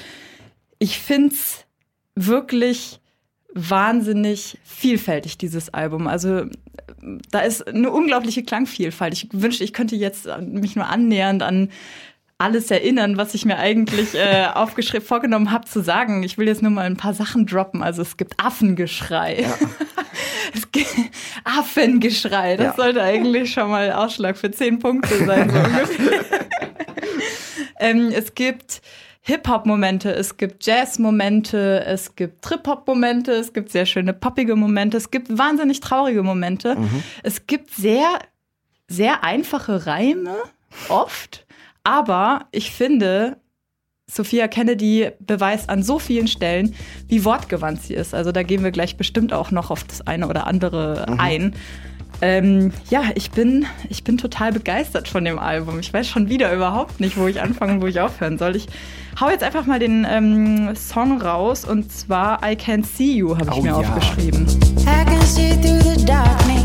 ich 0.79 1.01
find's 1.01 1.67
wirklich 2.15 3.01
wahnsinnig 3.55 4.59
vielfältig, 4.65 5.39
dieses 5.39 5.73
Album. 5.73 6.07
Also 6.07 6.43
da 7.31 7.41
ist 7.41 7.67
eine 7.67 7.91
unglaubliche 7.91 8.43
Klangvielfalt. 8.43 9.15
Ich 9.15 9.29
wünschte, 9.33 9.65
ich 9.65 9.73
könnte 9.73 9.97
jetzt 9.97 10.29
mich 10.41 10.77
nur 10.77 10.87
annähernd 10.87 11.43
an 11.43 11.71
alles 12.41 12.71
erinnern, 12.71 13.17
was 13.17 13.35
ich 13.35 13.45
mir 13.45 13.59
eigentlich 13.59 14.15
äh, 14.15 14.47
aufgeschrieben, 14.55 15.05
vorgenommen 15.05 15.51
habe 15.51 15.65
zu 15.65 15.81
sagen. 15.83 16.23
Ich 16.23 16.39
will 16.39 16.47
jetzt 16.47 16.63
nur 16.63 16.71
mal 16.71 16.85
ein 16.87 16.97
paar 16.97 17.13
Sachen 17.15 17.47
droppen. 17.47 17.83
Also 17.83 18.03
es 18.03 18.17
gibt 18.17 18.35
Affengeschrei. 18.39 19.45
es 20.55 20.71
gibt 20.71 20.95
Affengeschrei. 21.45 22.57
Das 22.57 22.67
Ja. 22.67 22.75
sollte 22.77 23.03
eigentlich 23.03 23.53
schon 23.53 23.71
mal 23.71 23.91
Ausschlag 23.93 24.37
für 24.39 24.53
zehn 24.53 24.79
Punkte 24.79 25.25
sein. 25.27 25.51
So 25.51 25.57
ähm, 27.81 28.13
es 28.15 28.35
gibt 28.35 28.83
Hip-Hop-Momente, 29.29 30.11
es 30.11 30.39
gibt 30.39 30.65
Jazz-Momente, 30.65 31.85
es 31.85 32.17
gibt 32.17 32.41
Trip-Hop-Momente, 32.43 33.33
es 33.33 33.53
gibt 33.53 33.71
sehr 33.71 33.85
schöne 33.85 34.15
poppige 34.15 34.57
Momente, 34.57 34.97
es 34.97 35.11
gibt 35.11 35.37
wahnsinnig 35.37 35.81
traurige 35.81 36.23
Momente. 36.23 36.79
Es 37.23 37.47
gibt 37.47 37.71
sehr, 37.75 38.21
sehr 38.89 39.25
einfache 39.25 39.87
Reime, 39.87 40.35
oft. 40.89 41.47
Aber 41.85 42.47
ich 42.53 42.71
finde, 42.71 43.37
Sophia 44.07 44.49
Kennedy 44.49 45.11
beweist 45.21 45.69
an 45.69 45.83
so 45.83 45.99
vielen 45.99 46.29
Stellen, 46.29 46.75
wie 47.07 47.27
wortgewandt 47.27 47.83
sie 47.83 47.95
ist. 47.95 48.15
Also 48.15 48.33
da 48.33 48.43
gehen 48.43 48.65
wir 48.65 48.71
gleich 48.71 48.97
bestimmt 48.97 49.35
auch 49.35 49.51
noch 49.51 49.71
auf 49.71 49.85
das 49.85 50.07
eine 50.07 50.27
oder 50.27 50.47
andere 50.47 51.07
ein. 51.19 51.55
Ähm, 52.23 52.73
ja, 52.89 53.03
ich 53.15 53.31
bin, 53.31 53.67
ich 53.91 54.03
bin 54.05 54.17
total 54.17 54.53
begeistert 54.53 55.07
von 55.07 55.25
dem 55.25 55.39
Album. 55.39 55.79
Ich 55.79 55.93
weiß 55.93 56.09
schon 56.09 56.31
wieder 56.31 56.53
überhaupt 56.53 56.99
nicht, 56.99 57.17
wo 57.19 57.27
ich 57.27 57.43
anfangen 57.43 57.75
und 57.75 57.83
wo 57.83 57.87
ich 57.87 58.01
aufhören 58.01 58.39
soll. 58.39 58.57
Ich 58.57 58.67
hau 59.21 59.31
jetzt 59.31 59.43
einfach 59.43 59.67
mal 59.67 59.79
den 59.79 60.07
ähm, 60.09 60.75
Song 60.77 61.21
raus 61.21 61.65
und 61.65 61.91
zwar 61.93 62.41
I 62.49 62.55
Can 62.57 62.83
See 62.85 63.15
You 63.17 63.37
habe 63.37 63.51
ich 63.51 63.57
Oh 63.57 63.63
mir 63.63 63.69
ja. 63.71 63.77
aufgeschrieben. 63.77 64.47
I 64.81 65.05
can 65.05 65.21
see 65.23 65.57
through 65.61 65.81
the 65.97 66.05
darkness. 66.05 66.58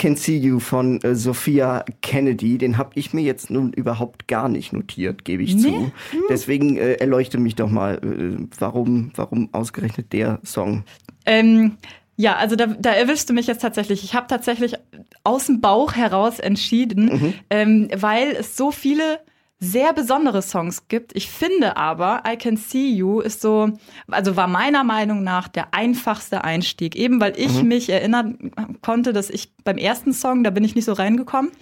Can 0.00 0.16
See 0.16 0.38
You 0.38 0.60
von 0.60 0.98
äh, 1.02 1.14
Sophia 1.14 1.84
Kennedy, 2.00 2.56
den 2.56 2.78
habe 2.78 2.92
ich 2.94 3.12
mir 3.12 3.20
jetzt 3.20 3.50
nun 3.50 3.70
überhaupt 3.74 4.28
gar 4.28 4.48
nicht 4.48 4.72
notiert, 4.72 5.26
gebe 5.26 5.42
ich 5.42 5.58
zu. 5.58 5.92
Deswegen 6.30 6.78
äh, 6.78 6.94
erleuchte 6.94 7.36
mich 7.36 7.54
doch 7.54 7.68
mal, 7.68 7.96
äh, 7.96 8.42
warum, 8.58 9.12
warum 9.14 9.50
ausgerechnet 9.52 10.14
der 10.14 10.40
Song? 10.42 10.84
Ähm, 11.26 11.76
ja, 12.16 12.36
also 12.36 12.56
da, 12.56 12.68
da 12.68 12.92
erwischst 12.92 13.28
du 13.28 13.34
mich 13.34 13.46
jetzt 13.46 13.60
tatsächlich. 13.60 14.02
Ich 14.02 14.14
habe 14.14 14.26
tatsächlich 14.26 14.76
aus 15.22 15.44
dem 15.46 15.60
Bauch 15.60 15.92
heraus 15.92 16.38
entschieden, 16.38 17.34
ähm, 17.50 17.90
weil 17.94 18.30
es 18.30 18.56
so 18.56 18.70
viele 18.70 19.20
sehr 19.60 19.92
besondere 19.92 20.40
Songs 20.40 20.88
gibt. 20.88 21.14
Ich 21.14 21.30
finde 21.30 21.76
aber, 21.76 22.22
I 22.26 22.36
Can 22.36 22.56
See 22.56 22.88
You 22.88 23.20
ist 23.20 23.42
so, 23.42 23.70
also 24.08 24.34
war 24.34 24.46
meiner 24.46 24.84
Meinung 24.84 25.22
nach 25.22 25.48
der 25.48 25.74
einfachste 25.74 26.42
Einstieg. 26.44 26.96
Eben 26.96 27.20
weil 27.20 27.34
ich 27.36 27.62
mich 27.62 27.90
erinnern 27.90 28.50
konnte, 28.80 29.12
dass 29.12 29.28
ich 29.28 29.54
beim 29.62 29.76
ersten 29.76 30.14
Song, 30.14 30.44
da 30.44 30.50
bin 30.50 30.64
ich 30.64 30.74
nicht 30.74 30.86
so 30.86 30.94
reingekommen. 30.94 31.52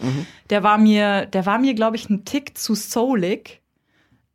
Der 0.49 0.62
war 0.62 0.78
mir, 0.78 1.26
der 1.26 1.44
war 1.44 1.59
mir, 1.59 1.74
glaube 1.74 1.96
ich, 1.96 2.09
ein 2.09 2.24
Tick 2.24 2.57
zu 2.57 2.74
soulig. 2.74 3.61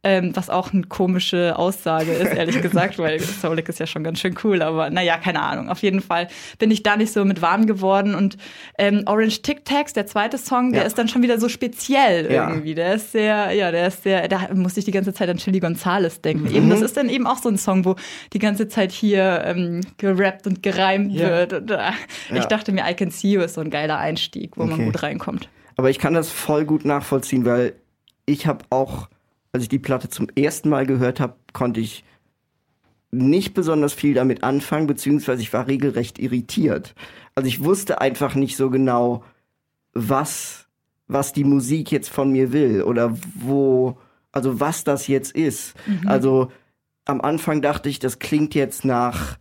Ähm, 0.06 0.36
was 0.36 0.50
auch 0.50 0.74
eine 0.74 0.84
komische 0.84 1.58
Aussage 1.58 2.12
ist, 2.12 2.34
ehrlich 2.36 2.62
gesagt, 2.62 3.00
weil 3.00 3.22
Soulik 3.22 3.70
ist 3.70 3.80
ja 3.80 3.88
schon 3.88 4.04
ganz 4.04 4.20
schön 4.20 4.36
cool, 4.44 4.62
aber 4.62 4.90
naja, 4.90 5.18
keine 5.18 5.42
Ahnung. 5.42 5.70
Auf 5.70 5.80
jeden 5.80 6.02
Fall 6.02 6.28
bin 6.60 6.72
ich 6.72 6.84
da 6.84 6.98
nicht 6.98 7.14
so 7.14 7.24
mit 7.24 7.42
warm 7.42 7.66
geworden. 7.68 8.14
Und 8.14 8.36
ähm, 8.78 9.04
Orange 9.06 9.42
Tic 9.44 9.64
Tacs, 9.64 9.94
der 9.94 10.06
zweite 10.06 10.38
Song, 10.38 10.74
der 10.74 10.82
Ja. 10.82 10.88
ist 10.88 10.98
dann 10.98 11.08
schon 11.08 11.22
wieder 11.22 11.40
so 11.40 11.48
speziell 11.48 12.30
Ja. 12.30 12.50
irgendwie. 12.50 12.76
Der 12.76 12.96
ist 12.96 13.14
sehr, 13.14 13.52
ja, 13.54 13.72
der 13.72 13.88
ist 13.88 14.04
sehr, 14.04 14.28
da 14.28 14.50
musste 14.54 14.80
ich 14.80 14.86
die 14.86 14.92
ganze 14.92 15.14
Zeit 15.14 15.30
an 15.30 15.38
Chili 15.38 15.62
Gonzales 15.62 16.20
denken. 16.22 16.54
Eben, 16.54 16.70
das 16.70 16.82
ist 16.82 16.98
dann 16.98 17.08
eben 17.08 17.26
auch 17.26 17.38
so 17.38 17.48
ein 17.48 17.58
Song, 17.58 17.86
wo 17.86 17.96
die 18.34 18.40
ganze 18.40 18.68
Zeit 18.68 18.92
hier 18.92 19.44
ähm, 19.46 19.82
gerappt 19.98 20.48
und 20.48 20.62
gereimt 20.62 21.14
Ja. 21.14 21.30
wird. 21.30 21.54
Und, 21.54 21.72
äh, 21.72 21.92
Ich 22.36 22.46
dachte 22.48 22.74
mir, 22.74 22.84
I 22.90 22.94
Can 22.94 23.10
See 23.10 23.32
You 23.32 23.42
ist 23.42 23.54
so 23.54 23.62
ein 23.62 23.70
geiler 23.70 24.00
Einstieg, 24.00 24.58
wo 24.58 24.64
man 24.66 24.74
Okay. 24.74 24.84
gut 24.86 25.02
reinkommt. 25.02 25.48
Aber 25.78 25.90
ich 25.90 25.98
kann 25.98 26.14
das 26.14 26.30
voll 26.30 26.66
gut 26.66 26.84
nachvollziehen, 26.84 27.46
weil 27.46 27.74
ich 28.26 28.48
habe 28.48 28.66
auch, 28.70 29.08
als 29.54 29.64
ich 29.64 29.70
die 29.70 29.80
Platte 29.80 30.10
zum 30.10 30.28
ersten 30.36 30.70
Mal 30.70 30.86
gehört 30.86 31.20
habe, 31.20 31.36
konnte 31.54 31.80
ich 31.80 32.04
nicht 33.12 33.54
besonders 33.54 33.94
viel 33.94 34.16
damit 34.16 34.44
anfangen, 34.44 34.88
beziehungsweise 34.88 35.44
ich 35.44 35.54
war 35.54 35.68
regelrecht 35.68 36.18
irritiert. 36.18 36.96
Also 37.36 37.48
ich 37.48 37.64
wusste 37.64 38.02
einfach 38.02 38.34
nicht 38.34 38.58
so 38.58 38.72
genau, 38.72 39.24
was, 39.94 40.68
was 41.08 41.32
die 41.32 41.44
Musik 41.44 41.92
jetzt 41.92 42.10
von 42.10 42.32
mir 42.32 42.52
will 42.52 42.82
oder 42.82 43.16
wo, 43.36 43.98
also 44.32 44.60
was 44.60 44.84
das 44.84 45.08
jetzt 45.08 45.32
ist. 45.36 45.76
Also 46.06 46.52
am 47.06 47.22
Anfang 47.22 47.62
dachte 47.62 47.88
ich, 47.90 48.00
das 48.00 48.18
klingt 48.18 48.56
jetzt 48.56 48.84
nach, 48.84 49.38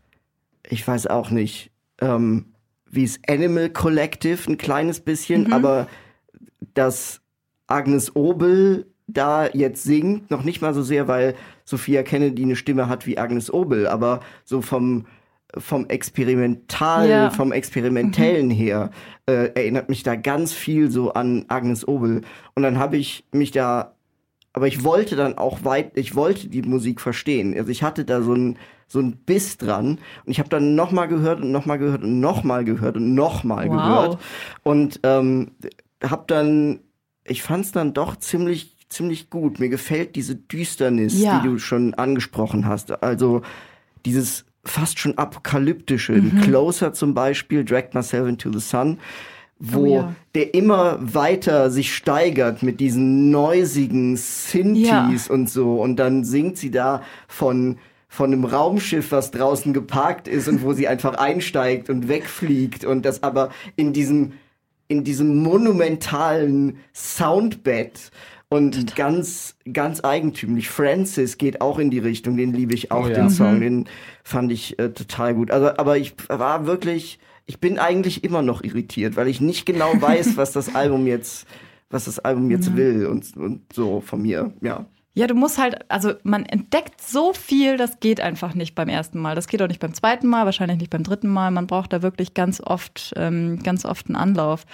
ich 0.68 0.86
weiß 0.86 1.06
auch 1.06 1.30
nicht, 1.30 1.70
ähm, 2.00 2.52
wie 2.90 3.04
es 3.04 3.18
Animal 3.26 3.70
Collective 3.70 4.50
ein 4.50 4.58
kleines 4.58 5.00
bisschen, 5.00 5.50
aber 5.52 5.88
dass 6.74 7.22
Agnes 7.66 8.14
Obel 8.14 8.91
da 9.12 9.48
jetzt 9.52 9.84
singt, 9.84 10.30
noch 10.30 10.44
nicht 10.44 10.60
mal 10.62 10.74
so 10.74 10.82
sehr, 10.82 11.08
weil 11.08 11.34
Sophia 11.64 12.02
Kennedy 12.02 12.42
eine 12.42 12.56
Stimme 12.56 12.88
hat 12.88 13.06
wie 13.06 13.18
Agnes 13.18 13.52
Obel, 13.52 13.86
aber 13.86 14.20
so 14.44 14.60
vom 14.62 15.06
vom 15.58 15.86
Experimentalen, 15.88 17.10
Ja. 17.10 17.30
vom 17.30 17.52
Experimentellen 17.52 18.48
her 18.50 18.90
äh, 19.26 19.50
erinnert 19.54 19.90
mich 19.90 20.02
da 20.02 20.16
ganz 20.16 20.52
viel 20.54 20.90
so 20.90 21.12
an 21.12 21.44
Agnes 21.48 21.86
Obel. 21.86 22.22
Und 22.54 22.62
dann 22.62 22.78
habe 22.78 22.96
ich 22.96 23.24
mich 23.32 23.50
da, 23.50 23.94
aber 24.54 24.66
ich 24.66 24.82
wollte 24.82 25.14
dann 25.14 25.36
auch 25.36 25.62
weit, 25.62 25.92
ich 25.98 26.14
wollte 26.16 26.48
die 26.48 26.62
Musik 26.62 27.02
verstehen. 27.02 27.54
Also 27.56 27.70
ich 27.70 27.82
hatte 27.82 28.04
da 28.06 28.22
so 28.22 28.34
ein 28.34 28.56
so 28.88 28.98
ein 29.00 29.12
Biss 29.24 29.56
dran 29.56 29.98
und 30.26 30.30
ich 30.32 30.38
habe 30.38 30.50
dann 30.50 30.74
noch 30.74 30.90
mal 30.92 31.06
gehört 31.06 31.40
und 31.40 31.50
noch 31.50 31.64
mal 31.64 31.78
gehört 31.78 32.02
und 32.02 32.20
noch 32.20 32.44
mal 32.44 32.62
gehört 32.64 32.96
und 32.96 33.14
noch 33.14 33.42
mal 33.42 33.66
Wow. 33.68 33.72
gehört 33.76 34.18
und 34.64 35.00
ähm, 35.02 35.52
habe 36.02 36.24
dann, 36.26 36.80
ich 37.24 37.42
fand 37.42 37.64
es 37.64 37.72
dann 37.72 37.94
doch 37.94 38.16
ziemlich 38.16 38.76
ziemlich 38.92 39.30
gut. 39.30 39.58
Mir 39.60 39.68
gefällt 39.68 40.16
diese 40.16 40.34
Düsternis, 40.36 41.20
Ja. 41.20 41.40
die 41.40 41.48
du 41.48 41.58
schon 41.58 41.94
angesprochen 41.94 42.66
hast. 42.66 43.02
Also 43.02 43.42
dieses 44.06 44.44
fast 44.64 44.98
schon 44.98 45.18
apokalyptische, 45.18 46.12
Mhm. 46.12 46.40
Closer 46.42 46.92
zum 46.92 47.14
Beispiel, 47.14 47.64
Dragged 47.64 47.94
Myself 47.94 48.28
into 48.28 48.52
the 48.52 48.60
Sun, 48.60 48.98
wo 49.58 49.80
Oh 49.80 49.94
ja. 49.96 50.14
der 50.34 50.54
immer 50.54 50.98
weiter 51.00 51.70
sich 51.70 51.94
steigert 51.94 52.62
mit 52.62 52.78
diesen 52.80 53.30
neusigen 53.30 54.16
Synthes 54.16 54.88
Ja. 55.28 55.34
und 55.34 55.48
so. 55.50 55.80
Und 55.80 55.96
dann 55.96 56.24
singt 56.24 56.58
sie 56.58 56.70
da 56.70 57.02
von 57.28 57.78
von 58.08 58.30
einem 58.30 58.44
Raumschiff, 58.44 59.10
was 59.10 59.30
draußen 59.30 59.72
geparkt 59.72 60.28
ist 60.28 60.46
und 60.46 60.62
wo 60.62 60.74
sie 60.74 60.86
einfach 60.86 61.14
einsteigt 61.14 61.88
und 61.88 62.08
wegfliegt 62.08 62.84
und 62.84 63.06
das 63.06 63.22
aber 63.22 63.48
in 63.74 63.94
diesem 63.94 64.32
in 64.88 65.02
diesem 65.02 65.36
monumentalen 65.42 66.76
Soundbed 66.92 68.10
und 68.52 68.94
ganz 68.96 69.56
ganz 69.72 70.04
eigentümlich. 70.04 70.68
Francis 70.68 71.38
geht 71.38 71.60
auch 71.60 71.78
in 71.78 71.90
die 71.90 71.98
Richtung, 71.98 72.36
den 72.36 72.52
liebe 72.52 72.74
ich 72.74 72.90
auch 72.92 73.04
Oh 73.06 73.08
ja. 73.08 73.14
den 73.14 73.30
Song, 73.30 73.56
Mhm. 73.56 73.60
den 73.60 73.88
fand 74.24 74.52
ich 74.52 74.78
äh, 74.78 74.90
total 74.90 75.34
gut. 75.34 75.50
Also 75.50 75.68
aber 75.76 75.96
ich 75.98 76.14
war 76.28 76.66
wirklich 76.66 77.18
ich 77.46 77.58
bin 77.58 77.78
eigentlich 77.78 78.22
immer 78.24 78.42
noch 78.42 78.62
irritiert, 78.62 79.16
weil 79.16 79.26
ich 79.28 79.40
nicht 79.40 79.66
genau 79.66 79.92
weiß, 80.00 80.36
was 80.36 80.52
das 80.52 80.74
Album 80.74 81.06
jetzt 81.06 81.46
was 81.90 82.04
das 82.06 82.18
Album 82.20 82.50
jetzt 82.50 82.74
will 82.76 83.06
und, 83.06 83.36
und 83.36 83.60
so 83.72 84.00
von 84.00 84.22
mir, 84.22 84.52
ja. 84.62 84.86
Ja, 85.14 85.26
du 85.26 85.34
musst 85.34 85.58
halt, 85.58 85.76
also 85.90 86.14
man 86.22 86.46
entdeckt 86.46 87.02
so 87.02 87.34
viel, 87.34 87.76
das 87.76 88.00
geht 88.00 88.22
einfach 88.22 88.54
nicht 88.54 88.74
beim 88.74 88.88
ersten 88.88 89.18
Mal. 89.18 89.34
Das 89.34 89.46
geht 89.46 89.60
auch 89.60 89.68
nicht 89.68 89.78
beim 89.80 89.92
zweiten 89.92 90.26
Mal, 90.26 90.46
wahrscheinlich 90.46 90.78
nicht 90.78 90.88
beim 90.88 91.02
dritten 91.02 91.28
Mal. 91.28 91.50
Man 91.50 91.66
braucht 91.66 91.92
da 91.92 92.00
wirklich 92.00 92.32
ganz 92.32 92.62
oft, 92.62 93.12
ähm, 93.16 93.58
ganz 93.62 93.84
oft 93.84 94.06
einen 94.06 94.16
Anlauf. 94.16 94.64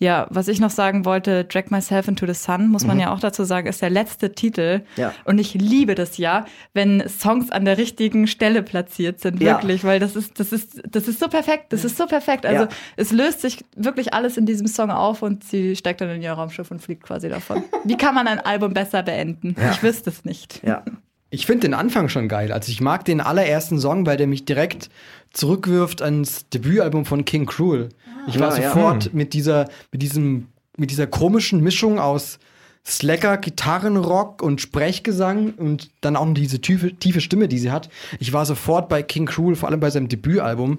Ja, 0.00 0.26
was 0.30 0.48
ich 0.48 0.58
noch 0.58 0.70
sagen 0.70 1.04
wollte, 1.04 1.44
Drag 1.44 1.70
Myself 1.70 2.08
into 2.08 2.26
the 2.26 2.34
Sun, 2.34 2.66
muss 2.70 2.84
man 2.84 2.96
Mhm. 2.96 3.02
ja 3.02 3.14
auch 3.14 3.20
dazu 3.20 3.44
sagen, 3.44 3.68
ist 3.68 3.82
der 3.82 3.90
letzte 3.90 4.32
Titel. 4.34 4.80
Ja. 4.96 5.12
Und 5.26 5.38
ich 5.38 5.54
liebe 5.54 5.94
das 5.94 6.18
ja, 6.18 6.44
wenn 6.72 7.08
Songs 7.08 7.52
an 7.52 7.64
der 7.64 7.78
richtigen 7.78 8.26
Stelle 8.26 8.64
platziert 8.64 9.20
sind, 9.20 9.40
Ja. 9.40 9.52
wirklich, 9.52 9.84
weil 9.84 10.00
das 10.00 10.16
ist, 10.16 10.40
das 10.40 10.50
ist, 10.52 10.82
das 10.90 11.06
ist 11.06 11.20
so 11.20 11.28
perfekt, 11.28 11.72
das 11.72 11.84
ist 11.84 11.96
so 11.96 12.06
perfekt. 12.06 12.46
Also 12.46 12.64
Ja. 12.64 12.68
es 12.96 13.12
löst 13.12 13.42
sich 13.42 13.64
wirklich 13.76 14.12
alles 14.12 14.36
in 14.38 14.44
diesem 14.44 14.66
Song 14.66 14.90
auf 14.90 15.22
und 15.22 15.44
sie 15.44 15.76
steigt 15.76 16.00
dann 16.00 16.10
in 16.10 16.20
ihr 16.20 16.32
Raumschiff 16.32 16.72
und 16.72 16.82
fliegt 16.82 17.04
quasi 17.04 17.28
davon. 17.28 17.62
Wie 17.84 17.96
kann 17.96 18.16
man 18.16 18.26
ein 18.26 18.40
Album 18.40 18.74
besser 18.74 19.04
beenden? 19.04 19.54
Ich 19.70 19.83
wüsste 19.84 20.10
es 20.10 20.24
nicht. 20.24 20.60
Ja. 20.64 20.84
Ich 21.30 21.46
finde 21.46 21.62
den 21.62 21.74
Anfang 21.74 22.08
schon 22.08 22.28
geil. 22.28 22.52
Also 22.52 22.70
ich 22.70 22.80
mag 22.80 23.04
den 23.04 23.20
allerersten 23.20 23.78
Song, 23.80 24.06
weil 24.06 24.16
der 24.16 24.26
mich 24.26 24.44
direkt 24.44 24.88
zurückwirft 25.32 26.00
ans 26.00 26.48
Debütalbum 26.48 27.04
von 27.04 27.24
King 27.24 27.46
Cruel. 27.46 27.88
Ich 28.28 28.38
war 28.38 28.56
Ja, 28.56 28.62
ja. 28.62 28.68
sofort 28.72 29.12
mit 29.14 29.32
dieser, 29.34 29.68
mit 29.90 30.02
diesem, 30.02 30.48
mit 30.76 30.90
dieser 30.90 31.06
komischen 31.06 31.60
Mischung 31.60 31.98
aus 31.98 32.38
Slacker, 32.86 33.38
Gitarrenrock 33.38 34.42
und 34.42 34.60
Sprechgesang 34.60 35.54
und 35.54 35.90
dann 36.02 36.16
auch 36.16 36.26
noch 36.26 36.34
diese 36.34 36.60
tiefe, 36.60 36.92
tiefe 36.94 37.20
Stimme, 37.22 37.48
die 37.48 37.58
sie 37.58 37.70
hat. 37.70 37.88
Ich 38.20 38.32
war 38.32 38.44
sofort 38.44 38.88
bei 38.88 39.02
King 39.02 39.26
Cruel, 39.26 39.56
vor 39.56 39.70
allem 39.70 39.80
bei 39.80 39.90
seinem 39.90 40.08
Debütalbum 40.08 40.78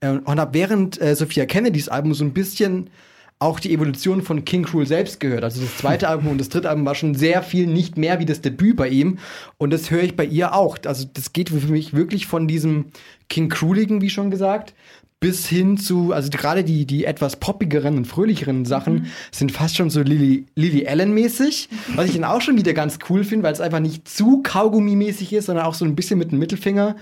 äh, 0.00 0.08
und 0.10 0.40
habe 0.40 0.52
während 0.52 1.00
äh, 1.00 1.14
Sophia 1.14 1.46
Kennedys 1.46 1.88
Album 1.88 2.12
so 2.12 2.24
ein 2.24 2.32
bisschen 2.32 2.90
auch 3.38 3.60
die 3.60 3.72
Evolution 3.72 4.22
von 4.22 4.44
King 4.44 4.64
Cruel 4.64 4.86
selbst 4.86 5.20
gehört. 5.20 5.44
Also 5.44 5.60
das 5.60 5.76
zweite 5.76 6.08
Album 6.08 6.28
und 6.28 6.38
das 6.38 6.48
dritte 6.48 6.70
Album 6.70 6.86
war 6.86 6.94
schon 6.94 7.14
sehr 7.14 7.42
viel 7.42 7.66
nicht 7.66 7.98
mehr 7.98 8.18
wie 8.18 8.24
das 8.24 8.40
Debüt 8.40 8.76
bei 8.76 8.88
ihm. 8.88 9.18
Und 9.58 9.72
das 9.72 9.90
höre 9.90 10.02
ich 10.02 10.16
bei 10.16 10.24
ihr 10.24 10.54
auch. 10.54 10.78
Also 10.86 11.06
das 11.12 11.32
geht 11.32 11.50
für 11.50 11.70
mich 11.70 11.94
wirklich 11.94 12.26
von 12.26 12.48
diesem 12.48 12.86
King 13.28 13.48
Crueligen, 13.48 14.00
wie 14.00 14.10
schon 14.10 14.30
gesagt, 14.30 14.74
bis 15.20 15.46
hin 15.46 15.78
zu, 15.78 16.12
also 16.12 16.28
gerade 16.28 16.64
die, 16.64 16.84
die 16.84 17.06
etwas 17.06 17.36
poppigeren 17.36 17.96
und 17.96 18.06
fröhlicheren 18.06 18.66
Sachen 18.66 19.06
sind 19.30 19.52
fast 19.52 19.74
schon 19.74 19.88
so 19.88 20.02
Lily, 20.02 20.44
Lily 20.54 20.86
Allen-mäßig, 20.86 21.70
was 21.96 22.06
ich 22.06 22.12
dann 22.12 22.24
auch 22.24 22.42
schon 22.42 22.58
wieder 22.58 22.74
ganz 22.74 22.98
cool 23.08 23.24
finde, 23.24 23.44
weil 23.44 23.54
es 23.54 23.60
einfach 23.62 23.80
nicht 23.80 24.06
zu 24.06 24.42
Kaugummi-mäßig 24.42 25.32
ist, 25.32 25.46
sondern 25.46 25.64
auch 25.64 25.72
so 25.72 25.86
ein 25.86 25.96
bisschen 25.96 26.18
mit 26.18 26.30
dem 26.30 26.40
Mittelfinger. 26.40 26.96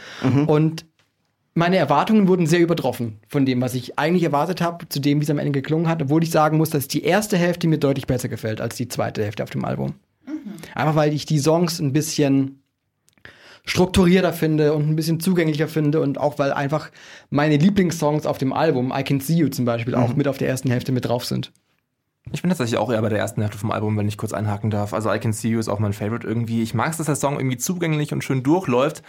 Und 0.46 0.84
meine 1.54 1.76
Erwartungen 1.76 2.28
wurden 2.28 2.46
sehr 2.46 2.60
übertroffen 2.60 3.18
von 3.28 3.44
dem, 3.44 3.60
was 3.60 3.74
ich 3.74 3.98
eigentlich 3.98 4.22
erwartet 4.22 4.60
habe, 4.60 4.88
zu 4.88 5.00
dem, 5.00 5.20
wie 5.20 5.24
es 5.24 5.30
am 5.30 5.38
Ende 5.38 5.52
geklungen 5.52 5.88
hat, 5.88 6.02
obwohl 6.02 6.22
ich 6.22 6.30
sagen 6.30 6.56
muss, 6.56 6.70
dass 6.70 6.88
die 6.88 7.04
erste 7.04 7.36
Hälfte 7.36 7.68
mir 7.68 7.78
deutlich 7.78 8.06
besser 8.06 8.28
gefällt 8.28 8.60
als 8.60 8.76
die 8.76 8.88
zweite 8.88 9.22
Hälfte 9.22 9.42
auf 9.42 9.50
dem 9.50 9.64
Album. 9.64 9.94
Einfach 10.74 10.96
weil 10.96 11.12
ich 11.12 11.26
die 11.26 11.38
Songs 11.38 11.78
ein 11.78 11.92
bisschen 11.92 12.62
strukturierter 13.64 14.32
finde 14.32 14.72
und 14.72 14.88
ein 14.88 14.96
bisschen 14.96 15.20
zugänglicher 15.20 15.68
finde 15.68 16.00
und 16.00 16.18
auch 16.18 16.38
weil 16.38 16.52
einfach 16.52 16.90
meine 17.30 17.56
Lieblingssongs 17.56 18.26
auf 18.26 18.38
dem 18.38 18.52
Album, 18.52 18.92
I 18.96 19.04
Can 19.04 19.20
See 19.20 19.34
You 19.34 19.48
zum 19.48 19.64
Beispiel, 19.64 19.94
auch 19.94 20.14
mit 20.14 20.26
auf 20.26 20.38
der 20.38 20.48
ersten 20.48 20.70
Hälfte 20.70 20.90
mit 20.90 21.04
drauf 21.04 21.24
sind. 21.24 21.52
Ich 22.32 22.42
bin 22.42 22.50
tatsächlich 22.50 22.78
auch 22.78 22.90
eher 22.90 23.02
bei 23.02 23.08
der 23.08 23.18
ersten 23.18 23.40
Hälfte 23.40 23.58
vom 23.58 23.72
Album, 23.72 23.96
wenn 23.96 24.08
ich 24.08 24.16
kurz 24.16 24.32
einhaken 24.32 24.70
darf. 24.70 24.94
Also 24.94 25.12
I 25.12 25.18
Can 25.18 25.32
See 25.32 25.48
You 25.48 25.58
ist 25.58 25.68
auch 25.68 25.80
mein 25.80 25.92
Favorite 25.92 26.26
irgendwie. 26.26 26.62
Ich 26.62 26.72
mag 26.72 26.90
es, 26.90 26.96
dass 26.96 27.06
der 27.06 27.16
Song 27.16 27.36
irgendwie 27.36 27.56
zugänglich 27.56 28.12
und 28.12 28.22
schön 28.22 28.42
durchläuft, 28.42 29.02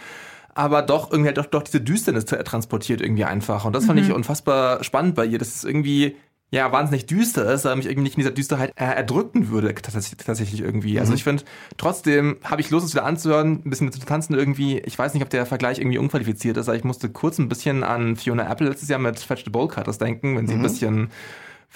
aber 0.54 0.82
doch 0.82 1.10
irgendwie 1.10 1.28
halt 1.28 1.38
doch, 1.38 1.46
doch 1.46 1.62
diese 1.62 1.80
Düsternis 1.80 2.24
tra- 2.24 2.42
transportiert 2.42 3.00
irgendwie 3.00 3.24
einfach. 3.24 3.64
Und 3.64 3.74
das 3.74 3.86
fand 3.86 4.00
ich 4.00 4.12
unfassbar 4.12 4.82
spannend 4.84 5.14
bei 5.14 5.26
ihr, 5.26 5.38
dass 5.38 5.54
es 5.54 5.64
irgendwie 5.64 6.16
ja 6.50 6.70
wahnsinnig 6.70 7.06
düster 7.06 7.52
ist, 7.52 7.66
aber 7.66 7.74
mich 7.74 7.86
irgendwie 7.86 8.04
nicht 8.04 8.16
in 8.16 8.20
dieser 8.20 8.30
Düsterheit 8.30 8.72
äh, 8.76 8.84
erdrücken 8.84 9.48
würde 9.48 9.74
tatsächlich, 9.74 10.60
irgendwie. 10.60 11.00
Also 11.00 11.12
ich 11.12 11.24
finde, 11.24 11.42
trotzdem 11.76 12.36
habe 12.44 12.60
ich 12.60 12.70
Lust, 12.70 12.86
es 12.86 12.94
wieder 12.94 13.04
anzuhören, 13.04 13.62
ein 13.64 13.70
bisschen 13.70 13.90
zu 13.90 13.98
tanzen 13.98 14.34
irgendwie. 14.34 14.78
Ich 14.80 14.96
weiß 14.96 15.14
nicht, 15.14 15.22
ob 15.24 15.30
der 15.30 15.46
Vergleich 15.46 15.78
irgendwie 15.78 15.98
unqualifiziert 15.98 16.56
ist, 16.56 16.68
aber 16.68 16.76
ich 16.76 16.84
musste 16.84 17.08
kurz 17.08 17.38
ein 17.38 17.48
bisschen 17.48 17.82
an 17.82 18.14
Fiona 18.14 18.48
Apple 18.48 18.68
letztes 18.68 18.88
Jahr 18.88 19.00
mit 19.00 19.18
Fetch 19.18 19.44
the 19.44 19.50
Bowl 19.50 19.66
Cutters 19.66 19.98
denken, 19.98 20.36
wenn 20.36 20.46
sie 20.46 20.54
ein 20.54 20.62
bisschen 20.62 21.10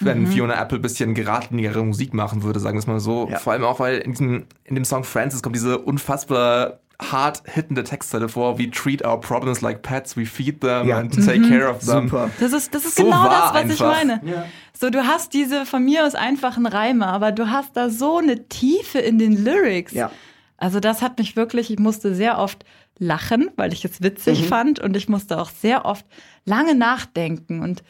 wenn 0.01 0.27
Fiona 0.27 0.61
Apple 0.61 0.79
ein 0.79 0.81
bisschen 0.81 1.13
geradlinigere 1.13 1.83
Musik 1.83 2.13
machen 2.13 2.43
würde, 2.43 2.61
sagen 2.61 2.77
wir 2.77 2.79
es 2.79 2.87
mal 2.87 3.01
so. 3.01 3.27
Ja. 3.29 3.37
Vor 3.39 3.51
allem 3.51 3.65
auch, 3.65 3.81
weil 3.81 3.97
in, 3.97 4.11
diesem, 4.11 4.45
in 4.63 4.75
dem 4.75 4.85
Song 4.85 5.03
Francis 5.03 5.41
kommt 5.43 5.57
diese 5.57 5.77
unfassbar 5.77 6.79
hart 7.01 7.43
hittende 7.45 7.83
Textzeile 7.83 8.27
vor, 8.29 8.59
we 8.59 8.69
treat 8.69 9.05
our 9.05 9.19
problems 9.19 9.61
like 9.61 9.81
pets, 9.81 10.17
we 10.17 10.25
feed 10.25 10.61
them 10.61 10.87
Ja. 10.87 10.97
and 10.97 11.13
take 11.25 11.41
care 11.47 11.69
of 11.69 11.79
them. 11.79 12.09
Super. 12.09 12.29
Das 12.39 12.51
ist, 12.53 12.75
das 12.75 12.85
ist 12.85 12.95
So 12.97 13.05
genau 13.05 13.23
das, 13.29 13.53
was 13.53 13.65
ich 13.65 13.81
einfach. 13.81 13.91
meine. 14.05 14.21
So, 14.77 14.89
du 14.89 15.05
hast 15.05 15.33
diese 15.33 15.65
von 15.65 15.83
mir 15.83 16.05
aus 16.05 16.15
einfachen 16.15 16.65
Reime, 16.65 17.07
aber 17.07 17.31
du 17.31 17.49
hast 17.49 17.75
da 17.77 17.89
so 17.89 18.17
eine 18.17 18.47
Tiefe 18.49 18.99
in 18.99 19.17
den 19.17 19.43
Lyrics. 19.43 19.93
Ja. 19.93 20.11
Also 20.57 20.79
das 20.81 21.01
hat 21.01 21.17
mich 21.19 21.35
wirklich, 21.37 21.71
ich 21.71 21.79
musste 21.79 22.13
sehr 22.13 22.37
oft 22.37 22.65
lachen, 22.97 23.49
weil 23.55 23.71
ich 23.71 23.85
es 23.85 24.01
witzig 24.03 24.45
fand 24.47 24.79
und 24.79 24.97
ich 24.97 25.07
musste 25.07 25.39
auch 25.39 25.49
sehr 25.49 25.85
oft 25.85 26.05
lange 26.43 26.75
nachdenken 26.75 27.61
und 27.61 27.81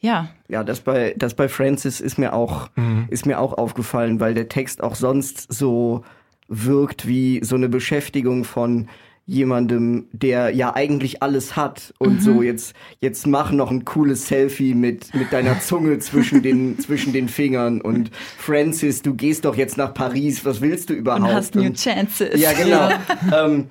ja, 0.00 0.28
Ja, 0.46 0.62
das 0.62 0.80
bei, 0.80 1.14
das 1.16 1.34
bei 1.34 1.48
Francis 1.48 2.00
ist 2.00 2.18
mir 2.18 2.32
auch, 2.34 2.68
ist 3.08 3.26
mir 3.26 3.40
auch 3.40 3.54
aufgefallen, 3.58 4.20
weil 4.20 4.32
der 4.34 4.48
Text 4.48 4.80
auch 4.82 4.94
sonst 4.94 5.52
so 5.52 6.04
wirkt 6.48 7.06
wie 7.06 7.40
so 7.44 7.54
eine 7.56 7.68
Beschäftigung 7.68 8.44
von 8.44 8.88
jemandem, 9.26 10.06
der 10.12 10.54
ja 10.54 10.74
eigentlich 10.74 11.22
alles 11.22 11.54
hat 11.54 11.92
und 11.98 12.22
so 12.22 12.42
jetzt 12.42 12.74
jetzt 13.00 13.26
mach 13.26 13.52
noch 13.52 13.70
ein 13.70 13.84
cooles 13.84 14.26
Selfie 14.26 14.72
mit 14.74 15.14
mit 15.14 15.30
deiner 15.34 15.60
Zunge 15.60 15.98
zwischen 15.98 16.42
den 16.42 16.78
zwischen 16.80 17.12
den 17.12 17.28
Fingern 17.28 17.82
und 17.82 18.10
Francis, 18.38 19.02
du 19.02 19.12
gehst 19.14 19.44
doch 19.44 19.54
jetzt 19.54 19.76
nach 19.76 19.92
Paris, 19.92 20.46
was 20.46 20.62
willst 20.62 20.88
du 20.88 20.94
überhaupt? 20.94 21.22
und 21.24 21.28
hast 21.34 21.54
new 21.54 21.64
Und- 21.64 21.76
chances. 21.76 22.40
ja, 22.40 22.52
genau. 22.54 22.88
ähm, 23.36 23.66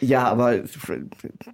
ja, 0.00 0.24
aber 0.26 0.62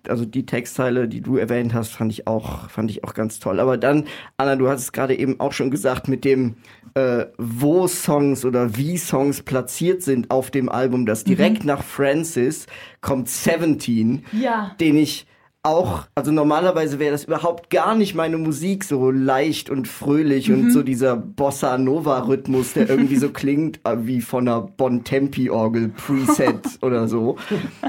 also 0.09 0.25
die 0.25 0.47
Textteile, 0.47 1.09
die 1.09 1.21
du 1.21 1.37
erwähnt 1.37 1.75
hast, 1.75 1.91
fand 1.91 2.13
ich 2.13 2.27
auch, 2.27 2.71
fand 2.71 2.91
ich 2.91 3.05
auch 3.05 3.15
ganz 3.15 3.39
toll. 3.41 3.61
Aber 3.61 3.77
dann, 3.77 4.05
Anna, 4.37 4.57
du 4.57 4.69
hast 4.69 4.83
es 4.83 4.93
gerade 4.93 5.17
eben 5.19 5.41
auch 5.41 5.53
schon 5.53 5.71
gesagt, 5.71 6.09
mit 6.09 6.25
dem, 6.25 6.55
äh, 6.95 7.27
wo 7.39 7.87
Songs 7.89 8.45
oder 8.45 8.77
wie 8.77 8.97
Songs 8.99 9.43
platziert 9.43 10.03
sind 10.03 10.31
auf 10.31 10.51
dem 10.51 10.69
Album, 10.69 11.07
das 11.07 11.25
direkt 11.25 11.65
nach 11.65 11.83
Francis 11.83 12.67
kommt 13.01 13.29
17, 13.29 14.25
Ja. 14.33 14.75
den 14.81 14.97
ich 14.97 15.27
auch, 15.65 16.03
also 16.15 16.31
normalerweise 16.31 16.99
wäre 16.99 17.13
das 17.13 17.25
überhaupt 17.25 17.71
gar 17.71 17.95
nicht 17.95 18.15
meine 18.15 18.37
Musik, 18.37 18.85
so 18.85 19.11
leicht 19.11 19.71
und 19.71 19.89
fröhlich 19.89 20.53
und 20.53 20.71
so 20.71 20.83
dieser 20.83 21.17
Bossa 21.17 21.79
Nova 21.79 22.19
Rhythmus, 22.21 22.75
der 22.75 22.89
irgendwie 22.91 23.17
so 23.17 23.29
klingt 23.33 23.81
äh, 23.85 23.97
wie 24.01 24.21
von 24.21 24.47
einer 24.47 24.61
Bontempi 24.61 25.49
Orgel 25.49 25.89
Preset 25.89 26.61
oder 26.83 27.09
so. 27.09 27.37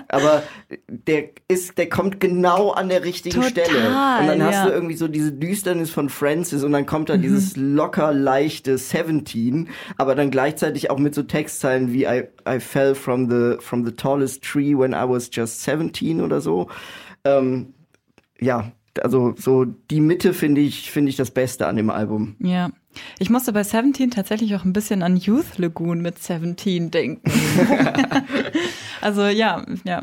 Aber 0.07 0.43
der 0.87 1.25
ist, 1.49 1.77
der 1.77 1.89
kommt 1.89 2.21
genau 2.21 2.71
an 2.71 2.87
der 2.87 3.03
richtigen 3.03 3.41
Total, 3.41 3.65
Stelle. 3.65 3.87
Und 3.87 4.27
dann 4.27 4.43
hast 4.43 4.53
ja. 4.53 4.65
du 4.67 4.71
irgendwie 4.71 4.95
so 4.95 5.09
diese 5.09 5.33
Düsternis 5.33 5.89
von 5.89 6.07
Francis 6.07 6.63
und 6.63 6.71
dann 6.71 6.85
kommt 6.85 7.09
da 7.09 7.17
dieses 7.17 7.57
locker 7.57 8.13
leichte 8.13 8.77
17, 8.77 9.67
aber 9.97 10.15
dann 10.15 10.31
gleichzeitig 10.31 10.89
auch 10.89 10.97
mit 10.97 11.13
so 11.13 11.23
Textzeilen 11.23 11.91
wie 11.91 12.05
I, 12.05 12.23
I 12.47 12.61
fell 12.61 12.95
from 12.95 13.29
the, 13.29 13.57
from 13.59 13.85
the 13.85 13.91
tallest 13.91 14.43
tree 14.43 14.77
when 14.77 14.93
I 14.93 15.03
was 15.05 15.29
just 15.33 15.61
17 15.63 16.21
oder 16.21 16.39
so. 16.39 16.69
Ähm, 17.25 17.73
ja, 18.39 18.71
also 19.03 19.33
so 19.37 19.65
die 19.65 20.01
Mitte 20.01 20.33
finde 20.33 20.61
ich, 20.61 20.91
finde 20.91 21.09
ich 21.09 21.15
das 21.15 21.31
Beste 21.31 21.67
an 21.67 21.75
dem 21.75 21.89
Album. 21.89 22.35
Ja. 22.39 22.69
Ich 23.19 23.29
musste 23.29 23.51
bei 23.51 23.63
17 23.63 24.11
tatsächlich 24.11 24.55
auch 24.55 24.63
ein 24.63 24.71
bisschen 24.71 25.03
an 25.03 25.17
Youth 25.17 25.57
Lagoon 25.57 26.01
mit 26.01 26.17
17 26.19 26.91
denken. 26.91 27.29
also 29.01 29.25
ja, 29.25 29.65
ja. 29.83 30.01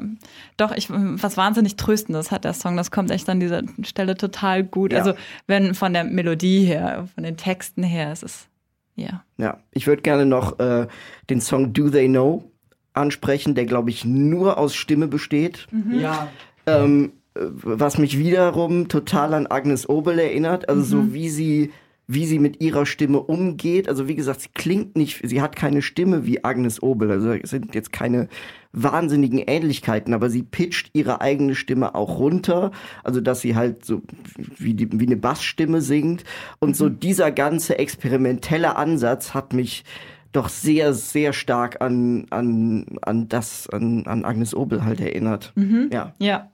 Doch, 0.58 0.72
ich, 0.72 0.88
was 0.90 1.38
wahnsinnig 1.38 1.76
Tröstendes 1.76 2.30
hat 2.30 2.44
der 2.44 2.52
Song. 2.52 2.76
Das 2.76 2.90
kommt 2.90 3.10
echt 3.10 3.30
an 3.30 3.40
dieser 3.40 3.62
Stelle 3.82 4.14
total 4.14 4.62
gut. 4.62 4.92
Ja. 4.92 4.98
Also 4.98 5.14
wenn 5.46 5.74
von 5.74 5.94
der 5.94 6.04
Melodie 6.04 6.64
her, 6.64 7.08
von 7.14 7.24
den 7.24 7.38
Texten 7.38 7.82
her, 7.82 8.12
es 8.12 8.22
ist, 8.22 8.48
ja. 8.94 9.24
Ja, 9.38 9.60
ich 9.70 9.86
würde 9.86 10.02
gerne 10.02 10.26
noch 10.26 10.58
äh, 10.58 10.86
den 11.30 11.40
Song 11.40 11.72
Do 11.72 11.88
They 11.88 12.08
Know 12.08 12.44
ansprechen, 12.92 13.54
der 13.54 13.64
glaube 13.64 13.88
ich 13.88 14.04
nur 14.04 14.58
aus 14.58 14.74
Stimme 14.74 15.08
besteht. 15.08 15.66
Ja. 15.90 16.28
Ähm, 16.66 17.12
äh, 17.34 17.40
was 17.44 17.98
mich 17.98 18.18
wiederum 18.18 18.88
total 18.88 19.34
an 19.34 19.46
Agnes 19.46 19.88
Obel 19.88 20.18
erinnert, 20.18 20.68
also 20.68 20.82
so 20.82 21.14
wie 21.14 21.28
sie 21.28 21.70
wie 22.08 22.26
sie 22.26 22.38
mit 22.38 22.60
ihrer 22.60 22.84
Stimme 22.84 23.20
umgeht. 23.20 23.88
Also 23.88 24.08
wie 24.08 24.14
gesagt, 24.14 24.42
sie 24.42 24.48
klingt 24.52 24.96
nicht, 24.96 25.20
sie 25.22 25.40
hat 25.40 25.56
keine 25.56 25.82
Stimme 25.82 26.26
wie 26.26 26.44
Agnes 26.44 26.82
Obel. 26.82 27.10
Also 27.10 27.32
es 27.32 27.50
sind 27.50 27.74
jetzt 27.74 27.92
keine 27.92 28.28
wahnsinnigen 28.72 29.38
Ähnlichkeiten, 29.38 30.12
aber 30.12 30.28
sie 30.28 30.42
pitcht 30.42 30.90
ihre 30.94 31.20
eigene 31.20 31.54
Stimme 31.54 31.94
auch 31.94 32.18
runter. 32.18 32.72
Also 33.04 33.20
dass 33.20 33.40
sie 33.40 33.54
halt 33.54 33.84
so 33.84 34.02
wie, 34.36 34.74
die, 34.74 34.88
wie 34.92 35.06
eine 35.06 35.16
Bassstimme 35.16 35.80
singt. 35.80 36.24
Und 36.58 36.76
so 36.76 36.88
dieser 36.88 37.30
ganze 37.30 37.78
experimentelle 37.78 38.76
Ansatz 38.76 39.32
hat 39.32 39.52
mich 39.52 39.84
doch 40.32 40.48
sehr, 40.48 40.94
sehr 40.94 41.32
stark 41.32 41.80
an, 41.82 42.26
an, 42.30 42.86
an 43.02 43.28
das, 43.28 43.68
an, 43.68 44.06
an 44.06 44.24
Agnes 44.24 44.54
Obel 44.54 44.84
halt 44.84 45.00
erinnert. 45.00 45.52
Ja. 45.92 46.14
Ja. 46.18 46.51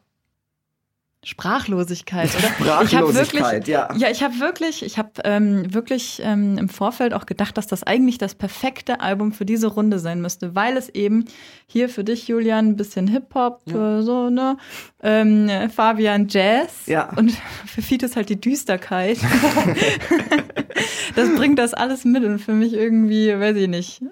Sprachlosigkeit, 1.24 2.30
oder? 2.36 2.84
Sprachlosigkeit, 2.86 3.68
ich 3.68 3.74
hab 3.74 3.88
ja. 3.88 3.88
wirklich, 3.88 4.02
Ja, 4.02 4.10
ich 4.10 4.22
habe 4.22 4.38
wirklich, 4.38 4.84
ich 4.84 4.98
habe 4.98 5.10
ähm, 5.24 5.74
wirklich 5.74 6.20
ähm, 6.24 6.58
im 6.58 6.68
Vorfeld 6.68 7.12
auch 7.12 7.26
gedacht, 7.26 7.56
dass 7.58 7.66
das 7.66 7.82
eigentlich 7.82 8.18
das 8.18 8.36
perfekte 8.36 9.00
Album 9.00 9.32
für 9.32 9.44
diese 9.44 9.66
Runde 9.66 9.98
sein 9.98 10.20
müsste, 10.20 10.54
weil 10.54 10.76
es 10.76 10.88
eben 10.88 11.24
hier 11.66 11.88
für 11.88 12.04
dich, 12.04 12.28
Julian, 12.28 12.68
ein 12.68 12.76
bisschen 12.76 13.08
Hip-Hop, 13.08 13.62
äh, 13.66 14.02
so, 14.02 14.30
ne? 14.30 14.56
Ähm, 15.02 15.50
Fabian 15.74 16.28
Jazz 16.28 16.86
Ja. 16.86 17.10
und 17.16 17.32
für 17.66 17.82
Fiete 17.82 18.06
ist 18.06 18.14
halt 18.14 18.28
die 18.28 18.40
Düsterkeit. 18.40 19.18
das 21.16 21.34
bringt 21.34 21.58
das 21.58 21.74
alles 21.74 22.04
mit 22.04 22.24
und 22.24 22.38
für 22.38 22.52
mich 22.52 22.72
irgendwie, 22.74 23.28
weiß 23.38 23.56
ich 23.56 23.68
nicht, 23.68 24.02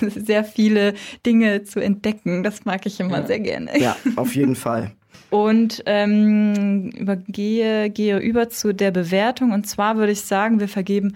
sehr 0.00 0.44
viele 0.44 0.94
Dinge 1.24 1.64
zu 1.64 1.80
entdecken. 1.80 2.42
Das 2.42 2.66
mag 2.66 2.84
ich 2.84 3.00
immer 3.00 3.26
sehr 3.26 3.40
gerne. 3.40 3.80
Ja, 3.80 3.96
auf 4.16 4.34
jeden 4.34 4.54
Fall. 4.56 4.92
Und 5.30 5.82
ähm, 5.86 6.90
übergehe, 6.90 7.90
gehe 7.90 8.18
über 8.18 8.48
zu 8.48 8.72
der 8.72 8.90
Bewertung. 8.90 9.52
Und 9.52 9.66
zwar 9.66 9.96
würde 9.96 10.12
ich 10.12 10.22
sagen, 10.22 10.60
wir 10.60 10.68
vergeben 10.68 11.14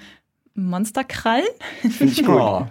Monsterkrallen. 0.58 1.46
Finde 1.80 2.12
ich 2.12 2.24
gut. 2.24 2.36
Oh. 2.36 2.66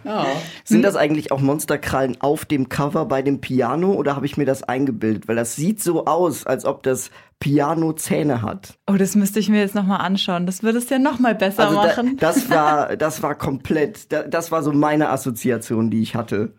Sind 0.65 0.81
das 0.83 0.95
eigentlich 0.95 1.31
auch 1.31 1.39
Monsterkrallen 1.39 2.17
auf 2.19 2.45
dem 2.45 2.69
Cover 2.69 3.05
bei 3.05 3.21
dem 3.21 3.39
Piano 3.39 3.93
oder 3.93 4.15
habe 4.15 4.25
ich 4.25 4.37
mir 4.37 4.45
das 4.45 4.63
eingebildet? 4.63 5.27
Weil 5.27 5.37
das 5.37 5.55
sieht 5.55 5.81
so 5.81 6.05
aus, 6.05 6.45
als 6.45 6.65
ob 6.65 6.83
das 6.83 7.09
Piano 7.39 7.93
Zähne 7.93 8.41
hat. 8.41 8.77
Oh, 8.87 8.95
das 8.95 9.15
müsste 9.15 9.39
ich 9.39 9.49
mir 9.49 9.59
jetzt 9.61 9.75
nochmal 9.75 10.01
anschauen. 10.01 10.45
Das 10.45 10.63
würde 10.63 10.79
es 10.79 10.89
ja 10.89 10.99
nochmal 10.99 11.35
besser 11.35 11.63
Also 11.63 11.81
da, 11.81 11.87
machen. 11.87 12.17
das 12.19 12.49
war, 12.49 12.95
das 12.97 13.23
war 13.23 13.35
komplett, 13.35 14.11
da, 14.11 14.23
das 14.23 14.51
war 14.51 14.63
so 14.63 14.73
meine 14.73 15.09
Assoziation, 15.09 15.89
die 15.89 16.01
ich 16.01 16.15
hatte. 16.15 16.53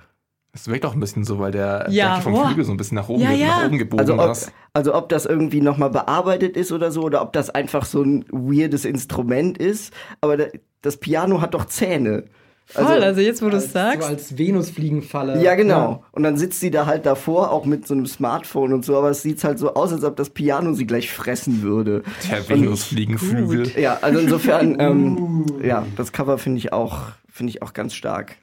Es 0.53 0.66
wirkt 0.66 0.84
auch 0.86 0.94
ein 0.94 1.01
bisschen 1.01 1.24
so, 1.24 1.38
weil 1.38 1.53
der 1.53 1.86
Ja, 1.90 2.20
vom 2.20 2.32
boah. 2.32 2.46
Flügel 2.46 2.64
so 2.64 2.72
ein 2.72 2.76
bisschen 2.78 2.96
nach 2.96 3.09
oben, 3.09 3.22
Ja, 3.22 3.32
ja. 3.32 3.46
nach 3.46 3.66
oben 3.66 3.78
gebogen 3.78 4.01
Also 4.01 4.18
ob, 4.22 4.30
ist. 4.32 4.53
also 4.72 4.94
ob 4.94 5.09
das 5.09 5.26
irgendwie 5.26 5.61
nochmal 5.61 5.90
bearbeitet 5.90 6.57
ist 6.57 6.72
oder 6.72 6.90
so, 6.90 7.03
oder 7.03 7.22
ob 7.22 7.32
das 7.32 7.51
einfach 7.51 7.84
so 7.84 8.03
ein 8.03 8.24
weirdes 8.30 8.84
Instrument 8.84 9.59
ist. 9.59 9.92
Aber 10.20 10.36
da, 10.36 10.46
das 10.82 10.96
Piano 10.96 11.40
hat 11.40 11.55
doch 11.55 11.66
Zähne. 11.66 12.24
Voll, 12.70 13.03
also 13.03 13.22
jetzt, 13.22 13.40
wo 13.40 13.49
du 13.49 13.57
es 13.57 13.64
So 13.66 13.70
sagst. 13.70 14.07
als 14.07 14.36
Venusfliegenfalle. 14.36 15.42
Ja, 15.42 15.55
genau. 15.55 16.05
Und 16.12 16.22
dann 16.22 16.36
sitzt 16.36 16.61
sie 16.61 16.70
da 16.70 16.84
halt 16.84 17.07
davor, 17.07 17.51
auch 17.51 17.64
mit 17.64 17.86
so 17.86 17.94
einem 17.94 18.05
Smartphone 18.05 18.74
und 18.74 18.84
so, 18.84 18.94
aber 18.99 19.09
es 19.09 19.22
sieht 19.22 19.42
halt 19.42 19.59
so 19.59 19.72
aus, 19.72 19.90
als 19.90 20.05
ob 20.05 20.16
das 20.16 20.28
Piano 20.30 20.74
sie 20.74 20.86
gleich 20.86 21.11
fressen 21.11 21.62
würde. 21.62 22.03
Der 22.30 22.46
Venusfliegenflügel. 22.46 23.72
Ja, 23.80 23.99
also 24.03 24.18
insofern, 24.18 24.76
ähm, 24.80 25.46
ja, 25.62 25.86
das 25.96 26.12
Cover 26.12 26.36
finde 26.36 26.59
ich 26.59 26.72
auch, 26.74 26.99
finde 27.30 27.51
ich 27.51 27.62
auch 27.62 27.72
ganz 27.72 27.94
stark. 27.94 28.36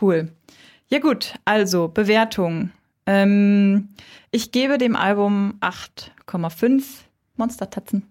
Cool. 0.00 0.28
Ja 0.88 0.98
gut, 1.00 1.34
also 1.44 1.88
Bewertung. 1.88 2.70
Ähm, 3.06 3.88
ich 4.30 4.52
gebe 4.52 4.78
dem 4.78 4.96
Album 4.96 5.54
8,5 5.60 6.82
Monstertatzen. 7.36 8.04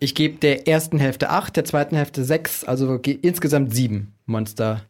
Ich 0.00 0.14
gebe 0.14 0.38
der 0.38 0.66
ersten 0.68 0.98
Hälfte 0.98 1.30
8, 1.30 1.56
der 1.56 1.64
zweiten 1.64 1.96
Hälfte 1.96 2.24
6, 2.24 2.64
also 2.64 2.98
ge- 2.98 3.18
insgesamt 3.22 3.74
7 3.74 4.12
Monster. 4.26 4.82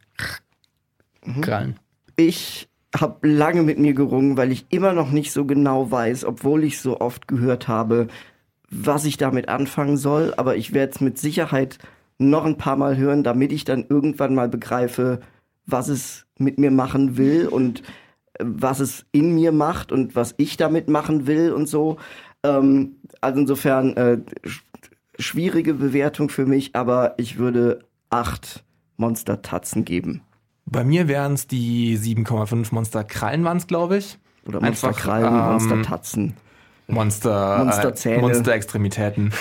Krallen. 1.41 1.79
Ich 2.17 2.69
habe 2.97 3.27
lange 3.29 3.63
mit 3.63 3.79
mir 3.79 3.95
gerungen, 3.95 4.37
weil 4.37 4.53
ich 4.53 4.67
immer 4.71 4.93
noch 4.93 5.11
nicht 5.11 5.33
so 5.33 5.45
genau 5.45 5.91
weiß, 5.91 6.25
obwohl 6.25 6.65
ich 6.65 6.81
so 6.81 7.01
oft 7.01 7.27
gehört 7.29 7.67
habe, 7.69 8.09
was 8.71 9.05
ich 9.05 9.17
damit 9.17 9.49
anfangen 9.49 9.97
soll. 9.97 10.35
Aber 10.37 10.57
ich 10.57 10.73
werde 10.73 10.93
es 10.93 11.01
mit 11.01 11.19
Sicherheit 11.19 11.79
noch 12.19 12.45
ein 12.45 12.59
paar 12.59 12.77
Mal 12.77 12.97
hören, 12.97 13.25
damit 13.25 13.53
ich 13.53 13.65
dann 13.65 13.85
irgendwann 13.89 14.35
mal 14.35 14.49
begreife, 14.49 15.21
was 15.67 15.89
es 15.89 16.24
mit 16.39 16.59
mir 16.59 16.71
machen 16.71 17.17
will 17.17 17.49
und 17.49 17.81
äh, 18.39 18.45
was 18.45 18.81
es 18.81 19.07
in 19.13 19.35
mir 19.35 19.53
macht 19.53 19.93
und 19.93 20.17
was 20.17 20.35
ich 20.39 20.57
damit 20.57 20.89
machen 20.89 21.27
will 21.27 21.53
und 21.53 21.69
so. 21.69 21.97
Ähm, 22.43 22.97
also 23.21 23.41
insofern 23.41 23.97
äh, 23.97 24.19
sch 24.47 24.63
schwierige 25.17 25.75
Bewertung 25.75 26.29
für 26.29 26.45
mich, 26.45 26.75
aber 26.75 27.15
ich 27.19 27.39
würde 27.39 27.85
acht 28.11 28.65
Monster-Tatzen 28.97 29.85
geben. 29.85 30.23
Bei 30.67 30.83
mir 30.83 31.07
wären 31.07 31.35
es 31.35 31.47
die 31.47 31.97
7,5 31.97 32.75
Monster 32.75 33.05
Krallen 33.05 33.45
waren 33.45 33.59
es, 33.59 33.69
glaube 33.69 33.99
ich. 33.99 34.19
Oder 34.47 34.63
Einfach, 34.63 34.89
Monsterkrallen, 34.89 35.35
ähm, 35.35 35.53
Monstertatzen. 35.53 36.35
Monster, 36.87 37.65
Monsterzähne. 37.65 38.17
Äh, 38.17 38.21
Monsterextremitäten. 38.21 39.33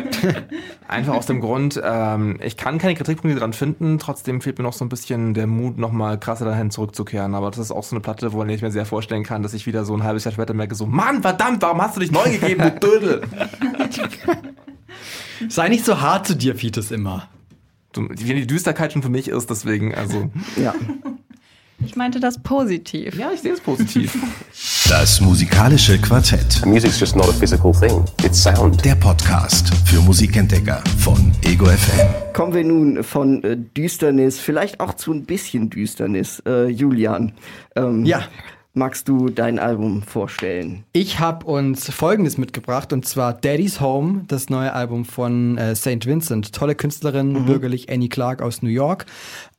Einfach 0.88 1.14
aus 1.14 1.26
dem 1.26 1.40
Grund, 1.40 1.80
ähm, 1.84 2.38
ich 2.42 2.56
kann 2.56 2.78
keine 2.78 2.94
Kritikpunkte 2.94 3.38
dran 3.38 3.52
finden, 3.52 3.98
trotzdem 3.98 4.40
fehlt 4.40 4.58
mir 4.58 4.64
noch 4.64 4.72
so 4.72 4.84
ein 4.84 4.88
bisschen 4.88 5.34
der 5.34 5.46
Mut, 5.46 5.76
nochmal 5.76 6.18
krasser 6.18 6.46
dahin 6.46 6.70
zurückzukehren. 6.70 7.34
Aber 7.34 7.50
das 7.50 7.58
ist 7.58 7.72
auch 7.72 7.84
so 7.84 7.94
eine 7.94 8.00
Platte, 8.00 8.32
wo 8.32 8.42
ich 8.44 8.62
mir 8.62 8.70
sehr 8.70 8.86
vorstellen 8.86 9.22
kann, 9.22 9.42
dass 9.42 9.52
ich 9.52 9.66
wieder 9.66 9.84
so 9.84 9.94
ein 9.94 10.02
halbes 10.02 10.24
Jahr 10.24 10.32
später 10.32 10.54
merke, 10.54 10.74
so, 10.74 10.86
Mann, 10.86 11.20
verdammt, 11.20 11.60
warum 11.60 11.82
hast 11.82 11.96
du 11.96 12.00
dich 12.00 12.10
neu 12.10 12.30
gegeben, 12.30 12.72
du 12.80 12.88
Dödel? 12.88 13.22
Sei 15.48 15.68
nicht 15.68 15.84
so 15.84 16.00
hart 16.00 16.26
zu 16.26 16.36
dir, 16.36 16.56
Fites, 16.56 16.90
immer. 16.90 17.28
So, 17.94 18.08
Wie 18.08 18.34
die 18.34 18.46
Düsterkeit 18.46 18.92
schon 18.92 19.02
für 19.02 19.10
mich 19.10 19.28
ist, 19.28 19.50
deswegen, 19.50 19.94
also. 19.94 20.30
Ja. 20.56 20.74
Ich 21.84 21.96
meinte 21.96 22.20
das 22.20 22.38
positiv. 22.42 23.16
Ja, 23.18 23.30
ich 23.32 23.40
sehe 23.40 23.52
es 23.52 23.60
positiv. 23.60 24.16
Das 24.88 25.20
musikalische 25.22 25.98
Quartett. 25.98 26.66
Music's 26.66 27.00
just 27.00 27.16
not 27.16 27.26
a 27.28 27.32
physical 27.32 27.72
thing. 27.72 28.04
It's 28.22 28.42
sound. 28.42 28.84
Der 28.84 28.94
Podcast 28.94 29.72
für 29.86 30.00
Musikentdecker 30.02 30.82
von 30.98 31.32
Ego 31.42 31.64
FM. 31.66 32.08
Kommen 32.34 32.52
wir 32.52 32.64
nun 32.64 33.02
von 33.02 33.42
äh, 33.42 33.56
Düsternis, 33.56 34.38
vielleicht 34.38 34.80
auch 34.80 34.92
zu 34.94 35.12
ein 35.14 35.24
bisschen 35.24 35.70
Düsternis. 35.70 36.42
Äh, 36.46 36.66
Julian, 36.68 37.32
ähm, 37.74 38.04
Ja. 38.04 38.24
magst 38.74 39.08
du 39.08 39.30
dein 39.30 39.58
Album 39.58 40.02
vorstellen? 40.02 40.84
Ich 40.92 41.18
habe 41.20 41.46
uns 41.46 41.88
Folgendes 41.90 42.36
mitgebracht 42.36 42.92
und 42.92 43.06
zwar 43.06 43.32
Daddy's 43.32 43.80
Home, 43.80 44.24
das 44.28 44.50
neue 44.50 44.74
Album 44.74 45.06
von 45.06 45.56
äh, 45.56 45.74
St. 45.74 46.04
Vincent. 46.04 46.52
Tolle 46.52 46.74
Künstlerin, 46.74 47.46
bürgerlich 47.46 47.88
Annie 47.90 48.10
Clark 48.10 48.42
aus 48.42 48.60
New 48.60 48.68
York, 48.68 49.06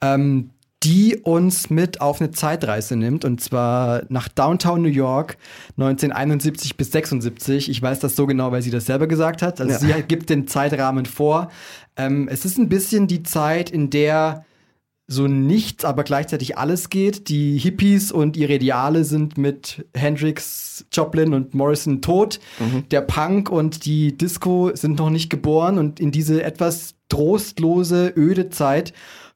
ähm, 0.01 0.51
die 0.83 1.15
uns 1.23 1.69
mit 1.69 2.01
auf 2.01 2.19
eine 2.19 2.31
Zeitreise 2.31 2.95
nimmt 2.95 3.23
und 3.25 3.39
zwar 3.41 4.03
nach 4.09 4.27
Downtown 4.27 4.81
New 4.81 4.89
York 4.89 5.37
1971 5.77 6.75
bis 6.77 6.91
76. 6.91 7.69
Ich 7.69 7.81
weiß 7.81 7.99
das 7.99 8.15
so 8.15 8.25
genau, 8.27 8.51
weil 8.51 8.61
sie 8.61 8.71
das 8.71 8.85
selber 8.85 9.07
gesagt 9.07 9.41
hat. 9.41 9.61
Also 9.61 9.85
Ja. 9.85 9.95
sie 9.97 10.03
gibt 10.03 10.29
den 10.29 10.47
Zeitrahmen 10.47 11.05
vor. 11.05 11.49
Ähm, 11.95 12.27
es 12.29 12.43
ist 12.45 12.57
ein 12.57 12.69
bisschen 12.69 13.07
die 13.07 13.23
Zeit, 13.23 13.69
in 13.69 13.89
der 13.89 14.45
so 15.07 15.27
nichts, 15.27 15.83
aber 15.85 16.03
gleichzeitig 16.03 16.57
alles 16.57 16.89
geht. 16.89 17.27
Die 17.27 17.57
Hippies 17.57 18.11
und 18.11 18.35
ihre 18.37 18.53
Ideale 18.53 19.03
sind 19.03 19.37
mit 19.37 19.85
Hendrix, 19.93 20.85
Joplin 20.93 21.33
und 21.33 21.53
Morrison 21.53 22.01
tot. 22.01 22.39
Der 22.89 23.01
Punk 23.01 23.49
und 23.49 23.85
die 23.85 24.17
Disco 24.17 24.71
sind 24.73 24.99
noch 24.99 25.09
nicht 25.09 25.29
geboren 25.29 25.77
und 25.77 25.99
in 25.99 26.11
diese 26.11 26.41
etwas 26.41 26.95
trostlose, 27.09 28.13
öde 28.15 28.49
Zeit 28.49 28.93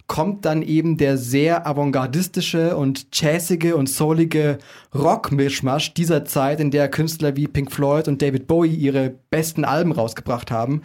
kommt 0.07 0.45
dann 0.45 0.61
eben 0.61 0.95
der 0.95 1.17
sehr 1.17 1.67
avantgardistische 1.67 2.77
und 2.77 3.07
jazzige 3.13 3.75
und 3.75 3.89
soulige 3.89 4.57
Rock-Mischmasch 4.95 5.93
dieser 5.93 6.23
Zeit, 6.23 6.61
in 6.61 6.71
der 6.71 6.89
Künstler 6.89 7.35
wie 7.35 7.47
Pink 7.47 7.71
Floyd 7.71 8.07
und 8.07 8.21
David 8.21 8.47
Bowie 8.47 8.73
ihre 8.73 9.13
besten 9.29 9.65
Alben 9.65 9.91
rausgebracht 9.91 10.49
haben. 10.49 10.81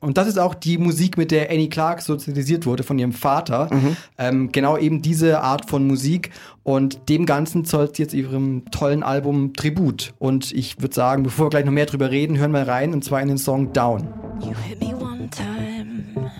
Und 0.00 0.18
das 0.18 0.26
ist 0.26 0.38
auch 0.38 0.54
die 0.54 0.76
Musik, 0.76 1.16
mit 1.16 1.30
der 1.30 1.50
Annie 1.50 1.68
Clark 1.68 2.02
sozialisiert 2.02 2.66
wurde 2.66 2.82
von 2.82 2.98
ihrem 2.98 3.12
Vater. 3.12 3.70
Ähm, 4.18 4.50
genau 4.50 4.76
eben 4.76 5.02
diese 5.02 5.40
Art 5.40 5.70
von 5.70 5.86
Musik. 5.86 6.30
Und 6.64 7.08
dem 7.08 7.26
Ganzen 7.26 7.64
zollt 7.64 7.96
sie 7.96 8.02
jetzt 8.02 8.14
ihrem 8.14 8.64
tollen 8.70 9.02
Album 9.02 9.52
Tribut. 9.52 10.14
Und 10.18 10.50
ich 10.52 10.80
würde 10.80 10.94
sagen, 10.94 11.22
bevor 11.22 11.46
wir 11.46 11.50
gleich 11.50 11.64
noch 11.64 11.72
mehr 11.72 11.86
drüber 11.86 12.10
reden, 12.10 12.38
hören 12.38 12.52
wir 12.52 12.66
rein, 12.66 12.92
und 12.92 13.04
zwar 13.04 13.20
in 13.20 13.28
den 13.28 13.38
Song 13.38 13.72
Down. 13.72 14.08
You 14.40 14.52
hit 14.66 14.80
me 14.80 14.94
one 14.96 15.28
time. 15.30 16.32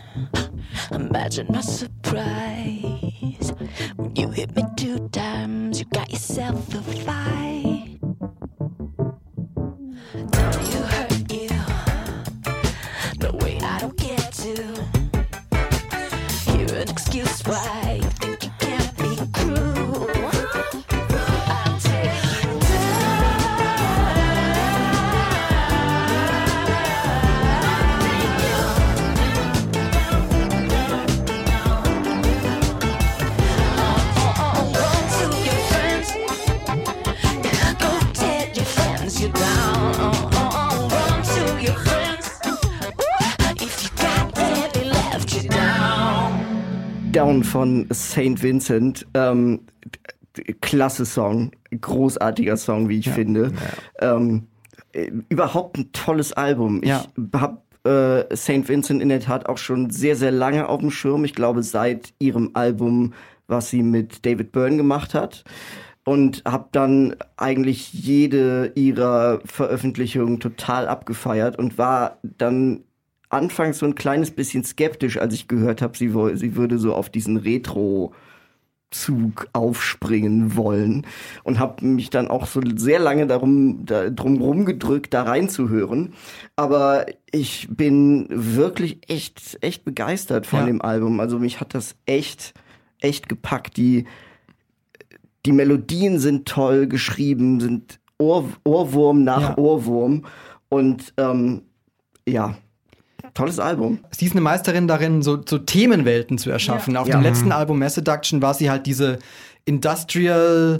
Imagine 0.92 1.46
my 1.50 1.60
surprise 1.60 3.52
when 3.96 4.14
you 4.16 4.28
hit 4.30 4.54
me 4.54 4.62
two 4.76 5.08
times. 5.08 5.78
You 5.80 5.86
got 5.86 6.10
yourself 6.10 6.74
a 6.74 6.82
fight. 6.82 7.98
Me 10.14 10.64
who 10.72 10.82
hurt 10.82 11.32
you. 11.32 11.48
No 13.20 13.30
way, 13.44 13.58
I 13.60 13.78
don't 13.80 13.96
get 13.96 14.32
to 14.32 14.54
hear 16.50 16.66
an 16.76 16.88
excuse 16.88 17.42
why 17.42 17.93
Down 47.24 47.44
von 47.44 47.88
St. 47.92 48.42
Vincent. 48.42 49.06
Ähm, 49.14 49.60
klasse 50.60 51.06
Song, 51.06 51.52
großartiger 51.80 52.56
Song, 52.56 52.88
wie 52.88 52.98
ich 52.98 53.08
finde. 53.08 53.52
Ähm, 54.00 54.48
äh, 54.92 55.10
überhaupt 55.28 55.78
ein 55.78 55.92
tolles 55.92 56.32
Album. 56.32 56.82
Ja. 56.84 57.04
Ich 57.16 57.40
habe 57.40 58.28
äh, 58.30 58.36
St. 58.36 58.68
Vincent 58.68 59.00
in 59.00 59.08
der 59.08 59.20
Tat 59.20 59.46
auch 59.46 59.58
schon 59.58 59.90
sehr, 59.90 60.16
sehr 60.16 60.32
lange 60.32 60.68
auf 60.68 60.80
dem 60.80 60.90
Schirm. 60.90 61.24
Ich 61.24 61.34
glaube, 61.34 61.62
seit 61.62 62.12
ihrem 62.18 62.50
Album, 62.54 63.14
was 63.46 63.70
sie 63.70 63.82
mit 63.82 64.26
David 64.26 64.52
Byrne 64.52 64.76
gemacht 64.76 65.14
hat. 65.14 65.44
Und 66.06 66.42
habe 66.44 66.68
dann 66.72 67.16
eigentlich 67.38 67.94
jede 67.94 68.72
ihrer 68.74 69.40
Veröffentlichungen 69.46 70.38
total 70.38 70.86
abgefeiert 70.86 71.58
und 71.58 71.78
war 71.78 72.18
dann 72.22 72.84
anfangs 73.34 73.78
so 73.78 73.86
ein 73.86 73.94
kleines 73.94 74.30
bisschen 74.30 74.64
skeptisch, 74.64 75.18
als 75.18 75.34
ich 75.34 75.48
gehört 75.48 75.82
habe, 75.82 75.96
sie, 75.96 76.08
sie 76.34 76.56
würde 76.56 76.78
so 76.78 76.94
auf 76.94 77.10
diesen 77.10 77.36
Retro 77.36 78.12
Zug 78.90 79.48
aufspringen 79.52 80.54
wollen 80.54 81.04
und 81.42 81.58
habe 81.58 81.84
mich 81.84 82.10
dann 82.10 82.28
auch 82.28 82.46
so 82.46 82.60
sehr 82.76 83.00
lange 83.00 83.26
darum 83.26 83.84
da, 83.84 84.08
drum 84.08 84.40
rumgedrückt, 84.40 85.12
da 85.12 85.22
reinzuhören. 85.24 86.12
Aber 86.54 87.06
ich 87.32 87.66
bin 87.70 88.26
wirklich 88.30 89.00
echt 89.10 89.58
echt 89.62 89.84
begeistert 89.84 90.46
von 90.46 90.60
Ja. 90.60 90.66
dem 90.66 90.80
Album. 90.80 91.18
Also 91.18 91.40
mich 91.40 91.58
hat 91.60 91.74
das 91.74 91.96
echt 92.06 92.54
echt 93.00 93.28
gepackt. 93.28 93.76
Die 93.76 94.04
die 95.44 95.52
Melodien 95.52 96.20
sind 96.20 96.46
toll 96.46 96.86
geschrieben, 96.86 97.58
sind 97.60 97.98
Ohr, 98.18 98.48
Ohrwurm 98.62 99.24
nach 99.24 99.40
Ja. 99.40 99.58
Ohrwurm 99.58 100.24
und 100.68 101.12
ähm, 101.16 101.62
ja, 102.28 102.56
tolles 103.34 103.58
Album. 103.58 103.98
Sie 104.10 104.26
ist 104.26 104.32
eine 104.32 104.40
Meisterin 104.40 104.86
darin, 104.88 105.22
so, 105.22 105.38
so 105.44 105.58
Themenwelten 105.58 106.38
zu 106.38 106.50
erschaffen. 106.50 106.96
Auf 106.96 107.08
Ja. 107.08 107.16
dem 107.18 107.22
letzten 107.22 107.52
Album 107.52 107.78
Mass 107.80 107.94
Seduction 107.94 108.40
war 108.42 108.54
sie 108.54 108.70
halt 108.70 108.86
diese 108.86 109.18
Industrial 109.64 110.78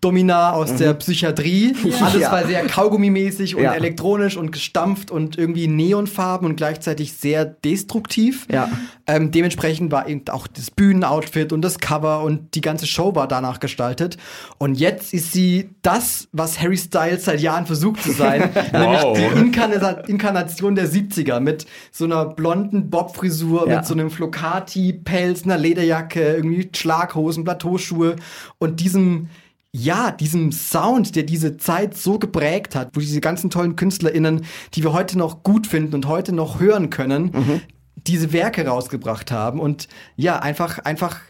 Domina 0.00 0.52
aus 0.52 0.74
der 0.76 0.94
Psychiatrie. 0.94 1.74
Alles 2.00 2.14
Mhm. 2.14 2.20
Ja. 2.20 2.32
war 2.32 2.46
sehr 2.46 2.66
Kaugummimäßig 2.66 3.56
und 3.56 3.62
Ja. 3.62 3.72
elektronisch 3.74 4.36
und 4.36 4.52
gestampft 4.52 5.10
und 5.10 5.36
irgendwie 5.38 5.66
Neonfarben 5.66 6.46
und 6.48 6.56
gleichzeitig 6.56 7.12
sehr 7.14 7.44
destruktiv. 7.44 8.46
Ja. 8.50 8.68
Ähm, 9.06 9.30
dementsprechend 9.30 9.90
war 9.92 10.08
eben 10.08 10.22
auch 10.30 10.46
das 10.46 10.70
Bühnenoutfit 10.70 11.52
und 11.52 11.62
das 11.62 11.78
Cover 11.78 12.22
und 12.22 12.54
die 12.54 12.60
ganze 12.60 12.86
Show 12.86 13.14
war 13.14 13.26
danach 13.28 13.60
gestaltet. 13.60 14.16
Und 14.58 14.76
jetzt 14.76 15.12
ist 15.12 15.32
sie 15.32 15.70
das, 15.82 16.28
was 16.32 16.60
Harry 16.60 16.76
Styles 16.76 17.24
seit 17.24 17.40
Jahren 17.40 17.66
versucht 17.66 18.02
zu 18.02 18.12
sein. 18.12 18.50
nämlich 18.72 19.02
die 19.16 19.38
Inkarna 19.40 19.90
Inkarnation 20.06 20.74
der 20.74 20.88
70er 20.88 21.40
mit 21.40 21.66
so 21.90 22.04
einer 22.04 22.24
blonden 22.26 22.90
Bobfrisur, 22.90 23.66
mit 23.66 23.84
so 23.84 23.94
einem 23.94 24.10
Flocati-Pelz, 24.10 25.44
einer 25.44 25.58
Lederjacke, 25.58 26.34
irgendwie 26.34 26.68
Schlaghosen, 26.74 27.44
Plateauschuhe 27.44 28.16
und 28.58 28.80
diesem 28.80 29.28
ja, 29.72 30.10
diesem 30.10 30.50
Sound, 30.50 31.14
der 31.14 31.22
diese 31.22 31.56
Zeit 31.56 31.96
so 31.96 32.18
geprägt 32.18 32.74
hat, 32.74 32.90
wo 32.94 33.00
diese 33.00 33.20
ganzen 33.20 33.50
tollen 33.50 33.76
KünstlerInnen, 33.76 34.44
die 34.74 34.82
wir 34.82 34.92
heute 34.92 35.16
noch 35.16 35.42
gut 35.42 35.66
finden 35.66 35.94
und 35.94 36.06
heute 36.06 36.32
noch 36.32 36.58
hören 36.58 36.90
können, 36.90 37.62
diese 38.06 38.32
Werke 38.32 38.66
rausgebracht 38.66 39.30
haben 39.30 39.60
und 39.60 39.88
ja, 40.16 40.40
einfach, 40.40 40.80
einfach 40.80 41.20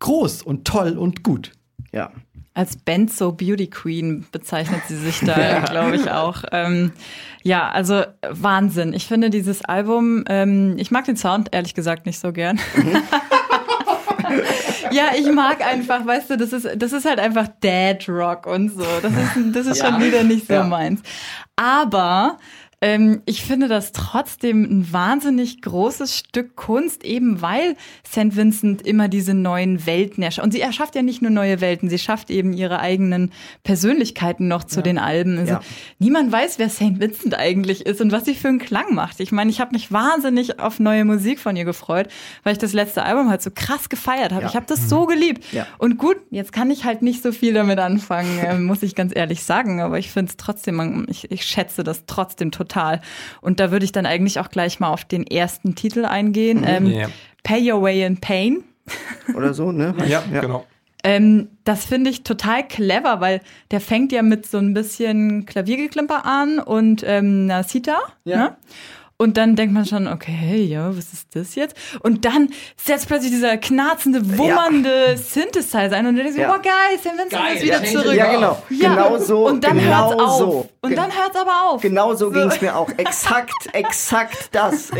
groß 0.00 0.42
und 0.42 0.66
toll 0.66 0.98
und 0.98 1.22
gut. 1.22 1.52
Ja. 1.92 2.12
Als 2.52 2.76
Benzo 2.76 3.32
Beauty 3.32 3.68
Queen 3.68 4.26
bezeichnet 4.32 4.82
sie 4.88 4.96
sich 4.96 5.20
da, 5.20 5.60
glaube 5.70 5.96
ich, 5.96 6.10
auch. 6.10 6.42
Ähm, 6.52 6.92
ja, 7.42 7.68
also 7.68 8.02
Wahnsinn. 8.28 8.94
Ich 8.94 9.06
finde 9.06 9.30
dieses 9.30 9.62
Album, 9.62 10.24
ähm, 10.28 10.74
ich 10.78 10.90
mag 10.90 11.04
den 11.04 11.16
Sound 11.16 11.50
ehrlich 11.52 11.74
gesagt 11.74 12.06
nicht 12.06 12.18
so 12.18 12.32
gern. 12.32 12.58
ja, 14.90 15.10
ich 15.16 15.30
mag 15.32 15.64
einfach, 15.64 16.04
weißt 16.06 16.30
du, 16.30 16.36
das 16.36 16.52
ist, 16.52 16.68
das 16.76 16.92
ist 16.92 17.04
halt 17.04 17.18
einfach 17.20 17.48
Dad 17.60 18.08
Rock 18.08 18.46
und 18.46 18.70
so. 18.70 18.84
Das 19.02 19.12
ist, 19.12 19.54
das 19.56 19.66
ist 19.66 19.84
schon 19.84 20.00
wieder 20.00 20.22
nicht 20.22 20.46
so 20.46 20.54
Ja. 20.54 20.62
meins. 20.64 21.00
Aber 21.56 22.38
ähm, 22.82 23.22
ich 23.24 23.42
finde 23.42 23.68
das 23.68 23.92
trotzdem 23.92 24.62
ein 24.64 24.92
wahnsinnig 24.92 25.62
großes 25.62 26.16
Stück 26.18 26.56
Kunst, 26.56 27.04
eben 27.04 27.40
weil 27.40 27.74
St. 28.06 28.36
Vincent 28.36 28.82
immer 28.86 29.08
diese 29.08 29.32
neuen 29.32 29.86
Welten 29.86 30.22
erschafft. 30.22 30.44
Und 30.44 30.52
sie 30.52 30.60
erschafft 30.60 30.94
ja 30.94 31.00
nicht 31.00 31.22
nur 31.22 31.30
neue 31.30 31.62
Welten, 31.62 31.88
sie 31.88 31.98
schafft 31.98 32.30
eben 32.30 32.52
ihre 32.52 32.78
eigenen 32.80 33.32
Persönlichkeiten 33.64 34.46
noch 34.46 34.64
zu 34.64 34.82
den 34.82 34.98
Alben. 34.98 35.38
Also 35.38 35.52
Ja. 35.54 35.60
niemand 35.98 36.30
weiß, 36.30 36.58
wer 36.58 36.68
St. 36.68 37.00
Vincent 37.00 37.34
eigentlich 37.38 37.86
ist 37.86 38.02
und 38.02 38.12
was 38.12 38.26
sie 38.26 38.34
für 38.34 38.48
einen 38.48 38.58
Klang 38.58 38.94
macht. 38.94 39.20
Ich 39.20 39.32
meine, 39.32 39.50
ich 39.50 39.58
habe 39.60 39.72
mich 39.72 39.90
wahnsinnig 39.90 40.60
auf 40.60 40.78
neue 40.78 41.06
Musik 41.06 41.40
von 41.40 41.56
ihr 41.56 41.64
gefreut, 41.64 42.08
weil 42.42 42.52
ich 42.52 42.58
das 42.58 42.74
letzte 42.74 43.04
Album 43.04 43.30
halt 43.30 43.40
so 43.40 43.50
krass 43.54 43.88
gefeiert 43.88 44.32
habe. 44.32 44.42
Ja. 44.42 44.48
Ich 44.50 44.54
habe 44.54 44.66
das 44.66 44.88
so 44.90 45.06
geliebt. 45.06 45.50
Ja. 45.52 45.66
Und 45.78 45.96
gut, 45.96 46.18
jetzt 46.30 46.52
kann 46.52 46.70
ich 46.70 46.84
halt 46.84 47.00
nicht 47.00 47.22
so 47.22 47.32
viel 47.32 47.54
damit 47.54 47.78
anfangen, 47.78 48.38
äh, 48.44 48.58
muss 48.58 48.82
ich 48.82 48.94
ganz 48.94 49.12
ehrlich 49.16 49.42
sagen. 49.44 49.80
Aber 49.80 49.98
ich 49.98 50.10
finde 50.10 50.28
es 50.30 50.36
trotzdem, 50.36 51.06
ich, 51.08 51.30
ich 51.30 51.42
schätze 51.44 51.82
das 51.82 52.04
trotzdem 52.06 52.50
total. 52.50 52.65
Und 53.40 53.60
da 53.60 53.70
würde 53.70 53.84
ich 53.84 53.92
dann 53.92 54.06
eigentlich 54.06 54.38
auch 54.40 54.50
gleich 54.50 54.80
mal 54.80 54.88
auf 54.88 55.04
den 55.04 55.26
ersten 55.26 55.74
Titel 55.74 56.04
eingehen. 56.04 56.64
Ähm, 56.66 56.86
Ja. 56.86 57.08
Pay 57.42 57.72
Your 57.72 57.82
Way 57.82 58.04
in 58.04 58.16
Pain. 58.18 58.64
Oder 59.34 59.54
so, 59.54 59.72
ne? 59.72 59.94
Ja, 60.08 60.22
genau. 60.30 60.66
Ähm, 61.04 61.48
das 61.62 61.84
finde 61.84 62.10
ich 62.10 62.24
total 62.24 62.66
clever, 62.66 63.20
weil 63.20 63.40
der 63.70 63.80
fängt 63.80 64.10
ja 64.10 64.22
mit 64.22 64.44
so 64.46 64.58
ein 64.58 64.74
bisschen 64.74 65.46
Klaviergeklimper 65.46 66.24
an 66.26 66.58
und 66.58 67.04
ähm, 67.06 67.42
einer 67.44 67.62
Sita. 67.62 67.98
Ja. 68.24 68.36
Ne? 68.36 68.56
Und 69.18 69.38
dann 69.38 69.56
denkt 69.56 69.72
man 69.72 69.86
schon, 69.86 70.06
okay, 70.08 70.62
ja, 70.62 70.90
was 70.90 71.12
ist 71.12 71.34
das 71.34 71.54
jetzt? 71.54 71.74
Und 72.00 72.26
dann 72.26 72.50
setzt 72.76 73.08
plötzlich 73.08 73.30
dieser 73.30 73.56
knarzende, 73.56 74.36
wummernde 74.36 75.16
Synthesizer 75.16 75.92
ein 75.92 76.06
und 76.06 76.16
du 76.16 76.22
denkst, 76.22 76.38
Ja. 76.38 76.54
oh 76.54 76.60
geil, 76.62 76.98
St. 76.98 77.18
Vincent 77.18 77.56
ist 77.56 77.62
wieder 77.62 77.82
zurück. 77.82 78.14
Ja, 78.14 78.32
genau. 78.32 78.62
Ja. 78.68 78.88
Genau 78.90 79.18
so. 79.18 79.46
Und 79.46 79.64
dann 79.64 79.78
genau 79.78 80.10
hört's 80.10 80.22
auf. 80.22 80.38
So. 80.38 80.68
Und 80.82 80.96
dann 80.96 81.10
hört's 81.10 81.36
aber 81.36 81.70
auf. 81.70 81.80
Genau 81.80 82.14
so 82.14 82.30
ging 82.30 82.42
es 82.48 82.60
mir 82.60 82.76
auch. 82.76 82.90
Exakt, 82.98 83.54
exakt 83.72 84.50
das. 84.52 84.90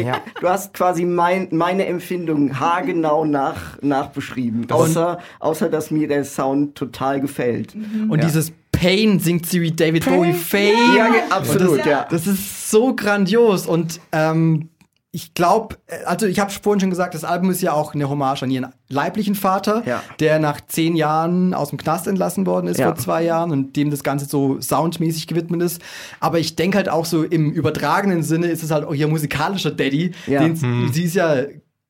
Du 0.41 0.49
hast 0.49 0.73
quasi 0.73 1.05
mein, 1.05 1.49
meine 1.51 1.85
Empfindung 1.87 2.59
haargenau 2.59 3.27
nach, 3.27 3.81
nachbeschrieben. 3.83 4.71
Außer, 4.71 5.19
außer, 5.41 5.69
dass 5.69 5.91
mir 5.91 6.09
der 6.09 6.25
Sound 6.25 6.75
total 6.75 7.21
gefällt. 7.21 7.75
Und 8.09 8.25
dieses 8.25 8.53
Pain 8.77 9.19
singt 9.21 9.47
sie 9.47 9.61
wie 9.63 9.73
David 9.73 10.05
Bowie 10.05 10.33
Fame. 10.35 10.97
Ja, 10.97 11.09
absolut, 11.31 11.81
das, 11.81 11.87
ja. 11.87 12.07
Das 12.11 12.27
ist 12.27 12.71
so 12.71 12.95
grandios 12.95 13.67
und 13.67 14.01
ähm, 14.13 14.69
ich 15.13 15.33
glaube, 15.33 15.77
also 16.05 16.27
ich 16.27 16.41
habe 16.41 16.51
vorhin 16.51 16.79
schon 16.81 16.91
gesagt, 16.91 17.15
das 17.15 17.25
Album 17.25 17.51
ist 17.51 17.63
ja 17.63 17.73
auch 17.73 17.95
eine 17.95 18.07
Hommage 18.11 18.43
an 18.43 18.51
ihren 18.51 18.67
leiblichen 18.91 19.35
Vater, 19.35 19.83
Ja. 19.87 20.03
der 20.21 20.39
nach 20.39 20.61
zehn 20.67 20.95
Jahren 20.95 21.55
aus 21.55 21.71
dem 21.71 21.79
Knast 21.79 22.07
entlassen 22.07 22.45
worden 22.45 22.67
ist 22.67 22.79
Ja. 22.79 22.89
vor 22.89 22.97
zwei 22.97 23.23
Jahren 23.25 23.51
und 23.51 23.77
dem 23.77 23.91
das 23.91 24.03
Ganze 24.05 24.27
so 24.27 24.61
soundmäßig 24.61 25.27
gewidmet 25.27 25.63
ist. 25.63 25.81
Aber 26.21 26.39
ich 26.39 26.55
denke 26.55 26.77
halt 26.77 26.91
auch 26.91 27.07
so 27.07 27.23
im 27.23 27.51
übertragenen 27.51 28.23
Sinne 28.23 28.49
ist 28.49 28.63
es 28.63 28.71
halt 28.71 28.85
auch 28.85 28.93
ihr 28.95 29.09
musikalischer 29.09 29.71
Daddy. 29.71 30.13
Ja. 30.27 30.43
Den, 30.43 30.91
Sie 30.93 31.05
ist 31.05 31.15
ja 31.15 31.35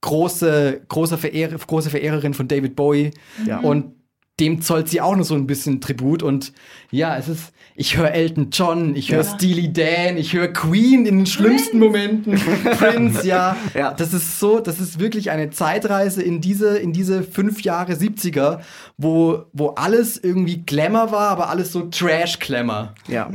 große, 0.03 0.83
große, 0.89 1.19
Verehrer, 1.19 1.57
große 1.59 1.91
Verehrerin 1.91 2.33
von 2.33 2.47
David 2.47 2.77
Bowie 2.77 3.11
Ja. 3.45 3.59
und 3.59 3.96
dem 4.39 4.61
zollt 4.61 4.89
sie 4.89 5.01
auch 5.01 5.17
noch 5.17 5.25
so 5.25 5.35
ein 5.35 5.47
bisschen 5.47 5.81
Tribut 5.81 6.23
und 6.23 6.53
ja, 6.91 7.17
es 7.17 7.29
ist, 7.29 7.53
ich 7.75 7.97
höre 7.97 8.13
Elton 8.13 8.49
John, 8.53 8.95
ich 8.95 9.11
höre 9.11 9.25
Steely 9.25 9.73
Dan, 9.73 10.19
ich 10.19 10.35
höre 10.35 10.49
Queen 10.49 11.07
in 11.07 11.19
den 11.19 11.27
schlimmsten 11.27 11.79
Momenten, 11.79 12.35
Prince, 12.79 13.27
ja. 13.27 13.57
Ja. 13.75 13.93
Das 13.93 14.13
ist 14.13 14.39
so, 14.39 14.61
das 14.61 14.79
ist 14.79 14.99
wirklich 14.99 15.31
eine 15.31 15.51
Zeitreise 15.51 16.23
in 16.23 16.41
diese, 16.41 16.77
in 16.79 16.93
diese 16.93 17.23
fünf 17.23 17.63
Jahre 17.63 17.93
70er, 17.93 18.61
wo, 18.99 19.45
wo 19.53 19.69
alles 19.69 20.19
irgendwie 20.19 20.59
Glamour 20.59 21.13
war, 21.13 21.31
aber 21.31 21.49
alles 21.49 21.73
so 21.73 21.83
Trash-Glamour. 21.83 22.95
Ja. 23.09 23.31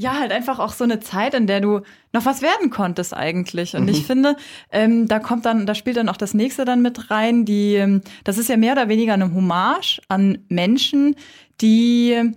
Ja, 0.00 0.18
halt 0.18 0.32
einfach 0.32 0.58
auch 0.58 0.72
so 0.72 0.84
eine 0.84 1.00
Zeit, 1.00 1.34
in 1.34 1.46
der 1.46 1.60
du 1.60 1.80
noch 2.14 2.24
was 2.24 2.40
werden 2.40 2.70
konntest 2.70 3.14
eigentlich. 3.14 3.76
Und 3.76 3.86
ich 3.88 4.06
finde, 4.06 4.34
ähm, 4.72 5.08
da 5.08 5.18
kommt 5.18 5.44
dann, 5.44 5.66
da 5.66 5.74
spielt 5.74 5.98
dann 5.98 6.08
auch 6.08 6.16
das 6.16 6.32
nächste 6.32 6.64
dann 6.64 6.80
mit 6.80 7.10
rein. 7.10 7.44
Die, 7.44 7.74
ähm, 7.74 8.00
das 8.24 8.38
ist 8.38 8.48
ja 8.48 8.56
mehr 8.56 8.72
oder 8.72 8.88
weniger 8.88 9.12
eine 9.12 9.34
Hommage 9.34 10.00
an 10.08 10.38
Menschen, 10.48 11.16
die 11.60 12.32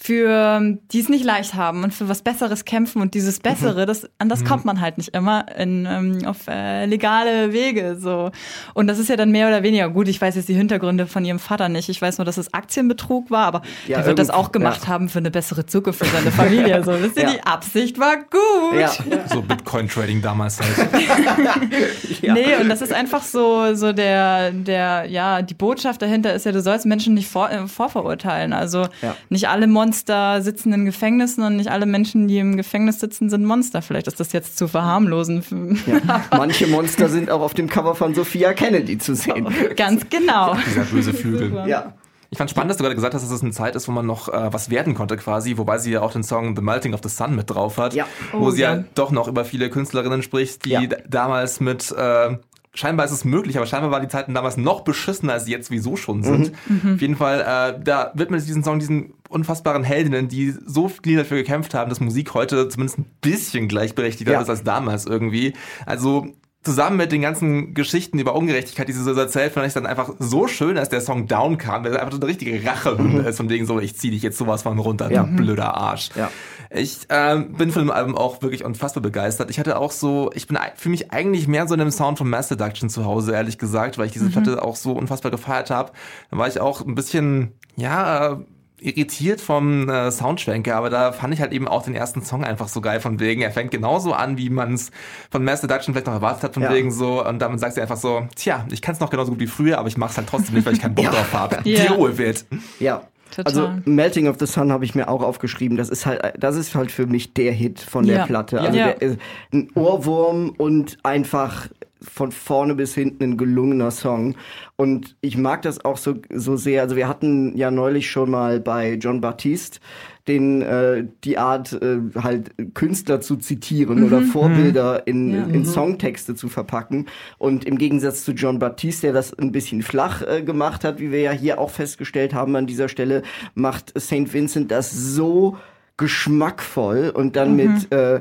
für 0.00 0.78
die 0.92 1.00
es 1.00 1.08
nicht 1.08 1.24
leicht 1.24 1.54
haben 1.54 1.82
und 1.82 1.92
für 1.92 2.08
was 2.08 2.22
Besseres 2.22 2.64
kämpfen 2.64 3.02
und 3.02 3.14
dieses 3.14 3.40
Bessere, 3.40 3.84
das 3.84 4.08
an 4.18 4.28
das 4.28 4.44
kommt 4.44 4.64
man 4.64 4.80
halt 4.80 4.96
nicht 4.96 5.08
immer 5.12 5.46
in, 5.58 5.86
ähm, 5.90 6.24
auf 6.24 6.46
äh, 6.46 6.86
legale 6.86 7.52
Wege 7.52 7.96
so 7.98 8.30
und 8.74 8.86
das 8.86 9.00
ist 9.00 9.08
ja 9.08 9.16
dann 9.16 9.32
mehr 9.32 9.48
oder 9.48 9.64
weniger 9.64 9.88
gut. 9.90 10.06
Ich 10.06 10.20
weiß 10.20 10.36
jetzt 10.36 10.48
die 10.48 10.54
Hintergründe 10.54 11.08
von 11.08 11.24
ihrem 11.24 11.40
Vater 11.40 11.68
nicht. 11.68 11.88
Ich 11.88 12.00
weiß 12.00 12.18
nur, 12.18 12.24
dass 12.24 12.36
es 12.38 12.54
Aktienbetrug 12.54 13.28
war, 13.32 13.46
aber 13.46 13.62
Ja, 13.88 13.96
der 13.98 14.06
wird 14.06 14.20
das 14.20 14.30
auch 14.30 14.52
gemacht 14.52 14.82
ja. 14.84 14.88
haben 14.88 15.08
für 15.08 15.18
eine 15.18 15.32
bessere 15.32 15.66
Zukunft 15.66 15.98
für 15.98 16.06
seine 16.06 16.30
Familie. 16.30 16.78
So, 16.88 16.92
wisst 17.02 17.16
ihr, 17.16 17.24
Ja. 17.24 17.30
die 17.32 17.42
Absicht 17.42 17.98
war 17.98 18.18
gut. 18.18 18.78
Ja. 18.80 18.92
So 19.26 19.42
Bitcoin-Trading 19.42 20.22
damals 20.22 20.60
halt. 20.60 20.88
Nee, 22.22 22.54
und 22.60 22.68
das 22.68 22.82
ist 22.82 22.92
einfach 22.92 23.22
so, 23.22 23.74
so 23.74 23.92
der, 23.92 24.52
der, 24.52 25.06
ja, 25.08 25.42
die 25.42 25.54
Botschaft 25.54 26.02
dahinter 26.02 26.32
ist 26.34 26.46
ja, 26.46 26.52
du 26.52 26.60
sollst 26.62 26.86
Menschen 26.86 27.14
nicht 27.14 27.28
vor, 27.28 27.50
äh, 27.50 27.66
vorverurteilen. 27.66 28.52
Also 28.52 28.86
Ja. 29.02 29.16
nicht 29.28 29.48
alle 29.48 29.66
Monster 29.66 29.87
Monster 29.88 30.42
sitzen 30.42 30.72
in 30.74 30.84
Gefängnissen 30.84 31.42
und 31.42 31.56
nicht 31.56 31.70
alle 31.70 31.86
Menschen, 31.86 32.28
die 32.28 32.38
im 32.38 32.56
Gefängnis 32.58 33.00
sitzen, 33.00 33.30
sind 33.30 33.44
Monster. 33.46 33.80
Vielleicht 33.80 34.06
ist 34.06 34.20
das 34.20 34.32
jetzt 34.32 34.58
zu 34.58 34.68
verharmlosen. 34.68 35.42
Ja. 35.86 36.22
Manche 36.36 36.66
Monster 36.66 37.08
sind 37.08 37.30
auch 37.30 37.40
auf 37.40 37.54
dem 37.54 37.68
Cover 37.70 37.94
von 37.94 38.14
Sophia 38.14 38.52
Kennedy 38.52 38.98
zu 38.98 39.14
sehen. 39.14 39.48
Ganz 39.76 40.04
genau. 40.10 40.56
Dieser 40.66 40.82
böse 40.84 41.14
Flügel. 41.14 41.64
Ja. 41.66 41.94
Ich 42.30 42.36
fand 42.36 42.50
spannend, 42.50 42.70
dass 42.70 42.76
du 42.76 42.82
gerade 42.82 42.94
gesagt 42.96 43.14
hast, 43.14 43.22
dass 43.22 43.30
es 43.30 43.42
eine 43.42 43.52
Zeit 43.52 43.74
ist, 43.76 43.88
wo 43.88 43.92
man 43.92 44.04
noch 44.04 44.28
äh, 44.28 44.52
was 44.52 44.68
werden 44.68 44.94
konnte 44.94 45.16
quasi, 45.16 45.56
wobei 45.56 45.78
sie 45.78 45.92
ja 45.92 46.02
auch 46.02 46.12
den 46.12 46.22
Song 46.22 46.54
The 46.54 46.60
Melting 46.60 46.92
of 46.92 47.00
the 47.02 47.08
Sun 47.08 47.34
mit 47.34 47.48
drauf 47.48 47.78
hat, 47.78 47.94
Ja. 47.94 48.04
wo 48.32 48.48
Oh, 48.48 48.50
sie 48.50 48.60
ja. 48.60 48.74
ja. 48.76 48.84
doch 48.94 49.10
noch 49.10 49.26
über 49.28 49.46
viele 49.46 49.70
Künstlerinnen 49.70 50.22
spricht, 50.22 50.66
die 50.66 50.70
Ja. 50.70 50.82
damals 51.08 51.60
mit 51.60 51.90
äh, 51.92 52.36
Scheinbar 52.74 53.06
ist 53.06 53.12
es 53.12 53.24
möglich, 53.24 53.56
aber 53.56 53.66
scheinbar 53.66 53.90
waren 53.90 54.02
die 54.02 54.08
Zeiten 54.08 54.34
damals 54.34 54.56
noch 54.56 54.82
beschissener, 54.82 55.32
als 55.32 55.46
sie 55.46 55.50
jetzt 55.50 55.70
wieso 55.72 55.96
schon 55.96 56.22
sind. 56.22 56.52
Auf 56.94 57.00
jeden 57.00 57.16
Fall, 57.16 57.40
äh, 57.40 57.80
da 57.82 58.12
widmet 58.14 58.46
diesen 58.46 58.62
Song 58.62 58.78
diesen 58.78 59.14
unfassbaren 59.28 59.84
Heldinnen, 59.84 60.28
die 60.28 60.54
so 60.66 60.88
viel 60.88 61.16
dafür 61.18 61.38
gekämpft 61.38 61.74
haben, 61.74 61.88
dass 61.88 62.00
Musik 62.00 62.34
heute 62.34 62.68
zumindest 62.68 62.98
ein 62.98 63.06
bisschen 63.20 63.68
gleichberechtigter 63.68 64.32
Ja. 64.32 64.40
ist 64.40 64.48
als 64.50 64.64
damals 64.64 65.06
irgendwie. 65.06 65.54
Also 65.86 66.26
zusammen 66.64 66.96
mit 66.96 67.12
den 67.12 67.22
ganzen 67.22 67.72
Geschichten 67.72 68.18
über 68.18 68.34
Ungerechtigkeit, 68.34 68.88
die 68.88 68.92
sie 68.92 69.02
so 69.02 69.12
erzählt, 69.12 69.52
fand 69.52 69.66
ich 69.68 69.72
dann 69.74 69.86
einfach 69.86 70.10
so 70.18 70.48
schön, 70.48 70.76
als 70.76 70.88
der 70.88 71.00
Song 71.00 71.26
Down 71.26 71.56
kam, 71.56 71.84
weil 71.84 71.92
er 71.94 72.00
einfach 72.00 72.12
so 72.12 72.18
eine 72.20 72.26
richtige 72.26 72.62
Rachehymne 72.66 73.22
ist, 73.28 73.36
von 73.36 73.48
wegen 73.48 73.64
so, 73.64 73.78
ich 73.80 73.96
zieh 73.96 74.10
dich 74.10 74.22
jetzt 74.22 74.36
sowas 74.36 74.62
von 74.64 74.78
runter, 74.78 75.10
Ja. 75.10 75.22
du 75.22 75.36
blöder 75.36 75.74
Arsch. 75.76 76.10
Ja. 76.16 76.30
Ich 76.70 76.98
ähm, 77.08 77.54
bin 77.54 77.70
von 77.70 77.82
dem 77.82 77.90
Album 77.90 78.16
auch 78.18 78.42
wirklich 78.42 78.64
unfassbar 78.64 79.02
begeistert. 79.02 79.48
Ich 79.50 79.58
hatte 79.58 79.78
auch 79.78 79.92
so, 79.92 80.30
ich 80.34 80.46
bin 80.48 80.58
für 80.74 80.88
mich 80.90 81.12
eigentlich 81.12 81.48
mehr 81.48 81.66
so 81.66 81.74
in 81.74 81.80
dem 81.80 81.90
Sound 81.92 82.18
von 82.18 82.28
Mass 82.28 82.48
Seduction 82.48 82.90
zu 82.90 83.06
Hause, 83.06 83.32
ehrlich 83.32 83.56
gesagt, 83.56 83.96
weil 83.96 84.06
ich 84.06 84.12
diese 84.12 84.28
Platte 84.28 84.62
auch 84.62 84.76
so 84.76 84.92
unfassbar 84.92 85.30
gefeiert 85.30 85.70
habe. 85.70 85.92
Da 86.30 86.36
war 86.36 86.48
ich 86.48 86.60
auch 86.60 86.84
ein 86.84 86.94
bisschen, 86.94 87.52
ja, 87.76 88.32
äh, 88.32 88.36
irritiert 88.80 89.40
vom 89.40 89.88
äh, 89.88 90.10
Soundschwenker, 90.10 90.76
aber 90.76 90.90
da 90.90 91.12
fand 91.12 91.34
ich 91.34 91.40
halt 91.40 91.52
eben 91.52 91.66
auch 91.68 91.82
den 91.82 91.94
ersten 91.94 92.22
Song 92.22 92.44
einfach 92.44 92.68
so 92.68 92.80
geil 92.80 93.00
von 93.00 93.18
wegen, 93.20 93.42
er 93.42 93.50
fängt 93.50 93.70
genauso 93.70 94.12
an, 94.12 94.38
wie 94.38 94.50
man 94.50 94.74
es 94.74 94.90
von 95.30 95.42
Mass 95.44 95.60
Seduction 95.62 95.94
vielleicht 95.94 96.06
noch 96.06 96.14
erwartet 96.14 96.44
hat, 96.44 96.54
von 96.54 96.62
Ja. 96.62 96.72
wegen 96.72 96.90
so, 96.90 97.26
und 97.26 97.40
damit 97.40 97.60
sagt 97.60 97.74
sie 97.74 97.80
einfach 97.80 97.96
so, 97.96 98.26
tja, 98.36 98.66
ich 98.70 98.80
kann 98.82 98.94
es 98.94 99.00
noch 99.00 99.10
genauso 99.10 99.32
gut 99.32 99.40
wie 99.40 99.46
früher, 99.46 99.78
aber 99.78 99.88
ich 99.88 99.96
mach's 99.96 100.16
halt 100.16 100.28
trotzdem 100.28 100.54
nicht, 100.54 100.66
weil 100.66 100.74
ich 100.74 100.80
keinen 100.80 100.94
Bock 100.94 101.04
Ja. 101.06 101.10
drauf 101.10 101.32
habe. 101.32 101.58
Ja. 101.64 101.84
Deal 101.86 101.98
with 102.00 102.18
it. 102.20 102.44
Ja. 102.80 103.02
Total. 103.30 103.44
Also 103.44 103.70
Melting 103.84 104.26
of 104.26 104.36
the 104.40 104.46
Sun 104.46 104.72
habe 104.72 104.86
ich 104.86 104.94
mir 104.94 105.06
auch 105.08 105.22
aufgeschrieben. 105.22 105.76
Das 105.76 105.90
ist 105.90 106.06
halt, 106.06 106.22
das 106.38 106.56
ist 106.56 106.74
halt 106.74 106.90
für 106.90 107.06
mich 107.06 107.34
der 107.34 107.52
Hit 107.52 107.78
von 107.78 108.06
der 108.06 108.16
Ja. 108.20 108.26
Platte. 108.26 108.58
Also 108.58 108.78
Ja. 108.78 108.86
der 108.86 109.02
ist 109.02 109.18
ein 109.52 109.68
Ohrwurm 109.74 110.54
und 110.56 110.96
einfach 111.02 111.68
von 112.00 112.32
vorne 112.32 112.74
bis 112.74 112.94
hinten 112.94 113.24
ein 113.24 113.36
gelungener 113.36 113.90
Song. 113.90 114.36
Und 114.76 115.16
ich 115.20 115.36
mag 115.36 115.62
das 115.62 115.84
auch 115.84 115.96
so, 115.96 116.14
so 116.32 116.56
sehr. 116.56 116.82
Also 116.82 116.96
wir 116.96 117.08
hatten 117.08 117.56
ja 117.56 117.70
neulich 117.70 118.10
schon 118.10 118.30
mal 118.30 118.60
bei 118.60 118.94
John 118.94 119.20
Baptiste 119.20 119.80
den 120.26 120.60
äh, 120.60 121.06
die 121.24 121.38
Art 121.38 121.72
äh, 121.72 122.00
halt 122.22 122.50
Künstler 122.74 123.22
zu 123.22 123.36
zitieren 123.36 124.04
oder 124.04 124.20
Vorbilder 124.20 125.06
in, 125.06 125.32
Ja. 125.34 125.44
in 125.46 125.64
Songtexte 125.64 126.34
zu 126.34 126.48
verpacken 126.50 127.06
und 127.38 127.64
im 127.64 127.78
Gegensatz 127.78 128.24
zu 128.24 128.32
John 128.32 128.58
Baptiste, 128.58 129.06
der 129.06 129.14
das 129.14 129.32
ein 129.32 129.52
bisschen 129.52 129.80
flach 129.80 130.20
äh, 130.20 130.42
gemacht 130.42 130.84
hat, 130.84 131.00
wie 131.00 131.10
wir 131.12 131.20
ja 131.22 131.30
hier 131.32 131.58
auch 131.58 131.70
festgestellt 131.70 132.34
haben 132.34 132.54
an 132.56 132.66
dieser 132.66 132.90
Stelle, 132.90 133.22
macht 133.54 133.98
St. 133.98 134.30
Vincent 134.34 134.70
das 134.70 134.92
so 134.92 135.56
geschmackvoll 135.96 137.10
und 137.14 137.34
dann 137.36 137.56
mit 137.56 137.90
äh, 137.90 138.20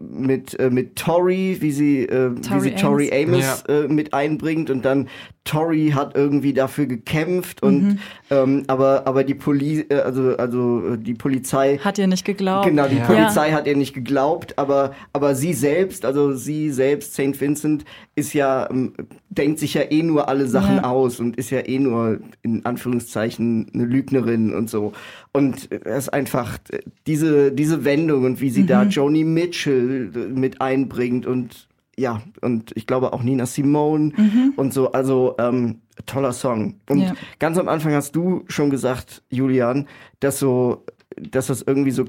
mit 0.00 0.58
äh, 0.58 0.70
mit 0.70 0.96
Tori, 0.96 1.56
wie 1.60 1.72
sie 1.72 2.04
äh, 2.04 2.36
wie 2.36 2.40
Tori 2.40 2.60
sie 2.60 2.74
Tori 2.74 3.10
Amos 3.12 3.64
Ja. 3.68 3.74
äh, 3.74 3.88
mit 3.88 4.12
einbringt 4.14 4.70
und 4.70 4.84
dann 4.84 5.08
Tori 5.44 5.92
hat 5.94 6.14
irgendwie 6.16 6.52
dafür 6.52 6.86
gekämpft 6.86 7.62
und 7.62 7.98
ähm, 8.30 8.64
aber 8.68 9.06
aber 9.06 9.24
die 9.24 9.34
Poli 9.34 9.80
äh, 9.88 9.94
also 9.96 10.36
also 10.36 10.96
die 10.96 11.14
Polizei 11.14 11.78
Hat 11.78 11.98
ihr 11.98 12.06
nicht 12.06 12.24
geglaubt. 12.24 12.66
Genau, 12.66 12.86
die 12.86 12.96
Ja. 12.98 13.04
Polizei 13.06 13.50
hat 13.52 13.66
ihr 13.66 13.76
nicht 13.76 13.94
geglaubt, 13.94 14.58
aber, 14.58 14.92
aber 15.12 15.34
sie 15.34 15.54
selbst, 15.54 16.04
also 16.04 16.32
sie 16.34 16.70
selbst, 16.70 17.14
St. 17.14 17.40
Vincent, 17.40 17.84
ist 18.14 18.34
ja, 18.34 18.68
ähm, 18.70 18.92
denkt 19.30 19.58
sich 19.58 19.74
ja 19.74 19.82
eh 19.90 20.02
nur 20.02 20.28
alle 20.28 20.46
Sachen 20.46 20.76
Ja. 20.76 20.84
aus 20.84 21.20
und 21.20 21.36
ist 21.36 21.50
ja 21.50 21.60
eh 21.66 21.78
nur 21.78 22.20
in 22.42 22.64
Anführungszeichen 22.64 23.70
eine 23.74 23.84
Lügnerin 23.84 24.54
und 24.54 24.68
so. 24.70 24.92
Und 25.32 25.70
es 25.70 26.06
ist 26.06 26.08
einfach 26.12 26.58
diese, 27.06 27.52
diese 27.52 27.84
Wendung 27.84 28.24
und 28.24 28.40
wie 28.40 28.50
sie 28.50 28.66
da 28.66 28.84
Mhm. 28.84 28.90
Joni 28.90 29.24
Mitchell 29.24 30.10
äh, 30.14 30.18
mit 30.38 30.60
einbringt 30.60 31.26
und 31.26 31.68
ja, 31.96 32.22
und 32.40 32.72
ich 32.76 32.86
glaube 32.86 33.12
auch 33.12 33.22
Nina 33.22 33.44
Simone 33.44 34.12
und 34.56 34.72
so, 34.72 34.92
also 34.92 35.34
ähm, 35.38 35.80
toller 36.06 36.32
Song. 36.32 36.76
Und 36.88 36.98
Mhm. 36.98 37.04
Ja. 37.04 37.14
ganz 37.38 37.58
am 37.58 37.68
Anfang 37.68 37.92
hast 37.92 38.16
du 38.16 38.44
schon 38.48 38.70
gesagt, 38.70 39.22
Julian, 39.28 39.86
dass 40.20 40.38
so 40.38 40.84
dass 41.16 41.48
das 41.48 41.60
irgendwie 41.62 41.90
so 41.90 42.04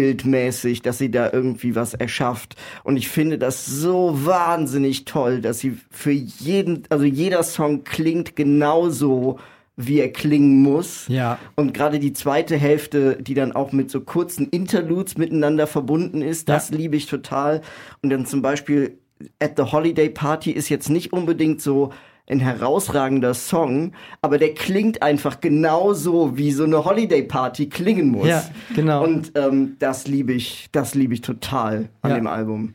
klangbildmäßig, 0.00 0.82
dass 0.82 0.98
sie 0.98 1.10
da 1.10 1.30
irgendwie 1.32 1.74
was 1.74 1.94
erschafft. 1.94 2.56
Und 2.84 2.96
ich 2.96 3.08
finde 3.08 3.38
das 3.38 3.66
so 3.66 4.18
wahnsinnig 4.24 5.04
toll, 5.04 5.40
dass 5.40 5.58
sie 5.60 5.76
für 5.90 6.10
jeden, 6.10 6.84
also 6.88 7.04
jeder 7.04 7.42
Song 7.42 7.84
klingt 7.84 8.36
genauso, 8.36 9.38
wie 9.86 10.00
er 10.00 10.12
klingen 10.12 10.62
muss. 10.62 11.06
Ja. 11.08 11.38
Und 11.56 11.74
gerade 11.74 11.98
die 11.98 12.12
zweite 12.12 12.56
Hälfte, 12.56 13.16
die 13.20 13.34
dann 13.34 13.52
auch 13.52 13.72
mit 13.72 13.90
so 13.90 14.00
kurzen 14.00 14.48
Interludes 14.50 15.16
miteinander 15.18 15.66
verbunden 15.66 16.22
ist, 16.22 16.48
das 16.48 16.70
liebe 16.70 16.96
ich 16.96 17.06
total. 17.06 17.60
Und 18.02 18.10
dann 18.10 18.26
zum 18.26 18.42
Beispiel 18.42 18.98
At 19.38 19.52
the 19.56 19.64
Holiday 19.64 20.08
Party 20.08 20.50
ist 20.50 20.68
jetzt 20.68 20.88
nicht 20.88 21.12
unbedingt 21.12 21.60
so 21.60 21.92
ein 22.28 22.38
herausragender 22.40 23.34
Song, 23.34 23.92
aber 24.22 24.38
der 24.38 24.54
klingt 24.54 25.02
einfach 25.02 25.40
genauso, 25.40 26.36
wie 26.36 26.52
so 26.52 26.62
eine 26.64 26.84
Holiday 26.84 27.22
Party 27.24 27.68
klingen 27.68 28.08
muss. 28.08 28.28
Ja, 28.28 28.44
genau. 28.74 29.02
Und 29.02 29.32
ähm, 29.34 29.76
das 29.80 30.06
liebe 30.06 30.32
ich, 30.32 30.68
das 30.70 30.94
liebe 30.94 31.12
ich 31.14 31.22
total 31.22 31.88
an 32.02 32.10
Ja. 32.10 32.16
dem 32.16 32.26
Album. 32.28 32.74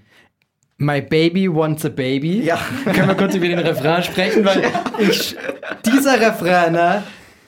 My 0.77 0.99
Baby 1.01 1.47
Wants 1.47 1.85
a 1.85 1.89
Baby. 1.89 2.41
Ja. 2.43 2.59
Können 2.83 3.07
wir 3.07 3.15
kurz 3.15 3.33
über 3.35 3.47
den 3.47 3.59
Refrain 3.59 4.03
sprechen, 4.03 4.43
weil 4.43 4.63
ich, 4.97 5.35
dieser 5.85 6.19
Refrain, 6.19 6.73
ne, 6.73 7.03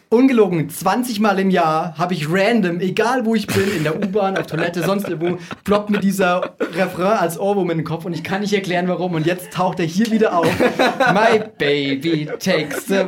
ungelogen, 0.10 0.70
20 0.70 1.20
Mal 1.20 1.39
im 1.39 1.49
Jahr 1.49 1.97
habe 1.97 2.14
ich 2.14 2.28
random, 2.30 2.80
egal 2.80 3.26
wo 3.26 3.36
ich 3.36 3.47
bin, 3.47 3.70
in 3.76 3.84
der 3.84 3.95
U-Bahn, 3.95 4.38
auf 4.38 4.47
Toilette, 4.47 4.84
sonst 4.84 5.10
irgendwo, 5.10 5.38
ploppt 5.64 5.89
mir 5.89 5.99
dieser 5.99 6.55
Refrain 6.60 7.18
als 7.18 7.39
Ohrwurm 7.39 7.70
in 7.72 7.78
den 7.80 7.86
Kopf 7.86 8.05
und 8.05 8.14
ich 8.14 8.24
kann 8.24 8.41
nicht 8.41 8.53
erklären, 8.53 8.88
warum. 8.88 9.14
Und 9.16 9.26
jetzt 9.26 9.51
taucht 9.51 9.80
er 9.80 9.86
hier 9.86 10.10
wieder 10.12 10.38
auf. 10.38 10.47
My 11.14 11.43
baby 11.58 12.30
takes 12.39 12.88
the... 12.88 13.05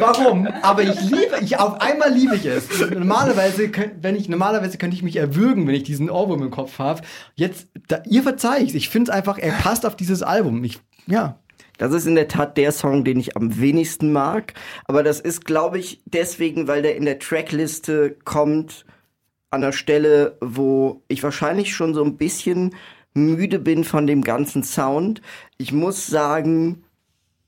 Warum? 0.00 0.46
Aber 0.62 0.82
ich 0.82 1.00
liebe, 1.02 1.38
ich, 1.40 1.58
auf 1.58 1.80
einmal 1.80 2.12
liebe 2.12 2.36
ich 2.36 2.44
es. 2.44 2.68
Normalerweise, 2.90 3.70
wenn 4.00 4.16
ich, 4.16 4.28
normalerweise 4.28 4.78
könnte 4.78 4.96
ich 4.96 5.02
mich 5.02 5.16
erwürgen, 5.16 5.66
wenn 5.66 5.74
ich 5.74 5.84
diesen 5.84 6.10
Ohrwurm 6.10 6.42
im 6.42 6.50
Kopf 6.50 6.78
habe. 6.78 7.02
Jetzt, 7.34 7.68
da, 7.88 8.02
ihr 8.06 8.22
verzeiht 8.22 8.74
Ich 8.74 8.88
finde 8.88 9.10
es 9.10 9.16
einfach, 9.16 9.38
er 9.38 9.52
passt 9.52 9.86
auf 9.86 9.96
dieses 9.96 10.22
Album. 10.22 10.62
Ich, 10.64 10.78
ja. 11.06 11.38
Das 11.78 11.92
ist 11.92 12.06
in 12.06 12.14
der 12.14 12.28
Tat 12.28 12.56
der 12.56 12.72
Song, 12.72 13.04
den 13.04 13.18
ich 13.18 13.36
am 13.36 13.60
wenigsten 13.60 14.12
mag. 14.12 14.54
Aber 14.86 15.02
das 15.02 15.20
ist, 15.20 15.44
glaube 15.44 15.78
ich, 15.78 16.02
deswegen, 16.06 16.68
weil 16.68 16.82
der 16.82 16.96
in 16.96 17.04
der 17.04 17.18
Trackliste 17.18 18.16
kommt 18.24 18.84
an 19.50 19.60
der 19.60 19.72
Stelle, 19.72 20.36
wo 20.40 21.02
ich 21.08 21.22
wahrscheinlich 21.22 21.74
schon 21.74 21.94
so 21.94 22.04
ein 22.04 22.16
bisschen 22.16 22.74
müde 23.14 23.58
bin 23.58 23.84
von 23.84 24.06
dem 24.06 24.22
ganzen 24.22 24.62
Sound. 24.62 25.22
Ich 25.56 25.72
muss 25.72 26.06
sagen, 26.06 26.84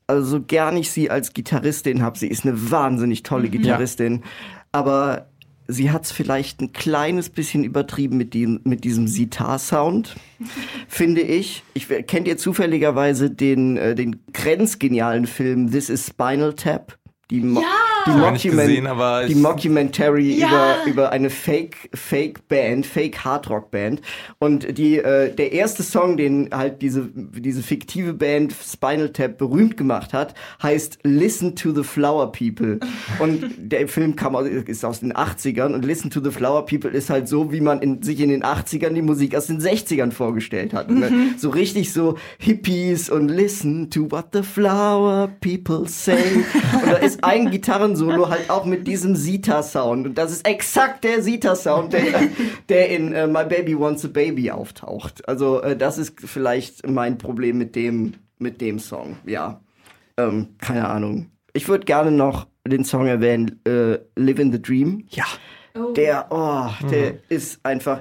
also 0.07 0.23
so 0.23 0.41
gern 0.41 0.75
ich 0.75 0.91
sie 0.91 1.09
als 1.11 1.33
Gitarristin 1.33 2.01
habe, 2.01 2.17
sie 2.17 2.27
ist 2.27 2.45
eine 2.45 2.71
wahnsinnig 2.71 3.23
tolle 3.23 3.49
Gitarristin, 3.49 4.23
aber 4.71 5.29
sie 5.69 5.91
hat 5.91 6.05
es 6.05 6.11
vielleicht 6.11 6.61
ein 6.61 6.73
kleines 6.73 7.29
bisschen 7.29 7.63
übertrieben 7.63 8.17
mit, 8.17 8.33
dem, 8.33 8.59
mit 8.63 8.83
diesem 8.83 9.07
Sitar-Sound, 9.07 10.15
finde 10.87 11.21
ich. 11.21 11.63
ich. 11.73 11.87
Kennt 12.07 12.27
ihr 12.27 12.37
zufälligerweise 12.37 13.29
den, 13.29 13.77
äh, 13.77 13.95
den 13.95 14.23
grenzgenialen 14.33 15.27
Film 15.27 15.71
This 15.71 15.89
is 15.89 16.07
Spinal 16.07 16.53
Tap? 16.53 16.97
Die, 17.29 17.41
Mo 17.41 17.61
die, 18.05 18.11
Mockument- 18.11 18.41
gesehen, 18.67 18.87
aber 18.87 19.25
die 19.27 19.35
Mockumentary 19.35 20.39
Ja. 20.39 20.47
über, 20.47 20.91
über 20.91 21.11
eine 21.11 21.29
Fake, 21.29 21.89
Fake 21.93 22.47
Band, 22.47 22.85
Fake 22.85 23.23
Hard 23.23 23.49
Rock 23.49 23.71
Band. 23.71 24.01
Und 24.39 24.77
die, 24.77 24.97
äh, 24.97 25.33
der 25.33 25.51
erste 25.51 25.83
Song, 25.83 26.17
den 26.17 26.49
halt 26.51 26.81
diese, 26.81 27.09
diese 27.15 27.61
fiktive 27.63 28.13
Band 28.13 28.53
Spinal 28.53 29.09
Tap 29.09 29.37
berühmt 29.37 29.77
gemacht 29.77 30.13
hat, 30.13 30.33
heißt 30.61 30.99
Listen 31.03 31.55
to 31.55 31.71
the 31.73 31.83
Flower 31.83 32.31
People. 32.31 32.79
Und 33.19 33.45
der 33.57 33.87
Film 33.87 34.15
kam 34.15 34.35
aus, 34.35 34.47
ist 34.47 34.85
aus 34.85 34.99
den 35.01 35.13
80ern 35.13 35.73
und 35.73 35.83
Listen 35.85 36.09
to 36.09 36.21
the 36.23 36.31
Flower 36.31 36.65
People 36.65 36.89
ist 36.91 37.09
halt 37.09 37.27
so, 37.27 37.51
wie 37.51 37.61
man 37.61 37.81
in, 37.81 38.01
sich 38.03 38.19
in 38.19 38.29
den 38.29 38.43
80ern 38.43 38.89
die 38.93 39.01
Musik 39.01 39.35
aus 39.35 39.47
den 39.47 39.59
60ern 39.59 40.11
vorgestellt 40.11 40.73
hat. 40.73 40.89
Ne? 40.89 41.11
So 41.37 41.49
richtig 41.49 41.91
so 41.93 42.15
Hippies 42.37 43.09
und 43.09 43.29
Listen 43.29 43.89
to 43.89 44.09
what 44.11 44.27
the 44.33 44.43
flower 44.43 45.29
people 45.41 45.87
say. 45.87 46.17
Und 46.81 46.91
da 46.91 46.97
ist 46.97 47.23
ein 47.23 47.49
Gitarrensolo 47.89 48.29
halt 48.29 48.49
auch 48.49 48.65
mit 48.65 48.87
diesem 48.87 49.15
Sita-Sound. 49.15 50.07
Und 50.07 50.17
das 50.17 50.31
ist 50.31 50.47
exakt 50.47 51.03
der 51.03 51.21
Sita-Sound, 51.21 51.93
der, 51.93 52.03
der 52.69 52.89
in 52.89 53.13
äh, 53.13 53.27
My 53.27 53.45
Baby 53.45 53.77
Wants 53.79 54.05
a 54.05 54.07
Baby 54.07 54.51
auftaucht. 54.51 55.27
Also 55.27 55.61
äh, 55.61 55.75
das 55.75 55.97
ist 55.97 56.19
vielleicht 56.19 56.87
mein 56.87 57.17
Problem 57.17 57.57
mit 57.57 57.75
dem, 57.75 58.13
mit 58.37 58.61
dem 58.61 58.79
Song. 58.79 59.17
Ja, 59.25 59.61
ähm, 60.17 60.49
keine 60.59 60.87
Ahnung. 60.87 61.31
Ich 61.53 61.67
würde 61.67 61.85
gerne 61.85 62.11
noch 62.11 62.47
den 62.65 62.85
Song 62.85 63.07
erwähnen, 63.07 63.59
äh, 63.65 63.99
Live 64.15 64.39
in 64.39 64.51
the 64.51 64.61
Dream. 64.61 65.05
Ja. 65.09 65.25
Der, 65.95 66.27
oh, 66.31 66.87
der 66.89 67.19
ist 67.29 67.59
einfach, 67.63 67.99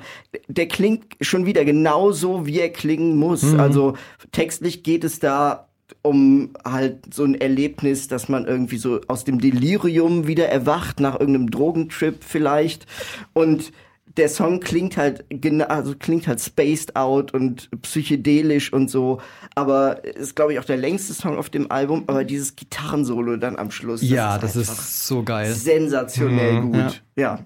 der 0.49 0.67
klingt 0.67 1.15
schon 1.21 1.47
wieder 1.47 1.65
genauso, 1.65 2.47
wie 2.47 2.59
er 2.59 2.71
klingen 2.71 3.17
muss. 3.17 3.43
Mhm. 3.43 3.61
Also 3.61 3.95
textlich 4.33 4.83
geht 4.83 5.05
es 5.05 5.21
da 5.21 5.68
um 6.03 6.51
halt 6.65 7.13
so 7.13 7.25
ein 7.25 7.35
Erlebnis, 7.35 8.09
dass 8.09 8.29
man 8.29 8.47
irgendwie 8.47 8.79
so 8.79 9.01
aus 9.09 9.25
dem 9.25 9.41
Delirium 9.41 10.27
wieder 10.27 10.49
erwacht, 10.49 11.01
nach 11.01 11.19
irgendeinem 11.19 11.51
Drogentrip 11.51 12.25
vielleicht. 12.25 12.87
Und 13.33 13.73
der 14.19 14.29
Song 14.29 14.61
klingt 14.61 14.97
halt 14.97 15.25
genau, 15.29 15.67
also 15.67 15.95
klingt 15.99 16.27
halt 16.27 16.41
spaced 16.41 16.97
out 16.97 17.33
und 17.33 17.71
psychedelisch 17.83 18.73
und 18.73 18.91
so, 18.91 19.21
aber 19.55 20.05
ist 20.05 20.35
glaube 20.35 20.53
ich 20.53 20.59
auch 20.59 20.65
der 20.65 20.77
längste 20.77 21.15
Song 21.15 21.39
auf 21.39 21.51
dem 21.51 21.71
Album, 21.71 22.05
aber 22.07 22.25
dieses 22.25 22.57
Gitarrensolo 22.57 23.37
dann 23.37 23.57
am 23.57 23.71
Schluss. 23.71 24.03
Ja, 24.03 24.39
das 24.39 24.57
einfach 24.57 24.83
ist 24.83 25.07
so 25.07 25.23
geil. 25.23 25.53
sensationell 25.55 26.63
Mhm. 26.63 26.73
gut. 26.73 27.03
Ja. 27.17 27.39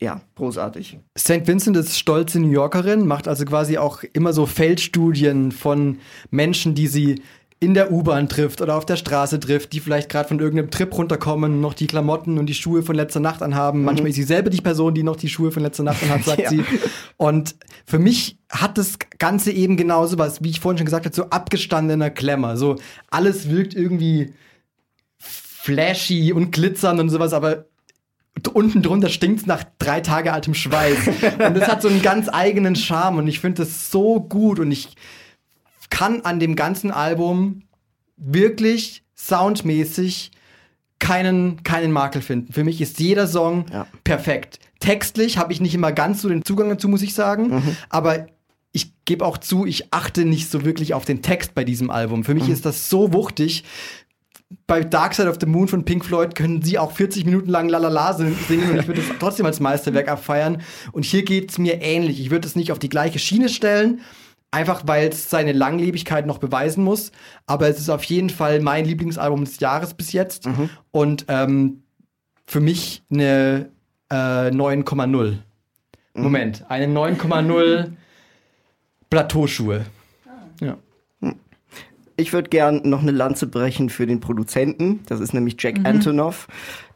ja, 0.00 0.20
großartig. 0.36 0.98
St. 1.18 1.46
Vincent 1.46 1.76
ist 1.76 1.98
stolze 1.98 2.38
New 2.38 2.50
Yorkerin, 2.50 3.06
macht 3.06 3.26
also 3.26 3.44
quasi 3.44 3.78
auch 3.78 4.04
immer 4.12 4.32
so 4.32 4.46
Feldstudien 4.46 5.50
von 5.50 5.98
Menschen, 6.30 6.74
die 6.74 6.86
sie 6.86 7.22
in 7.64 7.74
der 7.74 7.90
U-Bahn 7.90 8.28
trifft 8.28 8.60
oder 8.60 8.76
auf 8.76 8.84
der 8.86 8.96
Straße 8.96 9.40
trifft, 9.40 9.72
die 9.72 9.80
vielleicht 9.80 10.08
gerade 10.08 10.28
von 10.28 10.38
irgendeinem 10.38 10.70
Trip 10.70 10.96
runterkommen, 10.96 11.60
noch 11.60 11.74
die 11.74 11.86
Klamotten 11.86 12.38
und 12.38 12.46
die 12.46 12.54
Schuhe 12.54 12.82
von 12.82 12.94
letzter 12.94 13.20
Nacht 13.20 13.42
anhaben. 13.42 13.84
Manchmal 13.84 14.10
ist 14.10 14.16
sie 14.16 14.22
selber 14.22 14.50
die 14.50 14.60
Person, 14.60 14.94
die 14.94 15.02
noch 15.02 15.16
die 15.16 15.28
Schuhe 15.28 15.50
von 15.50 15.62
letzter 15.62 15.82
Nacht 15.82 16.02
anhat, 16.02 16.24
sagt 16.24 16.40
Ja. 16.44 16.50
sie. 16.50 16.64
Und 17.16 17.56
für 17.86 17.98
mich 17.98 18.38
hat 18.50 18.76
das 18.76 18.98
Ganze 19.18 19.50
eben 19.50 19.76
genauso 19.76 20.18
was, 20.18 20.42
wie 20.42 20.50
ich 20.50 20.60
vorhin 20.60 20.78
schon 20.78 20.84
gesagt 20.84 21.06
habe, 21.06 21.14
so 21.14 21.24
abgestandener 21.30 22.10
Klemmer. 22.10 22.56
So 22.56 22.76
alles 23.10 23.48
wirkt 23.48 23.74
irgendwie 23.74 24.34
flashy 25.18 26.32
und 26.32 26.52
glitzern 26.52 27.00
und 27.00 27.08
sowas, 27.08 27.32
aber 27.32 27.64
unten 28.52 28.82
drunter 28.82 29.08
stinkt's 29.08 29.46
nach 29.46 29.64
drei 29.78 30.00
Tage 30.00 30.32
altem 30.32 30.52
Schweiß. 30.54 30.98
und 31.46 31.56
das 31.56 31.68
hat 31.68 31.80
so 31.80 31.88
einen 31.88 32.02
ganz 32.02 32.28
eigenen 32.30 32.76
Charme 32.76 33.18
und 33.18 33.28
ich 33.28 33.40
finde 33.40 33.62
das 33.62 33.90
so 33.90 34.20
gut 34.20 34.58
und 34.58 34.70
ich 34.70 34.94
kann 35.94 36.22
an 36.22 36.40
dem 36.40 36.56
ganzen 36.56 36.90
Album 36.90 37.62
wirklich 38.16 39.04
soundmäßig 39.14 40.32
keinen, 40.98 41.62
keinen 41.62 41.92
Makel 41.92 42.20
finden. 42.20 42.52
Für 42.52 42.64
mich 42.64 42.80
ist 42.80 42.98
jeder 42.98 43.28
Song 43.28 43.66
perfekt. 44.02 44.58
Textlich 44.80 45.38
habe 45.38 45.52
ich 45.52 45.60
nicht 45.60 45.72
immer 45.72 45.92
ganz 45.92 46.20
so 46.20 46.28
den 46.28 46.44
Zugang 46.44 46.68
dazu, 46.68 46.88
muss 46.88 47.02
ich 47.02 47.14
sagen, 47.14 47.76
aber 47.90 48.26
ich 48.72 48.92
gebe 49.04 49.24
auch 49.24 49.38
zu, 49.38 49.66
ich 49.66 49.94
achte 49.94 50.24
nicht 50.24 50.50
so 50.50 50.64
wirklich 50.64 50.94
auf 50.94 51.04
den 51.04 51.22
Text 51.22 51.54
bei 51.54 51.62
diesem 51.62 51.90
Album. 51.90 52.24
Für 52.24 52.34
mich 52.34 52.48
ist 52.48 52.66
das 52.66 52.90
so 52.90 53.12
wuchtig. 53.12 53.62
Bei 54.66 54.82
Dark 54.82 55.14
Side 55.14 55.30
of 55.30 55.36
the 55.40 55.46
Moon 55.46 55.68
von 55.68 55.84
Pink 55.84 56.04
Floyd 56.04 56.34
können 56.34 56.60
sie 56.62 56.76
auch 56.76 56.90
40 56.90 57.24
Minuten 57.24 57.50
lang 57.50 57.68
Lalala 57.68 58.14
singen 58.14 58.70
und 58.70 58.80
ich 58.80 58.88
würde 58.88 59.00
es 59.00 59.06
trotzdem 59.20 59.46
als 59.46 59.60
Meisterwerk 59.60 60.08
abfeiern. 60.08 60.60
Und 60.90 61.04
hier 61.04 61.22
geht 61.22 61.52
es 61.52 61.58
mir 61.58 61.82
ähnlich. 61.82 62.20
Ich 62.20 62.30
würde 62.30 62.48
es 62.48 62.56
nicht 62.56 62.72
auf 62.72 62.80
die 62.80 62.88
gleiche 62.88 63.20
Schiene 63.20 63.48
stellen, 63.48 64.00
einfach 64.54 64.82
weil 64.86 65.08
es 65.08 65.28
seine 65.28 65.52
Langlebigkeit 65.52 66.26
noch 66.26 66.38
beweisen 66.38 66.84
muss. 66.84 67.10
Aber 67.46 67.68
es 67.68 67.78
ist 67.78 67.90
auf 67.90 68.04
jeden 68.04 68.30
Fall 68.30 68.60
mein 68.60 68.84
Lieblingsalbum 68.84 69.44
des 69.44 69.60
Jahres 69.60 69.94
bis 69.94 70.12
jetzt. 70.12 70.48
Und 70.92 71.26
ähm, 71.28 71.82
für 72.46 72.60
mich 72.60 73.02
eine 73.10 73.70
äh, 74.10 74.14
9,0. 74.50 75.38
Moment, 76.14 76.64
eine 76.68 76.86
9,0 76.86 77.90
Plateauschuhe. 79.10 79.86
Ja. 80.60 80.76
Ich 82.16 82.32
würde 82.32 82.48
gern 82.48 82.82
noch 82.84 83.02
eine 83.02 83.10
Lanze 83.10 83.48
brechen 83.48 83.90
für 83.90 84.06
den 84.06 84.20
Produzenten. 84.20 85.00
Das 85.06 85.18
ist 85.18 85.34
nämlich 85.34 85.56
Jack 85.58 85.78
Mhm. 85.78 85.86
Antonoff, 85.86 86.46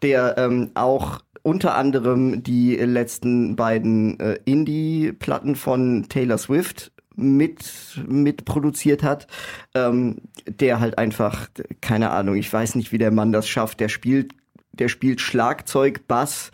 der 0.02 0.38
ähm, 0.38 0.70
auch 0.74 1.20
unter 1.42 1.74
anderem 1.74 2.44
die 2.44 2.76
letzten 2.76 3.56
beiden 3.56 4.20
äh, 4.20 4.38
Indie-Platten 4.44 5.56
von 5.56 6.06
Taylor 6.08 6.38
Swift 6.38 6.92
mit, 7.18 8.00
mit 8.06 8.44
produziert 8.44 9.02
hat, 9.02 9.26
ähm, 9.74 10.22
der 10.46 10.80
halt 10.80 10.98
einfach, 10.98 11.48
keine 11.80 12.10
Ahnung, 12.10 12.36
ich 12.36 12.50
weiß 12.52 12.76
nicht, 12.76 12.92
wie 12.92 12.98
der 12.98 13.10
Mann 13.10 13.32
das 13.32 13.48
schafft, 13.48 13.80
der 13.80 13.88
spielt, 13.88 14.32
der 14.72 14.88
spielt 14.88 15.20
Schlagzeug, 15.20 16.06
Bass, 16.06 16.52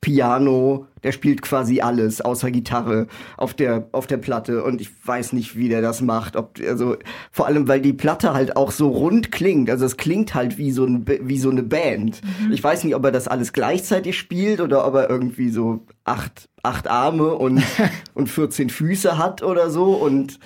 Piano, 0.00 0.86
der 1.02 1.12
spielt 1.12 1.42
quasi 1.42 1.80
alles 1.80 2.20
außer 2.22 2.50
Gitarre 2.50 3.06
auf 3.36 3.52
der 3.52 3.88
auf 3.92 4.06
der 4.06 4.16
Platte. 4.16 4.64
Und 4.64 4.80
ich 4.80 4.90
weiß 5.04 5.32
nicht, 5.34 5.56
wie 5.56 5.68
der 5.68 5.82
das 5.82 6.00
macht, 6.00 6.36
ob 6.36 6.58
also 6.66 6.96
vor 7.30 7.46
allem 7.46 7.68
weil 7.68 7.80
die 7.80 7.92
Platte 7.92 8.32
halt 8.32 8.56
auch 8.56 8.70
so 8.70 8.88
rund 8.88 9.30
klingt, 9.30 9.68
also 9.68 9.84
es 9.84 9.96
klingt 9.96 10.34
halt 10.34 10.56
wie 10.56 10.70
so 10.70 10.84
ein 10.84 11.04
wie 11.06 11.38
so 11.38 11.50
eine 11.50 11.62
Band. 11.62 12.22
Ich 12.50 12.64
weiß 12.64 12.84
nicht, 12.84 12.94
ob 12.94 13.04
er 13.04 13.12
das 13.12 13.28
alles 13.28 13.52
gleichzeitig 13.52 14.18
spielt 14.18 14.60
oder 14.60 14.86
ob 14.86 14.94
er 14.94 15.10
irgendwie 15.10 15.50
so 15.50 15.80
acht 16.04 16.48
acht 16.62 16.88
Arme 16.88 17.34
und 17.34 17.62
und 18.14 18.28
14 18.28 18.70
Füße 18.70 19.18
hat 19.18 19.42
oder 19.42 19.70
so. 19.70 19.92
Und 19.92 20.10
und 20.20 20.38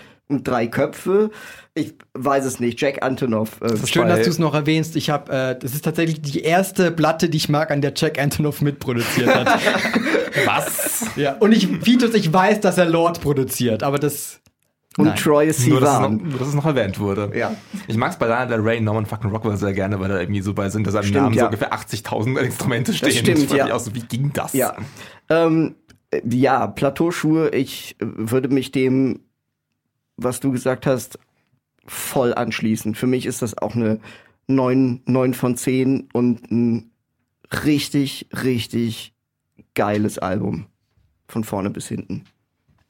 drei 0.43 0.66
Köpfe. 0.66 1.30
Ich 1.74 1.95
weiß 2.14 2.45
es 2.45 2.59
nicht. 2.61 2.80
Jack 2.80 3.05
Antonoff. 3.05 3.61
Äh, 3.61 3.87
Schön, 3.87 4.03
bei- 4.05 4.09
dass 4.09 4.22
du 4.24 4.30
es 4.30 4.39
noch 4.39 4.55
erwähnst. 4.55 4.97
Ich 4.97 5.11
habe, 5.11 5.30
äh, 5.32 5.59
das 5.59 5.74
ist 5.74 5.85
tatsächlich 5.85 6.22
die 6.22 6.41
erste 6.43 6.91
Platte, 6.91 7.28
die 7.28 7.37
ich 7.37 7.49
mag, 7.49 7.70
an 7.70 7.80
der 7.82 7.93
Jack 7.95 8.18
Antonoff 8.18 8.61
mitproduziert 8.62 9.32
hat. 9.35 9.47
Was? 10.47 11.07
ja. 11.16 11.35
Und 11.39 11.53
ich, 11.53 11.87
Vitus, 11.87 12.14
ich 12.14 12.32
weiß, 12.32 12.61
dass 12.61 12.78
er 12.78 12.87
Lord 12.87 13.20
produziert, 13.20 13.82
aber 13.82 13.99
das. 13.99 14.41
und 14.99 15.07
Nein. 15.07 15.16
Troy 15.16 15.47
Nur, 15.47 15.53
dass 15.53 15.59
es, 15.59 15.68
noch, 15.68 15.78
Sivan. 15.80 16.16
nur, 16.28 16.39
dass 16.39 16.49
es 16.49 16.55
noch 16.55 16.66
erwähnt 16.66 16.99
wurde. 17.01 17.32
Ja. 17.35 17.55
Ich 17.89 17.97
mag 17.97 18.12
es 18.12 18.18
bei 18.18 18.26
Lana 18.26 18.47
Del 18.47 18.61
Rey 18.61 18.80
Norman 18.80 19.07
fucking 19.07 19.30
Rockwell 19.30 19.57
sehr 19.57 19.72
gerne, 19.72 19.99
weil 20.01 20.11
er 20.11 20.20
irgendwie 20.20 20.41
so 20.43 20.55
bei 20.55 20.68
hinter 20.70 20.91
seinem 20.93 21.05
Stimmt, 21.05 21.16
Namen 21.22 21.35
ja. 21.35 21.41
so 21.43 21.47
ungefähr 21.47 21.72
80.000 21.72 22.39
Instrumente 22.41 22.93
stehen. 22.95 23.11
stimmt, 23.12 23.51
Das 23.51 23.57
ja. 23.59 23.78
so, 23.78 23.95
wie 23.95 24.01
ging 24.03 24.32
das? 24.32 24.53
Ja. 24.53 24.76
Ähm, 25.28 25.74
äh, 26.11 26.20
ja, 26.30 26.66
Plateauschuhe, 26.68 27.49
ich 27.51 27.97
äh, 28.01 28.05
würde 28.07 28.49
mich 28.49 28.70
dem, 28.72 29.20
was 30.16 30.40
du 30.40 30.52
gesagt 30.52 30.86
hast, 30.86 31.18
voll 31.86 32.34
anschließen. 32.34 32.94
Für 32.94 33.06
mich 33.06 33.26
ist 33.26 33.42
das 33.42 33.58
auch 33.58 33.74
eine 33.74 34.00
9, 34.46 35.02
9 35.06 35.34
von 35.34 35.56
10 35.56 36.08
und 36.12 36.50
ein 36.50 36.90
richtig, 37.64 38.28
richtig 38.32 39.14
geiles 39.74 40.18
Album. 40.18 40.66
Von 41.28 41.44
vorne 41.44 41.70
bis 41.70 41.88
hinten. 41.88 42.24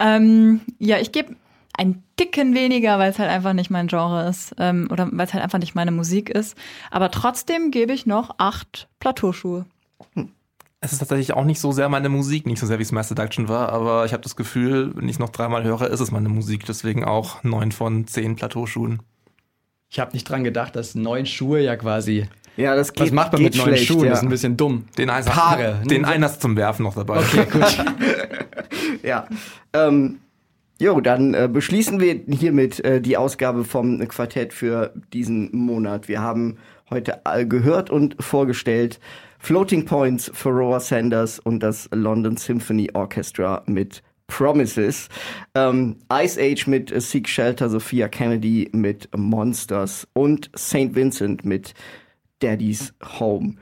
Ähm, 0.01 0.61
ja, 0.79 0.99
ich 0.99 1.13
gebe 1.13 1.37
ein 1.77 2.03
Ticken 2.17 2.55
weniger, 2.55 2.99
weil 2.99 3.11
es 3.11 3.19
halt 3.19 3.31
einfach 3.31 3.53
nicht 3.53 3.71
mein 3.71 3.87
Genre 3.87 4.29
ist 4.29 4.55
ähm, 4.59 4.89
oder 4.91 5.09
weil 5.13 5.27
es 5.27 5.35
halt 5.35 5.43
einfach 5.43 5.59
nicht 5.59 5.75
meine 5.75 5.93
Musik 5.93 6.31
ist. 6.31 6.57
Aber 6.91 7.11
trotzdem 7.11 7.71
gebe 7.71 7.93
ich 7.93 8.07
noch 8.07 8.35
acht 8.39 8.89
Plateauschuhe. 9.01 9.67
Es 10.85 10.93
ist 10.93 10.99
tatsächlich 10.99 11.33
auch 11.33 11.45
nicht 11.45 11.61
so 11.61 11.73
sehr 11.73 11.89
meine 11.89 12.11
Musik, 12.11 12.47
nicht 12.47 12.59
so 12.59 12.67
sehr 12.67 12.79
wie 12.79 12.85
Smash 12.85 13.07
Seduction 13.07 13.49
war, 13.49 13.71
aber 13.71 14.05
ich 14.05 14.13
habe 14.13 14.23
das 14.23 14.37
Gefühl, 14.37 14.93
wenn 14.95 15.09
ich 15.09 15.15
es 15.15 15.19
noch 15.19 15.31
dreimal 15.31 15.65
höre, 15.65 15.89
ist 15.89 16.01
es 16.01 16.11
meine 16.11 16.29
Musik. 16.29 16.67
Deswegen 16.67 17.05
auch 17.05 17.43
9 17.43 17.73
von 17.73 18.07
10 18.07 18.37
Plateauschuhen. 18.37 19.01
Ich 19.89 19.99
habe 19.99 20.13
nicht 20.13 20.29
dran 20.29 20.45
gedacht, 20.45 20.77
dass 20.77 20.95
neun 20.95 21.25
Schuhe 21.25 21.61
ja 21.61 21.77
quasi. 21.77 22.29
Ja, 22.59 22.77
das 22.77 22.93
geht 22.93 23.07
Was 23.07 23.13
macht 23.13 23.33
man 23.33 23.43
mit 23.43 23.57
neun 23.57 23.69
schlecht, 23.69 23.87
Schuhen? 23.87 24.05
Ja. 24.05 24.11
Das 24.11 24.19
ist 24.19 24.25
ein 24.25 24.29
bisschen 24.29 24.57
dumm. 24.59 24.85
Den 24.99 25.09
Eins, 25.09 25.25
Paare. 25.25 25.81
Den 25.87 26.05
Einers 26.05 26.39
zum 26.39 26.55
Werfen 26.57 26.83
noch 26.83 26.95
dabei. 26.95 27.19
Okay, 27.19 27.47
gut. 27.51 27.63
Ja. 29.03 29.27
Ähm, 29.73 30.19
jo, 30.79 31.01
dann 31.01 31.35
äh, 31.35 31.49
beschließen 31.51 32.01
wir 32.01 32.21
hiermit 32.29 32.81
äh, 32.85 33.01
die 33.01 33.17
Ausgabe 33.17 33.65
vom 33.65 34.07
Quartett 34.09 34.53
für 34.53 34.93
diesen 35.13 35.55
Monat. 35.57 36.09
Wir 36.09 36.21
haben 36.21 36.59
heute 36.91 37.25
all 37.25 37.47
gehört 37.47 37.91
und 37.91 38.17
vorgestellt 38.23 38.99
Floating 39.45 39.85
Points 39.85 40.33
Roa 40.47 40.81
Sanders 40.81 41.39
und 41.39 41.63
das 41.63 41.87
London 41.93 42.39
Symphony 42.39 42.89
Orchestra 42.95 43.63
mit 43.67 44.03
Promises. 44.27 45.11
Ähm, 45.55 45.97
Ice 46.11 46.41
Age 46.41 46.67
mit 46.67 46.91
Seek 47.03 47.29
Shelter, 47.29 47.69
Sophia 47.69 48.09
Kennedy 48.09 48.71
mit 48.73 49.07
Monsters 49.15 50.09
und 50.15 50.51
St. 50.57 50.95
Vincent 50.95 51.45
mit 51.45 51.75
Daddy's 52.39 52.95
Home. 53.21 53.57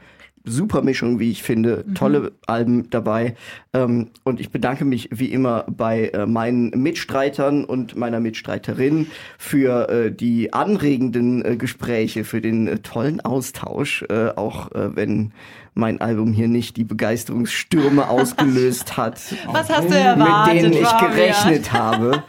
Super 0.45 0.83
Mischung, 0.83 1.21
wie 1.21 1.31
ich 1.31 1.43
finde. 1.43 1.85
Tolle 1.95 2.33
Alben 2.47 2.91
dabei. 2.91 3.35
Ähm, 3.73 4.11
und 4.25 4.41
ich 4.41 4.51
bedanke 4.51 4.85
mich 4.85 5.09
wie 5.13 5.33
immer 5.33 5.65
bei 5.69 6.09
äh, 6.09 6.27
meinen 6.27 6.71
Mitstreitern 6.71 7.65
und 7.65 7.97
meiner 7.97 8.19
Mitstreiterin 8.19 9.09
für 9.39 9.89
äh, 9.89 10.13
die 10.13 10.53
anregenden 10.53 11.45
äh, 11.45 11.57
Gespräche, 11.57 12.25
für 12.25 12.41
den 12.41 12.67
äh, 12.67 12.79
tollen 12.79 13.21
Austausch, 13.21 14.05
äh, 14.09 14.31
auch 14.35 14.73
äh, 14.73 14.97
wenn 14.97 15.33
mein 15.75 16.01
Album 16.01 16.33
hier 16.33 16.49
nicht 16.49 16.77
die 16.77 16.85
Begeisterungsstürme 16.85 18.09
ausgelöst 18.09 18.97
hat 18.97 19.21
Was 19.47 19.69
hast 19.71 19.89
du 19.91 19.95
erwartet? 19.95 20.55
mit 20.55 20.63
denen 20.65 20.83
ich 20.83 20.99
gerechnet 20.99 21.73
habe. 21.73 22.23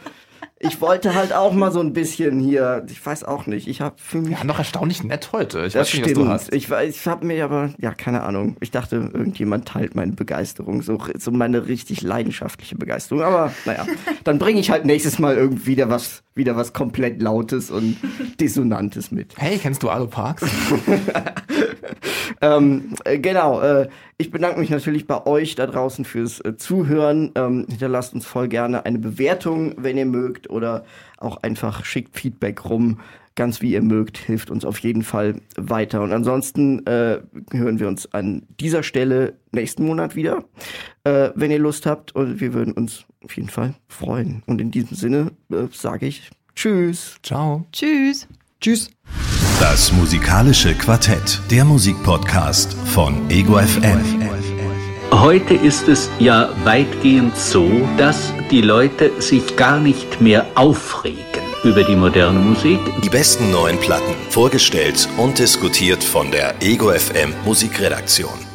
Ich 0.60 0.80
wollte 0.80 1.14
halt 1.14 1.34
auch 1.34 1.52
mal 1.52 1.70
so 1.70 1.80
ein 1.80 1.92
bisschen 1.92 2.40
hier, 2.40 2.86
ich 2.88 3.04
weiß 3.04 3.24
auch 3.24 3.44
nicht, 3.46 3.68
ich 3.68 3.82
habe 3.82 3.96
für 3.98 4.18
mich 4.22 4.30
Ja, 4.38 4.44
noch 4.44 4.58
erstaunlich 4.58 5.04
nett 5.04 5.28
heute. 5.32 5.66
Ich 5.66 5.74
das 5.74 5.88
weiß 5.88 5.94
nicht, 5.94 6.04
stimmt. 6.10 6.16
was 6.16 6.24
du 6.24 6.30
hast. 6.30 6.54
Ich, 6.54 6.68
weiß- 6.70 6.88
ich 6.88 7.06
habe 7.06 7.26
mir 7.26 7.44
aber, 7.44 7.74
ja, 7.76 7.92
keine 7.92 8.22
Ahnung. 8.22 8.56
Ich 8.60 8.70
dachte, 8.70 8.96
irgendjemand 9.12 9.68
teilt 9.68 9.94
meine 9.94 10.12
Begeisterung, 10.12 10.80
so, 10.80 10.96
so 11.18 11.30
meine 11.32 11.66
richtig 11.68 12.00
leidenschaftliche 12.00 12.76
Begeisterung. 12.76 13.22
Aber 13.24 13.52
naja, 13.66 13.84
dann 14.22 14.38
bringe 14.38 14.58
ich 14.58 14.70
halt 14.70 14.86
nächstes 14.86 15.18
Mal 15.18 15.36
irgendwie 15.36 15.66
wieder 15.66 15.90
was, 15.90 16.22
wieder 16.34 16.56
was 16.56 16.72
komplett 16.72 17.20
Lautes 17.20 17.70
und 17.70 17.98
Dissonantes 18.40 19.10
mit. 19.10 19.34
Hey, 19.36 19.58
kennst 19.58 19.82
du 19.82 19.90
Alo 19.90 20.06
Parks? 20.06 20.46
ähm, 22.40 22.94
äh, 23.04 23.18
genau, 23.18 23.60
äh, 23.60 23.88
ich 24.16 24.30
bedanke 24.30 24.60
mich 24.60 24.70
natürlich 24.70 25.06
bei 25.06 25.26
euch 25.26 25.54
da 25.54 25.66
draußen 25.66 26.04
fürs 26.04 26.40
äh, 26.40 26.56
Zuhören. 26.56 27.32
Ähm, 27.34 27.66
hinterlasst 27.68 28.14
uns 28.14 28.26
voll 28.26 28.48
gerne 28.48 28.84
eine 28.84 28.98
Bewertung, 28.98 29.74
wenn 29.76 29.96
ihr 29.96 30.06
mögt, 30.06 30.50
oder 30.50 30.84
auch 31.18 31.42
einfach 31.42 31.84
schickt 31.84 32.18
Feedback 32.18 32.64
rum. 32.68 33.00
Ganz 33.36 33.60
wie 33.60 33.72
ihr 33.72 33.82
mögt, 33.82 34.16
hilft 34.16 34.50
uns 34.50 34.64
auf 34.64 34.78
jeden 34.78 35.02
Fall 35.02 35.40
weiter. 35.56 36.02
Und 36.02 36.12
ansonsten 36.12 36.86
äh, 36.86 37.20
hören 37.50 37.80
wir 37.80 37.88
uns 37.88 38.12
an 38.12 38.46
dieser 38.60 38.84
Stelle 38.84 39.34
nächsten 39.50 39.84
Monat 39.84 40.14
wieder, 40.14 40.44
äh, 41.02 41.30
wenn 41.34 41.50
ihr 41.50 41.58
Lust 41.58 41.84
habt. 41.84 42.14
Und 42.14 42.40
wir 42.40 42.54
würden 42.54 42.74
uns 42.74 43.06
auf 43.24 43.36
jeden 43.36 43.48
Fall 43.48 43.74
freuen. 43.88 44.44
Und 44.46 44.60
in 44.60 44.70
diesem 44.70 44.96
Sinne 44.96 45.32
äh, 45.50 45.66
sage 45.72 46.06
ich 46.06 46.30
Tschüss. 46.54 47.16
Ciao. 47.22 47.66
Tschüss. 47.72 48.28
Tschüss. 48.60 48.90
Das 49.60 49.92
musikalische 49.92 50.74
Quartett, 50.74 51.40
der 51.50 51.64
Musikpodcast 51.64 52.74
von 52.86 53.30
Ego 53.30 53.58
FM. 53.58 54.00
Heute 55.12 55.54
ist 55.54 55.86
es 55.88 56.10
ja 56.18 56.50
weitgehend 56.64 57.36
so, 57.36 57.70
dass 57.96 58.32
die 58.50 58.60
Leute 58.60 59.10
sich 59.20 59.56
gar 59.56 59.78
nicht 59.78 60.20
mehr 60.20 60.46
aufregen 60.54 61.22
über 61.62 61.84
die 61.84 61.96
moderne 61.96 62.40
Musik. 62.40 62.80
Die 63.02 63.08
besten 63.08 63.50
neuen 63.50 63.78
Platten, 63.78 64.14
vorgestellt 64.28 65.08
und 65.16 65.38
diskutiert 65.38 66.02
von 66.02 66.30
der 66.30 66.54
Ego 66.60 66.90
FM 66.90 67.32
Musikredaktion. 67.44 68.53